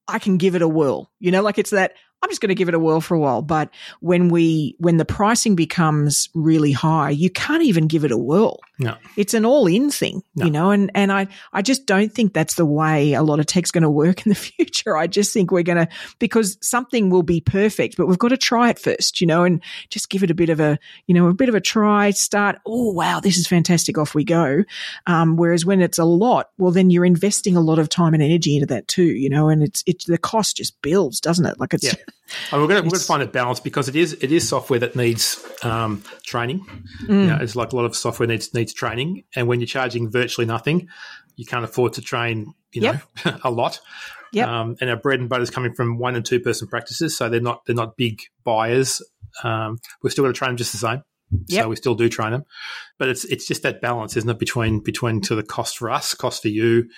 I 0.09 0.18
can 0.18 0.39
give 0.39 0.57
it 0.57 0.62
a 0.62 0.66
whirl, 0.68 1.09
you 1.20 1.31
know, 1.31 1.41
like 1.41 1.57
it's 1.57 1.70
that 1.70 1.93
I'm 2.23 2.29
just 2.31 2.41
going 2.41 2.49
to 2.51 2.55
give 2.55 2.68
it 2.68 2.75
a 2.75 2.79
whirl 2.79 3.01
for 3.01 3.14
a 3.14 3.18
while. 3.20 3.43
But 3.43 3.70
when 4.01 4.29
we, 4.29 4.77
when 4.79 4.97
the 4.97 5.05
pricing 5.05 5.57
becomes 5.57 6.29
really 6.35 6.70
high, 6.73 7.11
you 7.11 7.29
can't 7.31 7.64
even 7.64 7.89
give 7.89 8.05
it 8.05 8.12
a 8.12 8.16
whirl. 8.16 8.61
No. 8.79 8.97
It's 9.16 9.35
an 9.35 9.45
all 9.45 9.66
in 9.66 9.91
thing, 9.91 10.23
No. 10.37 10.45
you 10.45 10.51
know, 10.51 10.70
and, 10.70 10.91
and 10.95 11.11
I, 11.12 11.29
I 11.53 11.62
just 11.62 11.85
don't 11.87 12.12
think 12.12 12.33
that's 12.33 12.55
the 12.55 12.64
way 12.66 13.12
a 13.14 13.23
lot 13.23 13.41
of 13.41 13.47
tech's 13.47 13.70
going 13.70 13.83
to 13.83 13.91
work 13.91 14.25
in 14.25 14.31
the 14.31 14.35
future. 14.37 14.97
I 14.97 15.07
just 15.09 15.33
think 15.33 15.51
we're 15.51 15.62
going 15.64 15.87
to, 15.87 15.89
because 16.20 16.59
something 16.62 17.11
will 17.11 17.23
be 17.25 17.41
perfect, 17.41 17.97
but 17.97 18.07
we've 18.07 18.18
got 18.18 18.29
to 18.29 18.37
try 18.37 18.70
it 18.70 18.79
first, 18.79 19.20
you 19.20 19.27
know, 19.27 19.43
and 19.45 19.62
just 19.91 20.09
give 20.09 20.23
it 20.23 20.31
a 20.31 20.35
bit 20.35 20.49
of 20.49 20.61
a, 20.61 20.79
you 21.07 21.14
know, 21.14 21.27
a 21.29 21.35
bit 21.35 21.49
of 21.49 21.55
a 21.57 21.61
try, 21.61 22.11
start, 22.11 22.59
oh, 22.66 22.93
wow, 22.93 23.20
this 23.20 23.37
is 23.37 23.47
fantastic, 23.47 23.99
off 23.99 24.14
we 24.14 24.25
go. 24.25 24.62
Um, 25.07 25.37
whereas 25.37 25.64
when 25.66 25.81
it's 25.81 25.99
a 25.99 26.05
lot, 26.05 26.51
well, 26.59 26.70
then 26.73 26.91
you're 26.91 27.05
investing 27.05 27.57
a 27.57 27.61
lot 27.61 27.79
of 27.81 27.89
time 27.89 28.14
and 28.14 28.23
energy 28.23 28.55
into 28.57 28.66
that 28.66 28.87
too, 28.89 29.05
you 29.05 29.29
know, 29.29 29.49
and 29.49 29.62
it's, 29.62 29.83
it's, 29.87 30.05
the 30.07 30.18
cost 30.18 30.57
just 30.57 30.81
builds, 30.83 31.20
doesn't 31.20 31.47
it? 31.47 31.59
Like 31.61 31.75
it's, 31.75 31.85
Yeah. 31.85 31.95
And 32.51 32.63
we're 32.63 32.69
going 32.69 32.83
to, 32.83 32.87
we're 32.87 32.93
going 32.93 33.01
to 33.01 33.07
find 33.07 33.23
a 33.23 33.27
balance 33.27 33.61
because 33.61 33.89
it 33.89 33.97
is 33.97 34.15
it 34.15 34.33
is 34.33 34.49
software 34.49 34.79
that 34.79 34.97
needs 34.97 35.45
um, 35.63 36.03
training. 36.25 36.65
Mm. 37.05 37.09
You 37.09 37.27
know, 37.27 37.39
it's 37.41 37.57
like 37.57 37.73
a 37.73 37.77
lot 37.77 37.85
of 37.85 37.95
software 37.95 38.27
needs 38.27 38.55
needs 38.55 38.73
training, 38.73 39.25
and 39.37 39.49
when 39.49 39.61
you're 39.61 39.67
charging 39.67 40.11
virtually 40.11 40.47
nothing, 40.47 40.89
you 41.37 41.45
can't 41.45 41.65
afford 41.65 41.95
to 41.95 42.01
train. 42.01 42.55
You 42.73 42.83
know, 42.83 42.95
a 43.45 43.51
lot. 43.51 43.81
Yep. 44.33 44.49
Um, 44.49 44.77
and 44.81 44.89
our 44.89 44.97
bread 44.97 45.21
and 45.21 45.29
butter 45.29 45.43
is 45.43 45.51
coming 45.51 45.75
from 45.75 45.99
one 45.99 46.17
and 46.17 46.25
two 46.25 46.41
person 46.41 46.69
practices, 46.69 47.17
so 47.17 47.29
they're 47.29 47.41
not 47.41 47.67
they're 47.67 47.77
not 47.77 47.97
big 47.97 48.21
buyers. 48.45 49.03
Um, 49.45 49.79
we're 50.03 50.11
still 50.11 50.25
going 50.25 50.33
to 50.33 50.39
train 50.39 50.51
them 50.51 50.57
just 50.57 50.73
the 50.73 50.79
same. 50.79 51.03
Yep. 51.49 51.63
So 51.63 51.69
we 51.69 51.77
still 51.77 51.95
do 51.95 52.09
train 52.09 52.33
them, 52.33 52.45
but 52.99 53.09
it's 53.09 53.25
it's 53.25 53.47
just 53.47 53.63
that 53.63 53.81
balance, 53.81 54.17
isn't 54.17 54.29
it, 54.29 54.39
between 54.39 54.81
between 54.81 55.21
to 55.23 55.35
the 55.35 55.43
cost 55.43 55.79
for 55.79 55.91
us, 55.91 56.15
cost 56.15 56.43
for 56.43 56.49
you, 56.49 56.89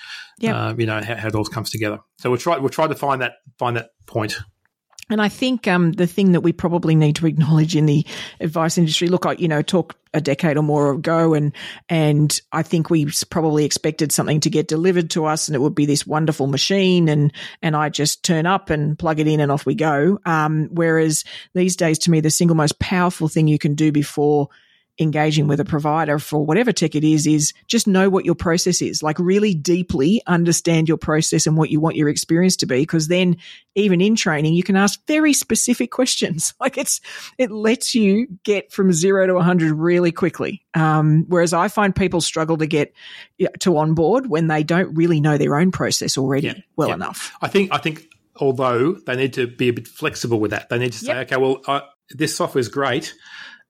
Yep. 0.41 0.55
uh, 0.55 0.75
you 0.77 0.87
know, 0.87 1.01
how, 1.03 1.15
how 1.17 1.29
it 1.29 1.35
all 1.35 1.45
comes 1.45 1.71
together. 1.71 1.99
So 2.19 2.31
we'll 2.31 2.39
try 2.39 2.59
we'll 2.59 2.69
try 2.69 2.87
to 2.87 2.95
find 2.95 3.23
that 3.23 3.35
find 3.59 3.77
that 3.77 3.91
point. 4.07 4.39
And 5.11 5.21
I 5.21 5.29
think 5.29 5.69
um, 5.69 5.93
the 5.93 6.07
thing 6.07 6.33
that 6.33 6.41
we 6.41 6.53
probably 6.53 6.95
need 6.95 7.17
to 7.17 7.27
acknowledge 7.27 7.77
in 7.77 7.87
the 7.87 8.07
advice 8.41 8.79
industry, 8.79 9.09
look, 9.09 9.27
I 9.27 9.33
you 9.33 9.49
know 9.49 9.63
talk 9.63 9.97
a 10.15 10.21
decade 10.21 10.57
or 10.57 10.63
more 10.63 10.93
ago, 10.93 11.35
and 11.35 11.53
and 11.89 12.41
I 12.53 12.63
think 12.63 12.89
we 12.89 13.11
probably 13.31 13.65
expected 13.65 14.13
something 14.13 14.41
to 14.41 14.51
get 14.51 14.69
delivered 14.69 15.11
to 15.11 15.27
us, 15.27 15.49
and 15.49 15.55
it 15.55 15.61
would 15.61 15.75
be 15.75 15.87
this 15.87 16.07
wonderful 16.07 16.47
machine, 16.47 17.09
and 17.09 17.33
and 17.63 17.77
I 17.77 17.89
just 17.89 18.23
turn 18.25 18.47
up 18.47 18.71
and 18.71 18.99
plug 18.99 19.21
it 19.21 19.27
in, 19.27 19.41
and 19.41 19.53
off 19.53 19.67
we 19.67 19.75
go. 19.75 20.21
Um, 20.25 20.69
whereas 20.71 21.25
these 21.55 21.77
days, 21.77 21.99
to 22.01 22.11
me, 22.11 22.21
the 22.21 22.31
single 22.31 22.57
most 22.57 22.79
powerful 22.79 23.29
thing 23.29 23.49
you 23.49 23.59
can 23.59 23.75
do 23.75 23.93
before 23.93 24.49
engaging 25.01 25.49
with 25.49 25.59
a 25.59 25.64
provider 25.64 26.18
for 26.18 26.45
whatever 26.47 26.72
tech 26.72 26.95
it 26.95 27.03
is 27.03 27.26
is 27.26 27.53
just 27.66 27.86
know 27.86 28.09
what 28.09 28.24
your 28.24 28.34
process 28.36 28.80
is. 28.80 29.03
Like 29.03 29.18
really 29.18 29.53
deeply 29.55 30.22
understand 30.26 30.88
your 30.88 30.97
process 30.99 31.47
and 31.47 31.57
what 31.57 31.70
you 31.70 31.80
want 31.80 31.97
your 31.97 32.09
experience 32.09 32.55
to 32.57 32.66
be 32.66 32.80
because 32.82 33.09
then 33.09 33.36
even 33.74 34.01
in 34.01 34.14
training 34.14 34.55
you 34.55 34.62
can 34.62 34.76
ask 34.76 35.05
very 35.07 35.32
specific 35.32 35.90
questions. 35.90 36.55
Like 36.61 36.78
it's 36.78 37.01
it 37.38 37.51
lets 37.51 37.95
you 37.95 38.26
get 38.45 38.72
from 38.72 38.92
0 38.92 39.26
to 39.26 39.34
100 39.34 39.72
really 39.74 40.12
quickly. 40.12 40.64
Um, 40.74 41.24
whereas 41.28 41.53
i 41.53 41.68
find 41.68 41.95
people 41.95 42.20
struggle 42.20 42.57
to 42.59 42.66
get 42.66 42.95
to 43.61 43.76
on 43.76 43.95
board 43.95 44.28
when 44.28 44.47
they 44.49 44.62
don't 44.62 44.95
really 44.95 45.20
know 45.20 45.36
their 45.38 45.57
own 45.57 45.70
process 45.72 46.16
already 46.16 46.47
Yeah, 46.47 46.55
well 46.76 46.88
yeah. 46.88 46.95
enough. 46.95 47.32
I 47.42 47.49
think 47.49 47.72
I 47.72 47.78
think 47.78 48.07
although 48.36 48.92
they 48.92 49.16
need 49.16 49.32
to 49.34 49.47
be 49.47 49.68
a 49.68 49.72
bit 49.72 49.86
flexible 49.88 50.40
with 50.40 50.53
that, 50.53 50.68
they 50.68 50.78
need 50.78 50.92
to 50.92 50.99
say, 50.99 51.14
Yep. 51.14 51.32
okay, 51.32 51.36
well, 51.36 51.61
I, 51.66 51.82
this 52.11 52.36
software 52.36 52.61
is 52.61 52.68
great, 52.68 53.14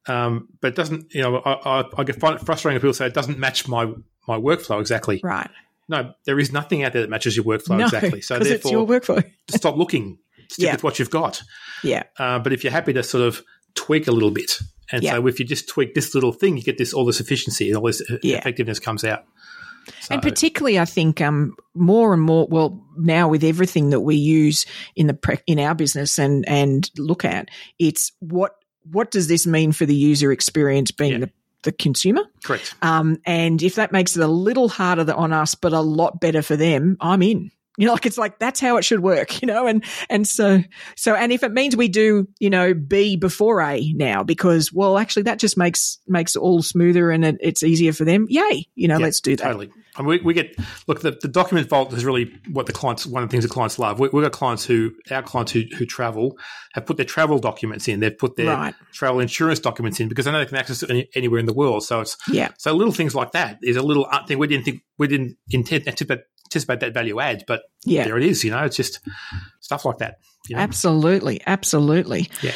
um, 0.06 0.48
but 0.60 0.68
it 0.68 0.74
doesn't. 0.76 1.14
You 1.14 1.22
know, 1.22 1.36
I, 1.38 1.80
I, 1.80 1.84
I 1.98 2.04
get 2.04 2.20
find 2.20 2.36
it 2.36 2.44
frustrating 2.44 2.74
when 2.76 2.80
people 2.80 2.94
say 2.94 3.06
it 3.06 3.14
doesn't 3.14 3.38
match 3.38 3.66
my 3.68 3.86
my 4.28 4.36
workflow 4.38 4.80
exactly. 4.80 5.20
right 5.22 5.50
No, 5.88 6.12
there 6.26 6.38
is 6.38 6.52
nothing 6.52 6.82
out 6.82 6.92
there 6.92 7.02
that 7.02 7.10
matches 7.10 7.36
your 7.36 7.44
workflow 7.44 7.78
no 7.78 7.84
exactly. 7.84 8.20
So 8.20 8.36
because 8.38 8.50
it's 8.50 8.70
your 8.70 8.86
therefore, 8.86 9.16
workflow 9.16 9.30
stop 9.50 9.76
looking. 9.76 10.18
Stick 10.50 10.64
Yeah. 10.66 10.72
with 10.72 10.84
what 10.84 10.98
you've 10.98 11.10
got. 11.10 11.42
yeah 11.82 12.04
Uh, 12.18 12.38
but 12.38 12.52
if 12.52 12.64
you're 12.64 12.72
happy 12.72 12.92
to 12.94 13.02
sort 13.02 13.24
of 13.26 13.42
tweak 13.74 14.06
a 14.06 14.12
little 14.12 14.30
bit, 14.30 14.58
and 14.92 15.02
Yeah. 15.02 15.12
so 15.14 15.26
if 15.26 15.38
you 15.40 15.46
just 15.46 15.68
tweak 15.68 15.94
this 15.94 16.14
little 16.14 16.32
thing, 16.32 16.56
you 16.56 16.62
get 16.62 16.78
this 16.78 16.92
all 16.94 17.04
this 17.06 17.20
efficiency 17.20 17.68
and 17.68 17.76
all 17.78 17.84
this 17.86 18.02
uh, 18.10 18.16
Yeah. 18.22 18.38
effectiveness 18.38 18.78
comes 18.78 19.04
out. 19.04 19.24
So, 20.00 20.14
And 20.14 20.22
particularly, 20.22 20.78
I 20.78 20.86
think 20.86 21.20
um, 21.20 21.56
more 21.74 22.14
and 22.14 22.22
more. 22.22 22.46
Well, 22.50 22.82
now 22.96 23.28
with 23.28 23.44
everything 23.44 23.90
that 23.90 24.00
we 24.00 24.16
use 24.16 24.64
in 24.96 25.06
the 25.08 25.14
pre- 25.14 25.40
in 25.46 25.58
our 25.58 25.74
business 25.74 26.18
and 26.18 26.48
and 26.48 26.90
look 26.96 27.24
at, 27.24 27.48
it's 27.78 28.12
what 28.20 28.52
what 28.90 29.10
does 29.10 29.28
this 29.28 29.46
mean 29.46 29.72
for 29.72 29.86
the 29.86 29.94
user 29.94 30.32
experience 30.32 30.90
being 30.90 31.12
Yeah. 31.12 31.18
the, 31.18 31.30
the 31.62 31.72
consumer? 31.72 32.22
correct. 32.42 32.74
Um, 32.82 33.18
and 33.24 33.62
if 33.62 33.76
that 33.76 33.92
makes 33.92 34.16
it 34.16 34.22
a 34.22 34.26
little 34.28 34.68
harder 34.68 35.10
on 35.14 35.32
us, 35.32 35.54
but 35.54 35.72
a 35.72 35.80
lot 35.80 36.20
better 36.20 36.42
for 36.42 36.56
them, 36.56 36.96
I'm 37.00 37.22
in. 37.22 37.50
You 37.76 37.86
know, 37.86 37.92
like 37.92 38.06
it's 38.06 38.18
like 38.18 38.38
that's 38.38 38.60
how 38.60 38.76
it 38.76 38.84
should 38.84 39.00
work, 39.00 39.42
you 39.42 39.46
know, 39.46 39.66
and 39.66 39.84
and 40.08 40.26
so 40.26 40.62
so 40.96 41.14
and 41.14 41.32
if 41.32 41.42
it 41.42 41.52
means 41.52 41.76
we 41.76 41.88
do, 41.88 42.28
you 42.38 42.50
know, 42.50 42.74
B 42.74 43.16
before 43.16 43.60
A 43.60 43.92
now 43.94 44.22
because 44.22 44.72
well, 44.72 44.96
actually 44.98 45.24
that 45.24 45.38
just 45.38 45.56
makes 45.56 45.98
makes 46.06 46.36
it 46.36 46.40
all 46.40 46.62
smoother 46.62 47.10
and 47.10 47.24
it, 47.24 47.36
it's 47.40 47.62
easier 47.62 47.92
for 47.92 48.04
them. 48.04 48.26
Yay, 48.28 48.68
you 48.74 48.88
know, 48.88 48.98
Yeah, 48.98 49.04
let's 49.04 49.20
do 49.20 49.36
that. 49.36 49.44
Totally. 49.44 49.70
And 49.96 50.08
we, 50.08 50.18
we 50.22 50.34
get 50.34 50.56
look 50.88 51.02
the, 51.02 51.16
the 51.22 51.28
document 51.28 51.68
vault 51.68 51.92
is 51.92 52.04
really 52.04 52.32
what 52.50 52.66
the 52.66 52.72
clients 52.72 53.06
one 53.06 53.22
of 53.22 53.28
the 53.28 53.32
things 53.32 53.44
the 53.44 53.50
clients 53.50 53.78
love. 53.78 54.00
We, 54.00 54.08
we've 54.08 54.24
got 54.24 54.32
clients 54.32 54.64
who 54.64 54.92
our 55.10 55.22
clients 55.22 55.52
who, 55.52 55.62
who 55.78 55.86
travel 55.86 56.36
have 56.74 56.84
put 56.86 56.96
their 56.96 57.06
travel 57.06 57.38
documents 57.38 57.86
in. 57.86 58.00
They've 58.00 58.16
put 58.16 58.36
their 58.36 58.46
Right. 58.56 58.74
travel 58.92 59.20
insurance 59.20 59.60
documents 59.60 60.00
in 60.00 60.08
because 60.08 60.24
they 60.24 60.32
know 60.32 60.38
they 60.38 60.46
can 60.46 60.56
access 60.56 60.82
it 60.82 60.90
any, 60.90 61.08
anywhere 61.14 61.38
in 61.38 61.46
the 61.46 61.52
world. 61.52 61.84
So 61.84 62.00
it's 62.00 62.16
Yeah. 62.28 62.48
so 62.58 62.72
little 62.72 62.92
things 62.92 63.14
like 63.14 63.32
that 63.32 63.58
is 63.62 63.76
a 63.76 63.82
little 63.82 64.08
thing 64.26 64.38
we 64.38 64.46
didn't 64.48 64.64
think 64.64 64.82
we 64.98 65.06
didn't 65.06 65.36
intend 65.50 65.86
anticipate, 65.86 66.20
anticipate 66.54 66.80
that 66.80 66.94
value 66.94 67.18
add, 67.20 67.44
but 67.46 67.62
Yeah. 67.84 68.04
there 68.04 68.16
it 68.16 68.22
is. 68.24 68.44
You 68.44 68.50
know, 68.52 68.64
it's 68.64 68.76
just 68.76 69.00
stuff 69.60 69.84
like 69.84 69.98
that. 69.98 70.18
You 70.48 70.56
know? 70.56 70.62
Absolutely, 70.62 71.40
absolutely. 71.46 72.30
Yeah. 72.42 72.52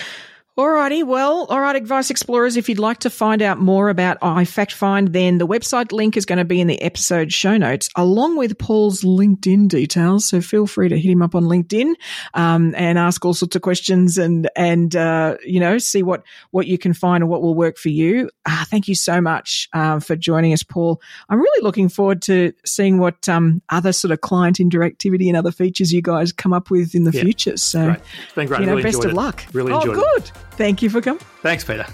Alrighty, 0.59 1.04
well, 1.04 1.46
all 1.50 1.61
right, 1.61 1.76
Advice 1.76 2.11
Explorers, 2.11 2.56
if 2.56 2.68
you'd 2.68 2.80
like 2.80 2.98
to 2.98 3.11
find 3.11 3.42
out 3.42 3.61
more 3.61 3.90
about 3.90 4.18
iFactFind, 4.22 5.12
then 5.12 5.38
the 5.38 5.46
website 5.46 5.92
link 5.92 6.16
is 6.16 6.26
going 6.26 6.40
to 6.40 6.44
be 6.44 6.61
in 6.61 6.66
the 6.66 6.82
episode 6.82 7.32
show 7.32 7.56
notes, 7.56 7.88
along 7.94 8.36
with 8.36 8.59
Paul's 8.59 9.02
LinkedIn 9.02 9.68
details. 9.68 10.28
So 10.28 10.40
feel 10.40 10.66
free 10.66 10.88
to 10.88 10.98
hit 10.98 11.12
him 11.12 11.22
up 11.22 11.36
on 11.36 11.44
LinkedIn 11.44 11.94
um, 12.34 12.74
and 12.76 12.98
ask 12.98 13.24
all 13.24 13.34
sorts 13.34 13.54
of 13.54 13.62
questions 13.62 14.18
and 14.18 14.50
and 14.56 14.96
uh, 14.96 15.36
you 15.44 15.61
know 15.61 15.78
see 15.78 16.02
what 16.02 16.24
what 16.50 16.66
you 16.66 16.76
can 16.76 16.92
find 16.92 17.22
and 17.22 17.30
what 17.30 17.40
will 17.40 17.54
work 17.54 17.76
for 17.76 17.90
you. 17.90 18.28
Uh, 18.44 18.64
thank 18.64 18.88
you 18.88 18.96
so 18.96 19.20
much 19.20 19.68
uh, 19.74 20.00
for 20.00 20.16
joining 20.16 20.52
us, 20.52 20.64
Paul. 20.64 21.00
I'm 21.28 21.38
really 21.38 21.62
looking 21.62 21.88
forward 21.88 22.20
to 22.22 22.52
seeing 22.66 22.98
what 22.98 23.28
um, 23.28 23.62
other 23.68 23.92
sort 23.92 24.11
of 24.11 24.22
client 24.22 24.59
interactivity 24.59 25.28
and 25.28 25.36
other 25.36 25.52
features 25.52 25.92
you 25.92 26.02
guys 26.02 26.32
come 26.32 26.52
up 26.52 26.68
with 26.68 26.96
in 26.96 27.04
the 27.04 27.12
Yeah, 27.12 27.22
future. 27.22 27.56
So, 27.56 27.84
Great. 27.84 28.00
It's 28.24 28.34
been 28.34 28.48
great. 28.48 28.61
you 28.62 28.66
know, 28.66 28.72
really 28.72 28.82
best 28.82 29.04
of 29.04 29.12
it. 29.12 29.14
luck. 29.14 29.44
Really 29.52 29.70
oh, 29.70 29.82
enjoyed 29.82 29.98
it. 30.16 30.32
Thank 30.59 30.82
you 30.82 30.90
for 30.90 31.00
coming. 31.00 31.22
Thanks, 31.40 31.62
Peita. 31.62 31.88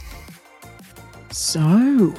So, 1.30 2.14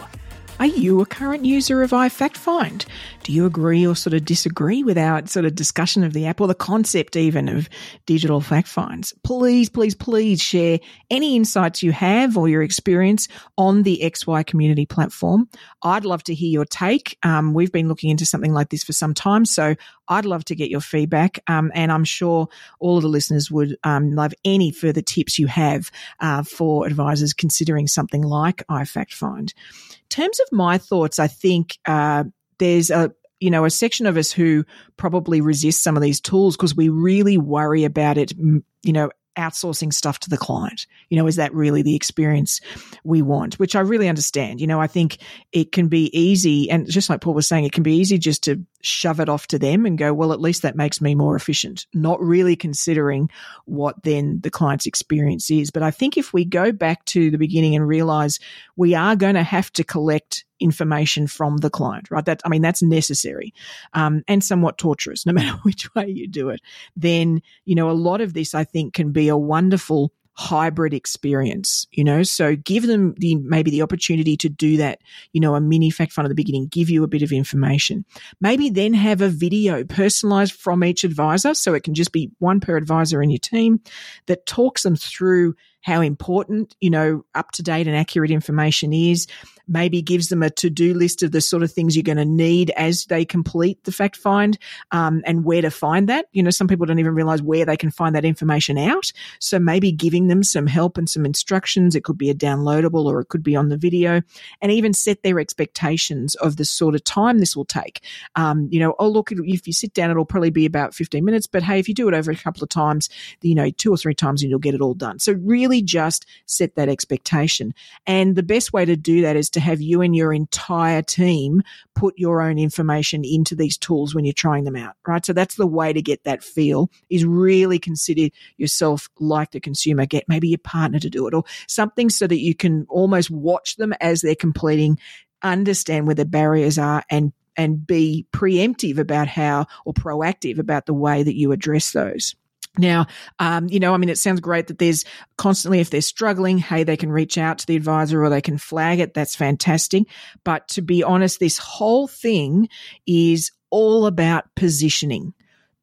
are 0.60 0.68
you 0.68 1.02
a 1.02 1.06
current 1.08 1.44
user 1.44 1.82
of 1.82 1.90
iFactFind? 1.90 2.86
Do 3.24 3.34
you 3.34 3.48
agree 3.48 3.88
or 3.88 3.96
sort 3.96 4.14
of 4.14 4.26
disagree 4.26 4.84
with 4.84 4.96
our 4.96 5.26
sort 5.26 5.46
of 5.46 5.56
discussion 5.56 6.04
of 6.04 6.14
the 6.14 6.28
app 6.28 6.40
or 6.40 6.48
the 6.48 6.54
concept 6.54 7.16
even 7.16 7.50
of 7.50 7.68
digital 8.06 8.42
fact 8.42 8.68
finds? 8.68 9.12
Please, 9.24 9.70
please, 9.70 9.96
please 9.96 10.40
share 10.40 10.80
any 11.10 11.36
insights 11.36 11.82
you 11.82 11.92
have 11.92 12.38
or 12.38 12.48
your 12.48 12.62
experience 12.62 13.28
on 13.58 13.82
the 13.82 14.02
XY 14.04 14.46
community 14.46 14.86
platform. 14.86 15.50
I'd 15.82 16.06
love 16.06 16.24
to 16.26 16.36
hear 16.36 16.52
your 16.52 16.66
take. 16.66 17.18
Um, 17.24 17.56
we've 17.56 17.72
been 17.72 17.88
looking 17.88 18.12
into 18.12 18.28
something 18.28 18.54
like 18.54 18.70
this 18.70 18.84
for 18.84 18.94
some 18.94 19.16
time, 19.16 19.46
so 19.46 19.74
I'd 20.08 20.26
love 20.26 20.46
to 20.46 20.56
get 20.56 20.70
your 20.70 20.82
feedback. 20.82 21.40
Um, 21.48 21.72
and 21.74 21.92
I'm 21.92 22.04
sure 22.04 22.48
all 22.80 22.98
of 22.98 23.04
the 23.04 23.10
listeners 23.10 23.50
would 23.52 23.78
um, 23.84 24.12
love 24.12 24.34
any 24.44 24.72
further 24.72 25.02
tips 25.02 25.40
you 25.40 25.48
have 25.48 25.92
uh, 26.20 26.44
for 26.44 26.86
advisors 26.86 27.34
considering 27.34 27.88
something 27.88 28.22
like 28.22 28.66
iFactFind. 28.68 29.54
In 29.54 30.10
terms 30.10 30.40
of 30.40 30.52
my 30.52 30.78
thoughts, 30.78 31.20
I 31.20 31.28
think 31.28 31.78
uh, 31.86 32.26
there's 32.58 32.90
a 32.90 33.14
you 33.40 33.50
know 33.50 33.66
a 33.66 33.70
section 33.70 34.06
of 34.06 34.18
us 34.18 34.32
who 34.32 34.64
probably 34.98 35.42
resist 35.42 35.84
some 35.84 35.98
of 35.98 36.02
these 36.02 36.22
tools 36.22 36.56
because 36.56 36.76
we 36.76 36.90
really 36.90 37.38
worry 37.38 37.84
about 37.84 38.18
it. 38.18 38.34
You 38.38 38.64
know. 38.94 39.12
Outsourcing 39.38 39.94
stuff 39.94 40.20
to 40.20 40.30
the 40.30 40.38
client, 40.38 40.88
you 41.10 41.18
know, 41.18 41.28
is 41.28 41.36
that 41.36 41.54
really 41.54 41.82
the 41.82 41.96
experience 41.96 42.62
we 43.04 43.22
want? 43.22 43.56
Which 43.56 43.76
I 43.76 43.82
really 43.82 44.08
understand. 44.08 44.62
You 44.62 44.68
know, 44.68 44.80
I 44.80 44.88
think 44.88 45.18
it 45.52 45.72
can 45.72 45.88
be 45.88 46.06
easy, 46.18 46.70
and 46.70 46.90
just 46.90 47.10
like 47.10 47.22
Paul 47.22 47.34
was 47.34 47.48
saying, 47.48 47.66
it 47.66 47.72
can 47.72 47.84
be 47.84 47.98
easy 47.98 48.18
just 48.18 48.44
to 48.46 48.64
shove 48.82 49.20
it 49.20 49.30
off 49.30 49.48
to 49.48 49.60
them 49.60 49.86
and 49.86 49.98
go, 49.98 50.14
well, 50.14 50.32
at 50.32 50.40
least 50.40 50.62
that 50.62 50.76
makes 50.76 51.02
me 51.02 51.16
more 51.16 51.36
efficient, 51.36 51.88
not 51.94 52.22
really 52.22 52.56
considering 52.56 53.30
what 53.66 54.04
then 54.04 54.40
the 54.42 54.52
client's 54.52 54.86
experience 54.86 55.50
is. 55.50 55.72
But 55.72 55.84
I 55.84 55.92
think 55.92 56.18
if 56.18 56.34
we 56.34 56.46
go 56.46 56.72
back 56.72 57.04
to 57.06 57.32
the 57.32 57.38
beginning 57.38 57.76
and 57.76 57.88
realize 57.88 58.40
we 58.76 58.94
are 58.94 59.16
going 59.16 59.36
to 59.36 59.44
have 59.44 59.72
to 59.74 59.84
collect 59.84 60.46
information 60.60 61.28
from 61.28 61.58
the 61.58 61.70
client, 61.70 62.10
right? 62.12 62.26
That, 62.26 62.42
I 62.46 62.50
mean, 62.50 62.62
that's 62.62 62.82
necessary 62.82 63.54
um, 63.94 64.24
and 64.28 64.44
somewhat 64.44 64.78
torturous, 64.78 65.26
no 65.26 65.34
matter 65.34 65.58
which 65.64 65.94
way 65.96 66.08
you 66.08 66.28
do 66.28 66.50
it. 66.50 66.62
Then, 66.96 67.42
you 67.66 67.76
know, 67.76 67.90
a 67.90 67.94
lot 67.94 68.22
of 68.22 68.34
this 68.34 68.56
I 68.56 68.64
think 68.64 68.94
can 68.94 69.12
be 69.12 69.28
a 69.28 69.38
wonderful 69.38 70.12
hybrid 70.38 70.94
experience, 70.94 71.88
you 71.92 72.04
know, 72.04 72.22
so 72.22 72.58
give 72.58 72.86
them 72.86 73.16
the, 73.18 73.36
maybe 73.36 73.72
the 73.72 73.82
opportunity 73.82 74.36
to 74.36 74.50
do 74.50 74.76
that, 74.76 75.00
you 75.32 75.40
know, 75.40 75.56
a 75.56 75.62
mini 75.62 75.90
fact 75.90 76.12
find 76.12 76.26
at 76.26 76.30
the 76.30 76.36
beginning, 76.36 76.68
give 76.68 76.90
you 76.90 77.06
a 77.06 77.08
bit 77.08 77.22
of 77.22 77.32
information. 77.32 78.04
Maybe 78.42 78.70
then 78.70 78.94
have 78.94 79.22
a 79.22 79.30
video 79.30 79.86
personalized 79.86 80.52
from 80.52 80.84
each 80.84 81.06
advisor. 81.06 81.54
So 81.54 81.74
it 81.74 81.84
can 81.84 81.94
just 81.94 82.12
be 82.12 82.32
one 82.40 82.60
per 82.60 82.76
advisor 82.76 83.24
in 83.24 83.30
your 83.30 83.40
team 83.40 83.80
that 84.26 84.46
talks 84.46 84.84
them 84.84 84.98
through 84.98 85.56
how 85.80 86.02
important, 86.02 86.76
you 86.82 86.90
know, 86.90 87.24
up 87.34 87.52
to 87.52 87.64
date 87.64 87.88
and 87.88 87.96
accurate 87.96 88.32
information 88.32 88.92
is. 88.92 89.28
Maybe 89.68 90.02
gives 90.02 90.30
them 90.30 90.44
a 90.44 90.50
to 90.52 90.70
do 90.70 90.94
list 90.94 91.24
of 91.24 91.32
the 91.32 91.42
sort 91.42 91.64
of 91.64 91.72
things 91.72 91.96
you're 91.96 92.04
going 92.04 92.18
to 92.18 92.26
need 92.26 92.72
as 92.72 93.06
they 93.06 93.26
complete 93.26 93.84
the 93.84 93.92
fact 93.92 94.16
find 94.16 94.58
um, 94.92 95.22
and 95.26 95.44
where 95.44 95.62
to 95.62 95.72
find 95.72 96.10
that. 96.10 96.28
You 96.32 96.44
know, 96.44 96.50
some 96.50 96.68
people 96.68 96.86
don't 96.86 97.00
even 97.00 97.16
realize 97.16 97.42
where 97.42 97.66
they 97.66 97.78
can 97.78 97.92
find 97.92 98.16
that 98.16 98.26
information 98.26 98.78
out. 98.78 99.12
So 99.40 99.60
maybe 99.60 99.92
giving 99.92 100.28
them 100.28 100.44
some 100.44 100.68
help 100.68 100.98
and 100.98 101.10
some 101.10 101.26
instructions. 101.26 101.96
It 101.96 102.04
could 102.04 102.18
be 102.18 102.30
a 102.30 102.36
downloadable 102.36 103.06
or 103.06 103.20
it 103.20 103.30
could 103.30 103.44
be 103.44 103.56
on 103.56 103.70
the 103.70 103.78
video 103.78 104.22
and 104.62 104.72
even 104.72 104.94
set 104.94 105.24
their 105.24 105.40
expectations 105.40 106.36
of 106.36 106.58
the 106.58 106.66
sort 106.66 106.96
of 106.96 107.04
time 107.04 107.40
this 107.40 107.56
will 107.56 107.66
take. 107.66 108.02
Um, 108.36 108.68
you 108.72 108.80
know, 108.80 108.96
oh, 109.00 109.08
look, 109.08 109.32
if 109.32 109.68
you 109.68 109.74
sit 109.74 109.94
down, 109.94 110.12
it'll 110.12 110.26
probably 110.26 110.50
be 110.50 110.66
about 110.66 110.94
15 110.94 111.24
minutes. 111.24 111.48
But 111.48 111.64
hey, 111.64 111.80
if 111.80 111.88
you 111.88 111.94
do 111.94 112.08
it 112.08 112.14
over 112.14 112.32
a 112.32 112.36
couple 112.36 112.64
of 112.64 112.70
times, 112.70 113.10
you 113.42 113.56
know, 113.56 113.70
two 113.70 113.92
or 113.92 113.98
three 113.98 114.16
times 114.16 114.42
and 114.42 114.50
you'll 114.50 114.60
get 114.60 114.76
it 114.76 114.82
all 114.82 114.94
done. 114.94 115.20
So 115.20 115.34
really 115.34 115.82
just 115.82 116.26
set 116.46 116.76
that 116.76 116.90
expectation. 116.90 117.74
And 118.06 118.36
the 118.36 118.44
best 118.44 118.74
way 118.74 118.86
to 118.86 118.96
do 118.96 119.22
that 119.22 119.36
is 119.36 119.50
to 119.56 119.60
have 119.60 119.82
you 119.82 120.02
and 120.02 120.16
your 120.16 120.32
entire 120.32 121.02
team 121.02 121.64
put 121.96 122.18
your 122.18 122.42
own 122.42 122.58
information 122.58 123.24
into 123.26 123.56
these 123.56 123.78
tools 123.78 124.14
when 124.14 124.24
you're 124.24 124.34
trying 124.34 124.64
them 124.64 124.76
out, 124.76 124.96
right? 125.08 125.26
So 125.26 125.34
that's 125.34 125.56
the 125.56 125.68
way 125.68 125.92
to 125.92 126.02
get 126.02 126.24
that 126.24 126.44
feel 126.44 126.90
is 127.10 127.26
really 127.26 127.80
consider 127.80 128.30
yourself 128.58 129.10
like 129.20 129.52
the 129.52 129.60
consumer, 129.60 130.06
get 130.06 130.26
maybe 130.28 130.50
your 130.50 130.60
partner 130.60 131.00
to 131.00 131.10
do 131.10 131.28
it 131.28 131.34
or 131.34 131.44
something 131.68 132.10
so 132.10 132.28
that 132.28 132.40
you 132.40 132.54
can 132.54 132.86
almost 132.90 133.32
watch 133.32 133.76
them 133.78 133.94
as 134.00 134.22
they're 134.22 134.36
completing, 134.36 135.00
understand 135.42 136.06
where 136.06 136.16
the 136.16 136.26
barriers 136.26 136.78
are 136.78 137.04
and 137.10 137.34
and 137.58 137.88
be 137.88 138.28
preemptive 138.34 138.98
about 138.98 139.28
how 139.30 139.66
or 139.86 139.94
proactive 139.94 140.60
about 140.60 140.86
the 140.86 140.94
way 140.94 141.24
that 141.24 141.38
you 141.38 141.54
address 141.54 141.92
those. 141.92 142.36
Now, 142.78 143.08
um, 143.40 143.68
you 143.70 143.80
know, 143.80 143.94
I 143.94 143.98
mean, 143.98 144.10
it 144.10 144.18
sounds 144.18 144.40
great 144.40 144.68
that 144.68 144.80
there's 144.80 145.06
constantly, 145.38 145.80
if 145.80 145.90
they're 145.90 146.02
struggling, 146.02 146.58
hey, 146.58 146.84
they 146.84 146.98
can 146.98 147.12
reach 147.12 147.38
out 147.38 147.60
to 147.60 147.68
the 147.68 147.76
advisor 147.76 148.24
or 148.24 148.30
they 148.30 148.42
can 148.42 148.58
flag 148.58 149.00
it. 149.00 149.14
That's 149.14 149.36
fantastic. 149.36 150.04
But 150.44 150.68
to 150.70 150.82
be 150.82 151.04
honest, 151.04 151.40
this 151.40 151.58
whole 151.58 152.08
thing 152.08 152.70
is 153.08 153.52
all 153.70 154.06
about 154.06 154.46
positioning. 154.56 155.34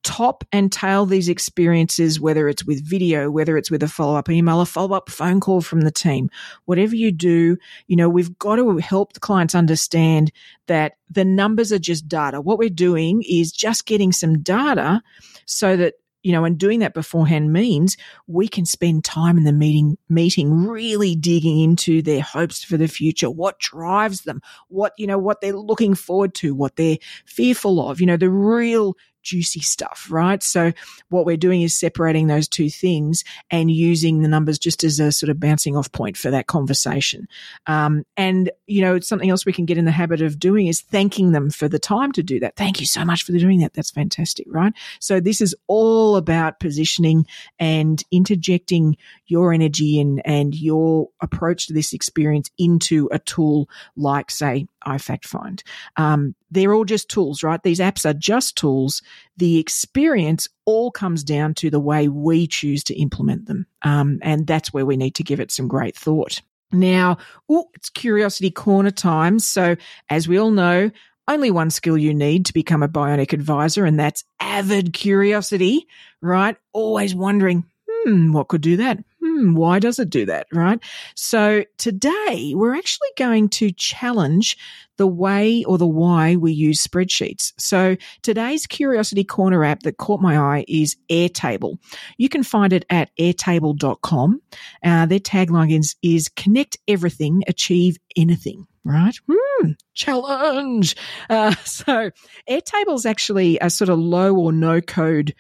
Top 0.03 0.43
and 0.51 0.72
tail 0.72 1.07
these 1.07 1.28
experiences, 1.28 2.18
whether 2.18 2.49
it's 2.49 2.64
with 2.64 2.84
video, 2.84 3.30
whether 3.30 3.57
it's 3.57 3.70
with 3.70 3.84
a 3.84 3.88
follow 3.88 4.16
up 4.16 4.28
email, 4.28 4.61
a 4.61 4.66
follow 4.66 4.97
up 4.97 5.09
phone 5.09 5.38
call 5.38 5.61
from 5.61 5.82
the 5.82 5.93
team, 5.93 6.28
whatever 6.64 6.97
you 6.97 7.12
do, 7.12 7.57
you 7.86 7.95
know, 7.95 8.09
we've 8.09 8.36
got 8.36 8.57
to 8.57 8.78
help 8.78 9.12
the 9.12 9.20
clients 9.20 9.55
understand 9.55 10.32
that 10.66 10.95
the 11.09 11.24
numbers 11.24 11.72
are 11.72 11.78
just 11.78 12.09
data. 12.09 12.40
What 12.40 12.59
we're 12.59 12.68
doing 12.68 13.22
is 13.28 13.53
just 13.53 13.86
getting 13.86 14.11
some 14.11 14.43
data 14.43 15.03
so 15.47 15.76
that 15.76 15.95
you 16.22 16.32
know, 16.32 16.44
and 16.44 16.58
doing 16.58 16.80
that 16.80 16.94
beforehand 16.94 17.52
means 17.52 17.96
we 18.26 18.48
can 18.48 18.64
spend 18.64 19.04
time 19.04 19.36
in 19.36 19.44
the 19.44 19.52
meeting, 19.52 19.98
meeting 20.08 20.66
really 20.66 21.16
digging 21.16 21.60
into 21.60 22.02
their 22.02 22.22
hopes 22.22 22.62
for 22.62 22.76
the 22.76 22.88
future, 22.88 23.30
what 23.30 23.58
drives 23.58 24.22
them, 24.22 24.40
what, 24.68 24.92
you 24.96 25.06
know, 25.06 25.18
what 25.18 25.40
they're 25.40 25.56
looking 25.56 25.94
forward 25.94 26.34
to, 26.34 26.54
what 26.54 26.76
they're 26.76 26.98
fearful 27.26 27.88
of, 27.88 28.00
you 28.00 28.06
know, 28.06 28.16
the 28.16 28.30
real 28.30 28.96
juicy 29.22 29.60
stuff, 29.60 30.06
right? 30.10 30.42
So 30.42 30.72
what 31.08 31.26
we're 31.26 31.36
doing 31.36 31.62
is 31.62 31.74
separating 31.78 32.26
those 32.26 32.48
two 32.48 32.70
things 32.70 33.24
and 33.50 33.70
using 33.70 34.22
the 34.22 34.28
numbers 34.28 34.58
just 34.58 34.84
as 34.84 35.00
a 35.00 35.12
sort 35.12 35.30
of 35.30 35.40
bouncing 35.40 35.76
off 35.76 35.90
point 35.92 36.16
for 36.16 36.30
that 36.30 36.46
conversation. 36.46 37.28
Um, 37.66 38.04
and, 38.16 38.50
you 38.66 38.82
know, 38.82 39.00
something 39.00 39.30
else 39.30 39.46
we 39.46 39.52
can 39.52 39.64
get 39.64 39.78
in 39.78 39.84
the 39.84 39.90
habit 39.90 40.22
of 40.22 40.38
doing 40.38 40.66
is 40.66 40.80
thanking 40.80 41.32
them 41.32 41.50
for 41.50 41.68
the 41.68 41.78
time 41.78 42.12
to 42.12 42.22
do 42.22 42.40
that. 42.40 42.56
Thank 42.56 42.80
you 42.80 42.86
so 42.86 43.04
much 43.04 43.22
for 43.22 43.32
doing 43.32 43.60
that. 43.60 43.74
That's 43.74 43.90
fantastic, 43.90 44.46
right? 44.48 44.72
So 45.00 45.20
this 45.20 45.40
is 45.40 45.54
all 45.66 46.16
about 46.16 46.60
positioning 46.60 47.26
and 47.58 48.02
interjecting 48.10 48.96
your 49.26 49.52
energy 49.52 50.00
and, 50.00 50.20
and 50.24 50.54
your 50.54 51.08
approach 51.20 51.66
to 51.66 51.72
this 51.72 51.92
experience 51.92 52.50
into 52.58 53.08
a 53.12 53.18
tool 53.18 53.68
like, 53.96 54.30
say, 54.30 54.66
iFactFind. 54.87 55.62
Um, 55.97 56.35
they're 56.51 56.74
all 56.74 56.85
just 56.85 57.09
tools, 57.09 57.43
right? 57.43 57.62
These 57.62 57.80
apps 57.80 58.05
are 58.09 58.14
just 58.14 58.57
tools. 58.57 59.03
The 59.37 59.59
experience 59.59 60.49
all 60.64 60.91
comes 60.91 61.24
down 61.24 61.55
to 61.55 61.70
the 61.70 61.80
way 61.80 62.09
we 62.09 62.47
choose 62.47 62.85
to 62.85 62.95
implement 62.95 63.47
them. 63.47 63.66
Um, 63.83 64.18
and 64.22 64.47
that's 64.47 64.72
where 64.72 64.87
we 64.87 64.97
need 64.97 65.14
to 65.16 65.24
give 65.24 65.41
it 65.41 65.51
some 65.51 65.68
great 65.68 65.97
thought. 65.97 66.41
Now, 66.72 67.18
ooh, 67.51 67.64
it's 67.74 67.91
curiosity 67.91 68.51
corner 68.51 68.91
time. 68.91 69.39
So, 69.39 69.76
as 70.09 70.26
we 70.26 70.39
all 70.39 70.51
know, 70.51 70.91
only 71.28 71.51
one 71.51 71.70
skill 71.70 71.97
you 71.97 72.14
need 72.14 72.47
to 72.47 72.53
become 72.53 72.83
a 72.83 72.89
bionic 72.89 73.33
advisor, 73.33 73.85
and 73.85 73.99
that's 73.99 74.24
avid 74.41 74.93
curiosity, 74.93 75.87
right? 76.20 76.57
Always 76.72 77.14
wondering, 77.14 77.64
hmm, 78.05 78.32
what 78.32 78.48
could 78.48 78.61
do 78.61 78.76
that? 78.76 78.98
Hmm, 79.22 79.55
why 79.55 79.78
does 79.78 79.98
it 79.98 80.11
do 80.11 80.26
that? 80.26 80.46
Right. 80.53 80.78
So 81.14 81.64
today 81.78 82.53
we're 82.55 82.74
actually 82.74 83.09
going 83.16 83.48
to 83.50 83.70
challenge 83.72 84.57
the 84.98 85.07
way 85.07 85.64
or 85.64 85.78
the 85.78 85.86
why 85.86 86.36
we 86.36 86.53
use 86.53 86.84
spreadsheets. 86.84 87.53
So 87.59 87.96
today's 88.22 88.66
Curiosity 88.66 89.24
Corner 89.24 89.64
app 89.64 89.80
that 89.80 89.96
caught 89.96 90.20
my 90.20 90.36
eye 90.36 90.64
is 90.68 90.96
Airtable. 91.11 91.78
You 92.18 92.28
can 92.28 92.42
find 92.42 92.72
it 92.72 92.84
at 92.90 93.11
airtable.com. 93.18 94.42
Uh, 94.84 95.07
their 95.07 95.18
tagline 95.18 95.78
is, 95.78 95.96
is 96.03 96.28
connect 96.28 96.76
everything, 96.88 97.42
achieve 97.48 97.96
anything 98.16 98.66
right? 98.84 99.14
Hmm, 99.30 99.70
challenge. 99.94 100.96
Uh, 101.30 101.55
so 101.64 102.11
Airtable 102.48 102.94
is 102.94 103.07
actually 103.07 103.59
a 103.61 103.70
sort 103.70 103.88
of 103.88 103.98
low 103.98 104.34
or 104.34 104.53
no 104.53 104.80
code 104.80 105.34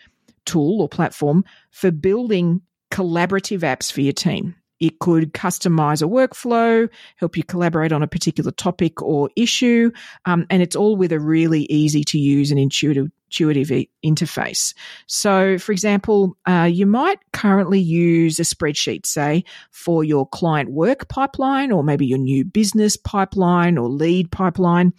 tool 0.44 0.80
or 0.80 0.88
platform 0.88 1.44
for 1.70 1.90
building 1.90 2.62
collaborative 2.90 3.60
apps 3.60 3.90
for 3.90 4.00
your 4.00 4.12
team. 4.12 4.54
It 4.80 4.98
could 4.98 5.32
customize 5.32 6.02
a 6.02 6.06
workflow, 6.06 6.88
help 7.16 7.36
you 7.36 7.44
collaborate 7.44 7.92
on 7.92 8.02
a 8.02 8.08
particular 8.08 8.50
topic 8.50 9.00
or 9.00 9.30
issue, 9.36 9.92
um, 10.24 10.44
and 10.50 10.60
it's 10.60 10.74
all 10.74 10.96
with 10.96 11.12
a 11.12 11.20
really 11.20 11.62
easy 11.70 12.02
to 12.04 12.18
use 12.18 12.50
and 12.50 12.58
intuitive 12.58 13.08
intuitive 13.26 13.86
interface. 14.04 14.74
So, 15.06 15.56
for 15.56 15.72
example, 15.72 16.36
uh, 16.46 16.68
you 16.70 16.84
might 16.84 17.18
currently 17.32 17.80
use 17.80 18.38
a 18.38 18.42
spreadsheet, 18.42 19.06
say, 19.06 19.44
for 19.70 20.04
your 20.04 20.28
client 20.28 20.70
work 20.70 21.08
pipeline, 21.08 21.72
or 21.72 21.82
maybe 21.82 22.04
your 22.04 22.18
new 22.18 22.44
business 22.44 22.96
pipeline 22.96 23.78
or 23.78 23.88
lead 23.88 24.30
pipeline 24.30 24.92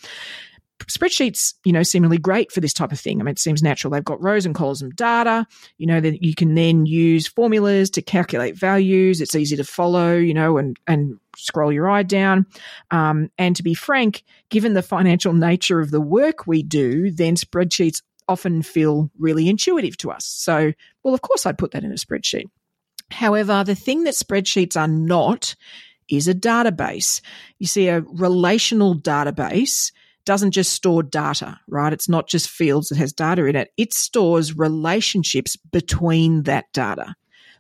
spreadsheets, 0.88 1.54
you 1.64 1.72
know, 1.72 1.84
seemingly 1.84 2.18
great 2.18 2.52
for 2.52 2.62
this 2.62 2.74
type 2.74 2.92
of 2.92 3.00
thing. 3.00 3.20
I 3.20 3.24
mean, 3.24 3.32
it 3.32 3.40
seems 3.40 3.64
natural. 3.64 3.92
They've 3.92 4.04
got 4.04 4.24
rows 4.24 4.46
and 4.46 4.56
columns 4.56 4.82
of 4.82 4.96
data, 4.96 5.46
you 5.78 5.88
know, 5.88 6.00
that 6.00 6.24
you 6.24 6.36
can 6.36 6.56
then 6.56 6.86
use 6.86 7.28
formulas 7.28 7.90
to 7.92 8.02
calculate 8.02 8.58
values. 8.58 9.22
It's 9.22 9.36
easy 9.36 9.56
to 9.56 9.64
follow, 9.64 10.16
you 10.16 10.34
know, 10.34 10.58
and, 10.58 10.78
and 10.88 11.20
scroll 11.36 11.72
your 11.72 11.90
eye 11.90 12.04
down. 12.04 12.46
Um, 12.92 13.30
and 13.38 13.56
to 13.56 13.64
be 13.64 13.74
frank, 13.74 14.24
given 14.50 14.74
the 14.74 14.82
financial 14.82 15.34
nature 15.34 15.80
of 15.80 15.92
the 15.92 16.02
work 16.02 16.48
we 16.48 16.64
do, 16.64 17.12
then 17.12 17.36
spreadsheets 17.36 18.02
often 18.28 18.62
feel 18.62 19.12
really 19.18 19.50
intuitive 19.50 19.98
to 19.98 20.12
us. 20.12 20.26
So, 20.26 20.74
well, 21.04 21.14
of 21.14 21.22
course, 21.22 21.46
I'd 21.46 21.58
put 21.58 21.72
that 21.72 21.84
in 21.84 21.92
a 21.92 21.96
spreadsheet. 21.96 22.46
However, 23.12 23.64
the 23.64 23.76
thing 23.76 24.06
that 24.06 24.16
spreadsheets 24.16 24.80
are 24.80 24.88
not 24.88 25.56
is 26.10 26.28
a 26.28 26.34
database. 26.34 27.22
You 27.60 27.68
see, 27.68 27.88
a 27.88 28.02
relational 28.02 28.96
database 28.96 29.92
doesn't 30.26 30.52
just 30.52 30.74
store 30.74 31.04
data, 31.04 31.60
right? 31.68 31.94
It's 31.94 32.10
not 32.10 32.28
just 32.28 32.50
fields 32.50 32.90
that 32.90 32.98
has 32.98 33.14
data 33.14 33.46
in 33.46 33.56
it. 33.56 33.72
It 33.78 33.94
stores 33.94 34.58
relationships 34.58 35.56
between 35.56 36.44
that 36.44 36.72
data. 36.74 37.16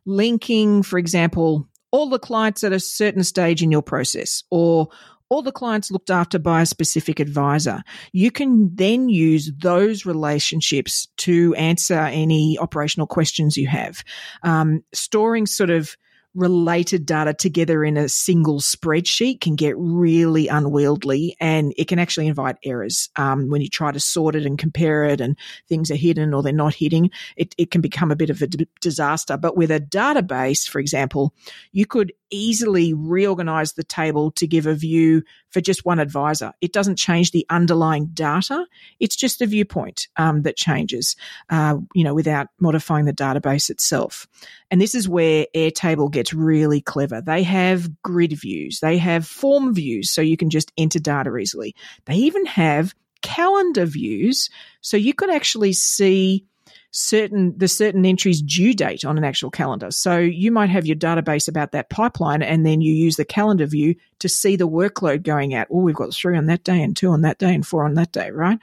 Linking, 0.05 0.83
for 0.83 0.97
example, 0.97 1.67
all 1.91 2.09
the 2.09 2.19
clients 2.19 2.63
at 2.63 2.73
a 2.73 2.79
certain 2.79 3.23
stage 3.23 3.61
in 3.61 3.71
your 3.71 3.83
process 3.83 4.43
or 4.49 4.89
all 5.29 5.41
the 5.41 5.51
clients 5.51 5.89
looked 5.89 6.11
after 6.11 6.37
by 6.37 6.61
a 6.61 6.65
specific 6.65 7.19
advisor. 7.19 7.81
You 8.11 8.29
can 8.29 8.69
then 8.75 9.09
use 9.09 9.51
those 9.57 10.05
relationships 10.05 11.07
to 11.17 11.55
answer 11.55 11.95
any 11.95 12.57
operational 12.59 13.07
questions 13.07 13.57
you 13.57 13.67
have. 13.67 14.03
Um, 14.43 14.83
storing 14.93 15.47
sort 15.47 15.71
of 15.71 15.97
related 16.35 17.05
data 17.05 17.33
together 17.33 17.83
in 17.83 17.97
a 17.97 18.09
single 18.09 18.59
spreadsheet 18.59 19.41
can 19.41 19.55
get 19.55 19.75
really 19.77 20.47
unwieldy 20.47 21.35
and 21.39 21.73
it 21.77 21.87
can 21.87 21.99
actually 21.99 22.27
invite 22.27 22.57
errors. 22.63 23.09
Um, 23.15 23.49
when 23.49 23.61
you 23.61 23.69
try 23.69 23.91
to 23.91 23.99
sort 23.99 24.35
it 24.35 24.45
and 24.45 24.57
compare 24.57 25.05
it 25.05 25.21
and 25.21 25.37
things 25.69 25.91
are 25.91 25.95
hidden 25.95 26.33
or 26.33 26.41
they're 26.41 26.53
not 26.53 26.73
hitting 26.73 27.11
it, 27.37 27.53
it 27.57 27.71
can 27.71 27.81
become 27.81 28.11
a 28.11 28.15
bit 28.15 28.29
of 28.29 28.41
a 28.41 28.47
d- 28.47 28.67
disaster. 28.81 29.37
But 29.37 29.55
with 29.55 29.71
a 29.71 29.79
database 29.79 30.67
for 30.67 30.79
example 30.79 31.33
you 31.71 31.85
could 31.85 32.13
easily 32.29 32.93
reorganize 32.93 33.73
the 33.73 33.83
table 33.83 34.31
to 34.31 34.47
give 34.47 34.65
a 34.65 34.73
view 34.73 35.23
for 35.53 35.61
just 35.61 35.85
one 35.85 35.99
advisor. 35.99 36.51
It 36.59 36.73
doesn't 36.73 36.97
change 36.97 37.31
the 37.31 37.45
underlying 37.49 38.07
data. 38.07 38.65
It's 38.99 39.15
just 39.15 39.41
a 39.41 39.45
viewpoint 39.45 40.07
um, 40.17 40.41
that 40.41 40.57
changes, 40.57 41.15
uh, 41.49 41.77
you 41.93 42.03
know, 42.03 42.15
without 42.15 42.47
modifying 42.59 43.05
the 43.05 43.13
database 43.13 43.69
itself. 43.69 44.27
And 44.71 44.81
this 44.81 44.95
is 44.95 45.07
where 45.07 45.45
Airtable 45.55 46.11
gets 46.11 46.33
really 46.33 46.81
clever. 46.81 47.21
They 47.21 47.43
have 47.43 48.01
grid 48.01 48.33
views. 48.33 48.79
They 48.79 48.97
have 48.97 49.27
form 49.27 49.73
views, 49.73 50.09
so 50.09 50.21
you 50.21 50.35
can 50.35 50.49
just 50.49 50.73
enter 50.77 50.99
data 50.99 51.37
easily. 51.37 51.75
They 52.05 52.15
even 52.15 52.45
have 52.47 52.95
calendar 53.21 53.85
views, 53.85 54.49
so 54.81 54.97
you 54.97 55.13
could 55.13 55.29
actually 55.29 55.73
see 55.73 56.45
certain 56.93 57.57
the 57.57 57.67
certain 57.67 58.05
entries 58.05 58.39
due 58.41 58.73
date 58.73 59.03
on 59.03 59.17
an 59.17 59.23
actual 59.23 59.49
calendar. 59.49 59.89
So 59.89 60.19
you 60.19 60.51
might 60.51 60.69
have 60.69 60.85
your 60.85 60.95
database 60.95 61.47
about 61.47 61.71
that 61.71 61.89
pipeline 61.89 62.43
and 62.43 62.65
then 62.65 62.81
you 62.81 62.93
use 62.93 63.15
the 63.15 63.25
calendar 63.25 63.65
view 63.65 63.95
to 64.19 64.29
see 64.29 64.55
the 64.55 64.67
workload 64.67 65.23
going 65.23 65.55
out. 65.55 65.67
Oh, 65.71 65.79
we've 65.79 65.95
got 65.95 66.13
three 66.13 66.37
on 66.37 66.45
that 66.45 66.63
day 66.63 66.81
and 66.81 66.95
two 66.95 67.09
on 67.09 67.21
that 67.21 67.39
day 67.39 67.53
and 67.53 67.65
four 67.65 67.83
on 67.83 67.95
that 67.95 68.11
day, 68.11 68.29
right? 68.29 68.59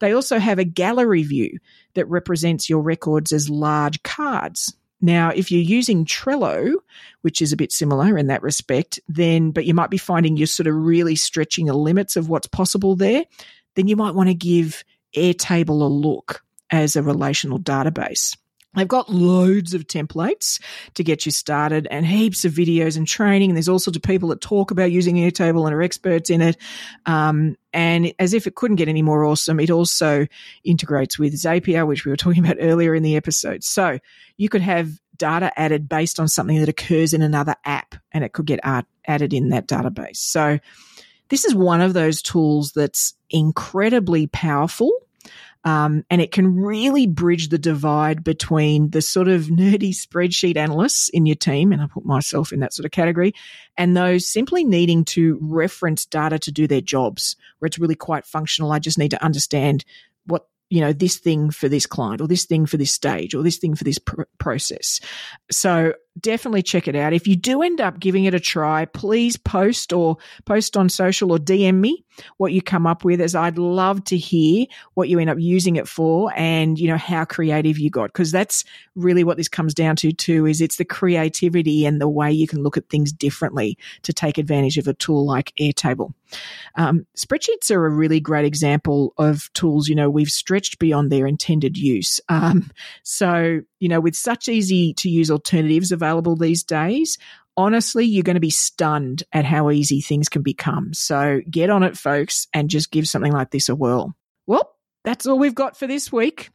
They 0.00 0.12
also 0.12 0.38
have 0.38 0.58
a 0.58 0.64
gallery 0.64 1.22
view 1.22 1.58
that 1.94 2.08
represents 2.08 2.68
your 2.68 2.82
records 2.82 3.32
as 3.32 3.48
large 3.48 4.02
cards. 4.02 4.74
Now, 5.00 5.30
if 5.30 5.50
you're 5.50 5.62
using 5.62 6.04
Trello, 6.04 6.74
which 7.22 7.40
is 7.40 7.52
a 7.52 7.56
bit 7.56 7.72
similar 7.72 8.18
in 8.18 8.26
that 8.26 8.42
respect, 8.42 9.00
then, 9.08 9.50
but 9.50 9.64
you 9.64 9.72
might 9.72 9.90
be 9.90 9.98
finding 9.98 10.36
you're 10.36 10.46
sort 10.46 10.66
of 10.66 10.74
really 10.74 11.16
stretching 11.16 11.66
the 11.66 11.74
limits 11.74 12.16
of 12.16 12.28
what's 12.28 12.46
possible 12.46 12.96
there, 12.96 13.24
then 13.76 13.88
you 13.88 13.96
might 13.96 14.14
want 14.14 14.28
to 14.28 14.34
give 14.34 14.84
Airtable 15.16 15.80
a 15.80 15.84
look 15.84 16.44
as 16.72 16.96
a 16.96 17.02
relational 17.02 17.60
database. 17.60 18.36
They've 18.74 18.88
got 18.88 19.10
loads 19.10 19.74
of 19.74 19.86
templates 19.86 20.60
to 20.94 21.04
get 21.04 21.26
you 21.26 21.32
started 21.32 21.86
and 21.90 22.06
heaps 22.06 22.46
of 22.46 22.52
videos 22.52 22.96
and 22.96 23.06
training. 23.06 23.50
And 23.50 23.56
there's 23.56 23.68
all 23.68 23.78
sorts 23.78 23.98
of 23.98 24.02
people 24.02 24.30
that 24.30 24.40
talk 24.40 24.70
about 24.70 24.90
using 24.90 25.16
Airtable 25.16 25.66
and 25.66 25.74
are 25.74 25.82
experts 25.82 26.30
in 26.30 26.40
it. 26.40 26.56
Um, 27.04 27.56
and 27.74 28.14
as 28.18 28.32
if 28.32 28.46
it 28.46 28.54
couldn't 28.54 28.76
get 28.76 28.88
any 28.88 29.02
more 29.02 29.26
awesome, 29.26 29.60
it 29.60 29.70
also 29.70 30.26
integrates 30.64 31.18
with 31.18 31.34
Zapier, 31.34 31.86
which 31.86 32.06
we 32.06 32.10
were 32.10 32.16
talking 32.16 32.42
about 32.42 32.56
earlier 32.60 32.94
in 32.94 33.02
the 33.02 33.16
episode. 33.16 33.62
So 33.62 33.98
you 34.38 34.48
could 34.48 34.62
have 34.62 34.90
data 35.18 35.52
added 35.60 35.86
based 35.86 36.18
on 36.18 36.26
something 36.26 36.58
that 36.58 36.70
occurs 36.70 37.12
in 37.12 37.20
another 37.20 37.54
app 37.66 37.94
and 38.10 38.24
it 38.24 38.32
could 38.32 38.46
get 38.46 38.60
added 39.04 39.34
in 39.34 39.50
that 39.50 39.68
database. 39.68 40.16
So 40.16 40.58
this 41.28 41.44
is 41.44 41.54
one 41.54 41.82
of 41.82 41.92
those 41.92 42.22
tools 42.22 42.72
that's 42.72 43.14
incredibly 43.28 44.26
powerful 44.28 44.90
um, 45.64 46.04
and 46.10 46.20
it 46.20 46.32
can 46.32 46.56
really 46.56 47.06
bridge 47.06 47.48
the 47.48 47.58
divide 47.58 48.24
between 48.24 48.90
the 48.90 49.02
sort 49.02 49.28
of 49.28 49.42
nerdy 49.44 49.90
spreadsheet 49.90 50.56
analysts 50.56 51.08
in 51.10 51.26
your 51.26 51.36
team, 51.36 51.72
and 51.72 51.80
I 51.80 51.86
put 51.86 52.04
myself 52.04 52.52
in 52.52 52.60
that 52.60 52.72
sort 52.72 52.84
of 52.84 52.90
category, 52.90 53.34
and 53.76 53.96
those 53.96 54.26
simply 54.26 54.64
needing 54.64 55.04
to 55.06 55.38
reference 55.40 56.04
data 56.06 56.38
to 56.40 56.52
do 56.52 56.66
their 56.66 56.80
jobs, 56.80 57.36
where 57.58 57.66
it's 57.66 57.78
really 57.78 57.94
quite 57.94 58.26
functional. 58.26 58.72
I 58.72 58.78
just 58.78 58.98
need 58.98 59.12
to 59.12 59.24
understand 59.24 59.84
what 60.26 60.46
you 60.72 60.80
know, 60.80 60.94
this 60.94 61.18
thing 61.18 61.50
for 61.50 61.68
this 61.68 61.84
client 61.84 62.22
or 62.22 62.26
this 62.26 62.46
thing 62.46 62.64
for 62.64 62.78
this 62.78 62.90
stage 62.90 63.34
or 63.34 63.42
this 63.42 63.58
thing 63.58 63.74
for 63.74 63.84
this 63.84 63.98
pr- 63.98 64.22
process. 64.38 65.00
So 65.50 65.92
definitely 66.20 66.62
check 66.62 66.88
it 66.88 66.96
out. 66.96 67.12
If 67.12 67.26
you 67.26 67.36
do 67.36 67.62
end 67.62 67.80
up 67.80 67.98
giving 67.98 68.24
it 68.24 68.34
a 68.34 68.40
try, 68.40 68.84
please 68.84 69.36
post 69.36 69.92
or 69.92 70.18
post 70.44 70.76
on 70.76 70.88
social 70.88 71.32
or 71.32 71.38
DM 71.38 71.76
me 71.76 72.04
what 72.36 72.52
you 72.52 72.60
come 72.60 72.86
up 72.86 73.04
with 73.04 73.20
as 73.20 73.34
I'd 73.34 73.58
love 73.58 74.04
to 74.04 74.16
hear 74.16 74.66
what 74.94 75.08
you 75.08 75.18
end 75.18 75.30
up 75.30 75.38
using 75.38 75.76
it 75.76 75.88
for 75.88 76.32
and, 76.36 76.78
you 76.78 76.88
know, 76.88 76.96
how 76.96 77.24
creative 77.24 77.78
you 77.78 77.90
got. 77.90 78.12
Cause 78.12 78.30
that's 78.30 78.64
really 78.94 79.24
what 79.24 79.36
this 79.36 79.48
comes 79.48 79.74
down 79.74 79.96
to 79.96 80.12
too, 80.12 80.46
is 80.46 80.60
it's 80.60 80.76
the 80.76 80.84
creativity 80.84 81.86
and 81.86 82.00
the 82.00 82.08
way 82.08 82.30
you 82.30 82.46
can 82.46 82.62
look 82.62 82.76
at 82.76 82.88
things 82.88 83.12
differently 83.12 83.78
to 84.02 84.12
take 84.12 84.38
advantage 84.38 84.78
of 84.78 84.88
a 84.88 84.94
tool 84.94 85.26
like 85.26 85.52
Airtable. 85.58 86.12
Um, 86.76 87.06
spreadsheets 87.16 87.70
are 87.70 87.86
a 87.86 87.90
really 87.90 88.20
great 88.20 88.44
example 88.44 89.12
of 89.18 89.52
tools, 89.54 89.88
you 89.88 89.94
know, 89.94 90.10
we've 90.10 90.30
stretched 90.30 90.78
beyond 90.78 91.10
their 91.10 91.26
intended 91.26 91.76
use. 91.76 92.20
Um, 92.28 92.70
so, 93.02 93.60
you 93.78 93.88
know, 93.88 94.00
with 94.00 94.16
such 94.16 94.48
easy 94.48 94.94
to 94.94 95.10
use 95.10 95.30
alternatives 95.30 95.92
available 96.02 96.36
these 96.36 96.64
days, 96.64 97.18
honestly, 97.56 98.04
you're 98.04 98.22
going 98.22 98.34
to 98.34 98.40
be 98.40 98.50
stunned 98.50 99.22
at 99.32 99.44
how 99.44 99.70
easy 99.70 100.00
things 100.00 100.28
can 100.28 100.42
become. 100.42 100.92
So 100.94 101.40
get 101.48 101.70
on 101.70 101.82
it, 101.82 101.96
folks, 101.96 102.48
and 102.52 102.70
just 102.70 102.90
give 102.90 103.06
something 103.06 103.32
like 103.32 103.50
this 103.50 103.68
a 103.68 103.74
whirl. 103.74 104.14
Well, 104.46 104.74
that's 105.04 105.26
all 105.26 105.38
we've 105.38 105.54
got 105.54 105.76
for 105.76 105.86
this 105.86 106.10
week. 106.12 106.50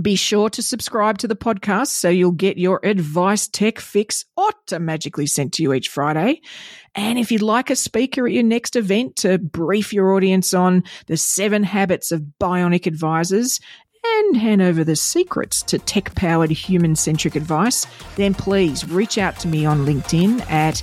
Be 0.00 0.14
sure 0.14 0.48
to 0.50 0.62
subscribe 0.62 1.18
to 1.18 1.28
the 1.28 1.34
podcast 1.34 1.88
so 1.88 2.08
you'll 2.08 2.30
get 2.30 2.56
your 2.56 2.78
advice 2.84 3.48
tech 3.48 3.80
fix 3.80 4.24
automatically 4.36 5.26
sent 5.26 5.54
to 5.54 5.62
you 5.62 5.72
each 5.72 5.88
Friday. 5.88 6.40
And 6.94 7.18
if 7.18 7.32
you'd 7.32 7.42
like 7.42 7.70
a 7.70 7.76
speaker 7.76 8.26
at 8.26 8.32
your 8.32 8.44
next 8.44 8.76
event 8.76 9.16
to 9.16 9.38
brief 9.38 9.92
your 9.92 10.14
audience 10.14 10.54
on 10.54 10.84
the 11.06 11.16
seven 11.16 11.64
habits 11.64 12.12
of 12.12 12.24
bionic 12.40 12.86
advisors 12.86 13.58
and 14.04 14.36
hand 14.36 14.62
over 14.62 14.84
the 14.84 14.96
secrets 14.96 15.62
to 15.62 15.78
tech 15.78 16.14
powered 16.14 16.50
human 16.50 16.96
centric 16.96 17.36
advice, 17.36 17.86
then 18.16 18.34
please 18.34 18.88
reach 18.88 19.18
out 19.18 19.38
to 19.40 19.48
me 19.48 19.64
on 19.64 19.84
LinkedIn 19.86 20.40
at 20.50 20.82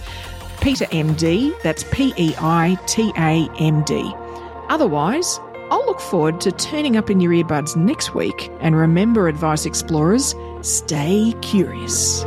Peita 0.57 0.87
MD. 0.89 1.59
That's 1.61 1.83
P 1.91 2.13
E 2.17 2.33
I 2.39 2.77
T 2.87 3.11
A 3.17 3.49
M 3.59 3.83
D. 3.83 4.13
Otherwise, 4.69 5.39
I'll 5.71 5.85
look 5.85 5.99
forward 5.99 6.39
to 6.41 6.51
turning 6.51 6.95
up 6.95 7.09
in 7.09 7.19
your 7.19 7.31
earbuds 7.31 7.75
next 7.75 8.13
week. 8.13 8.51
And 8.59 8.75
remember, 8.75 9.27
Advice 9.27 9.65
Explorers, 9.65 10.35
stay 10.61 11.33
curious. 11.41 12.23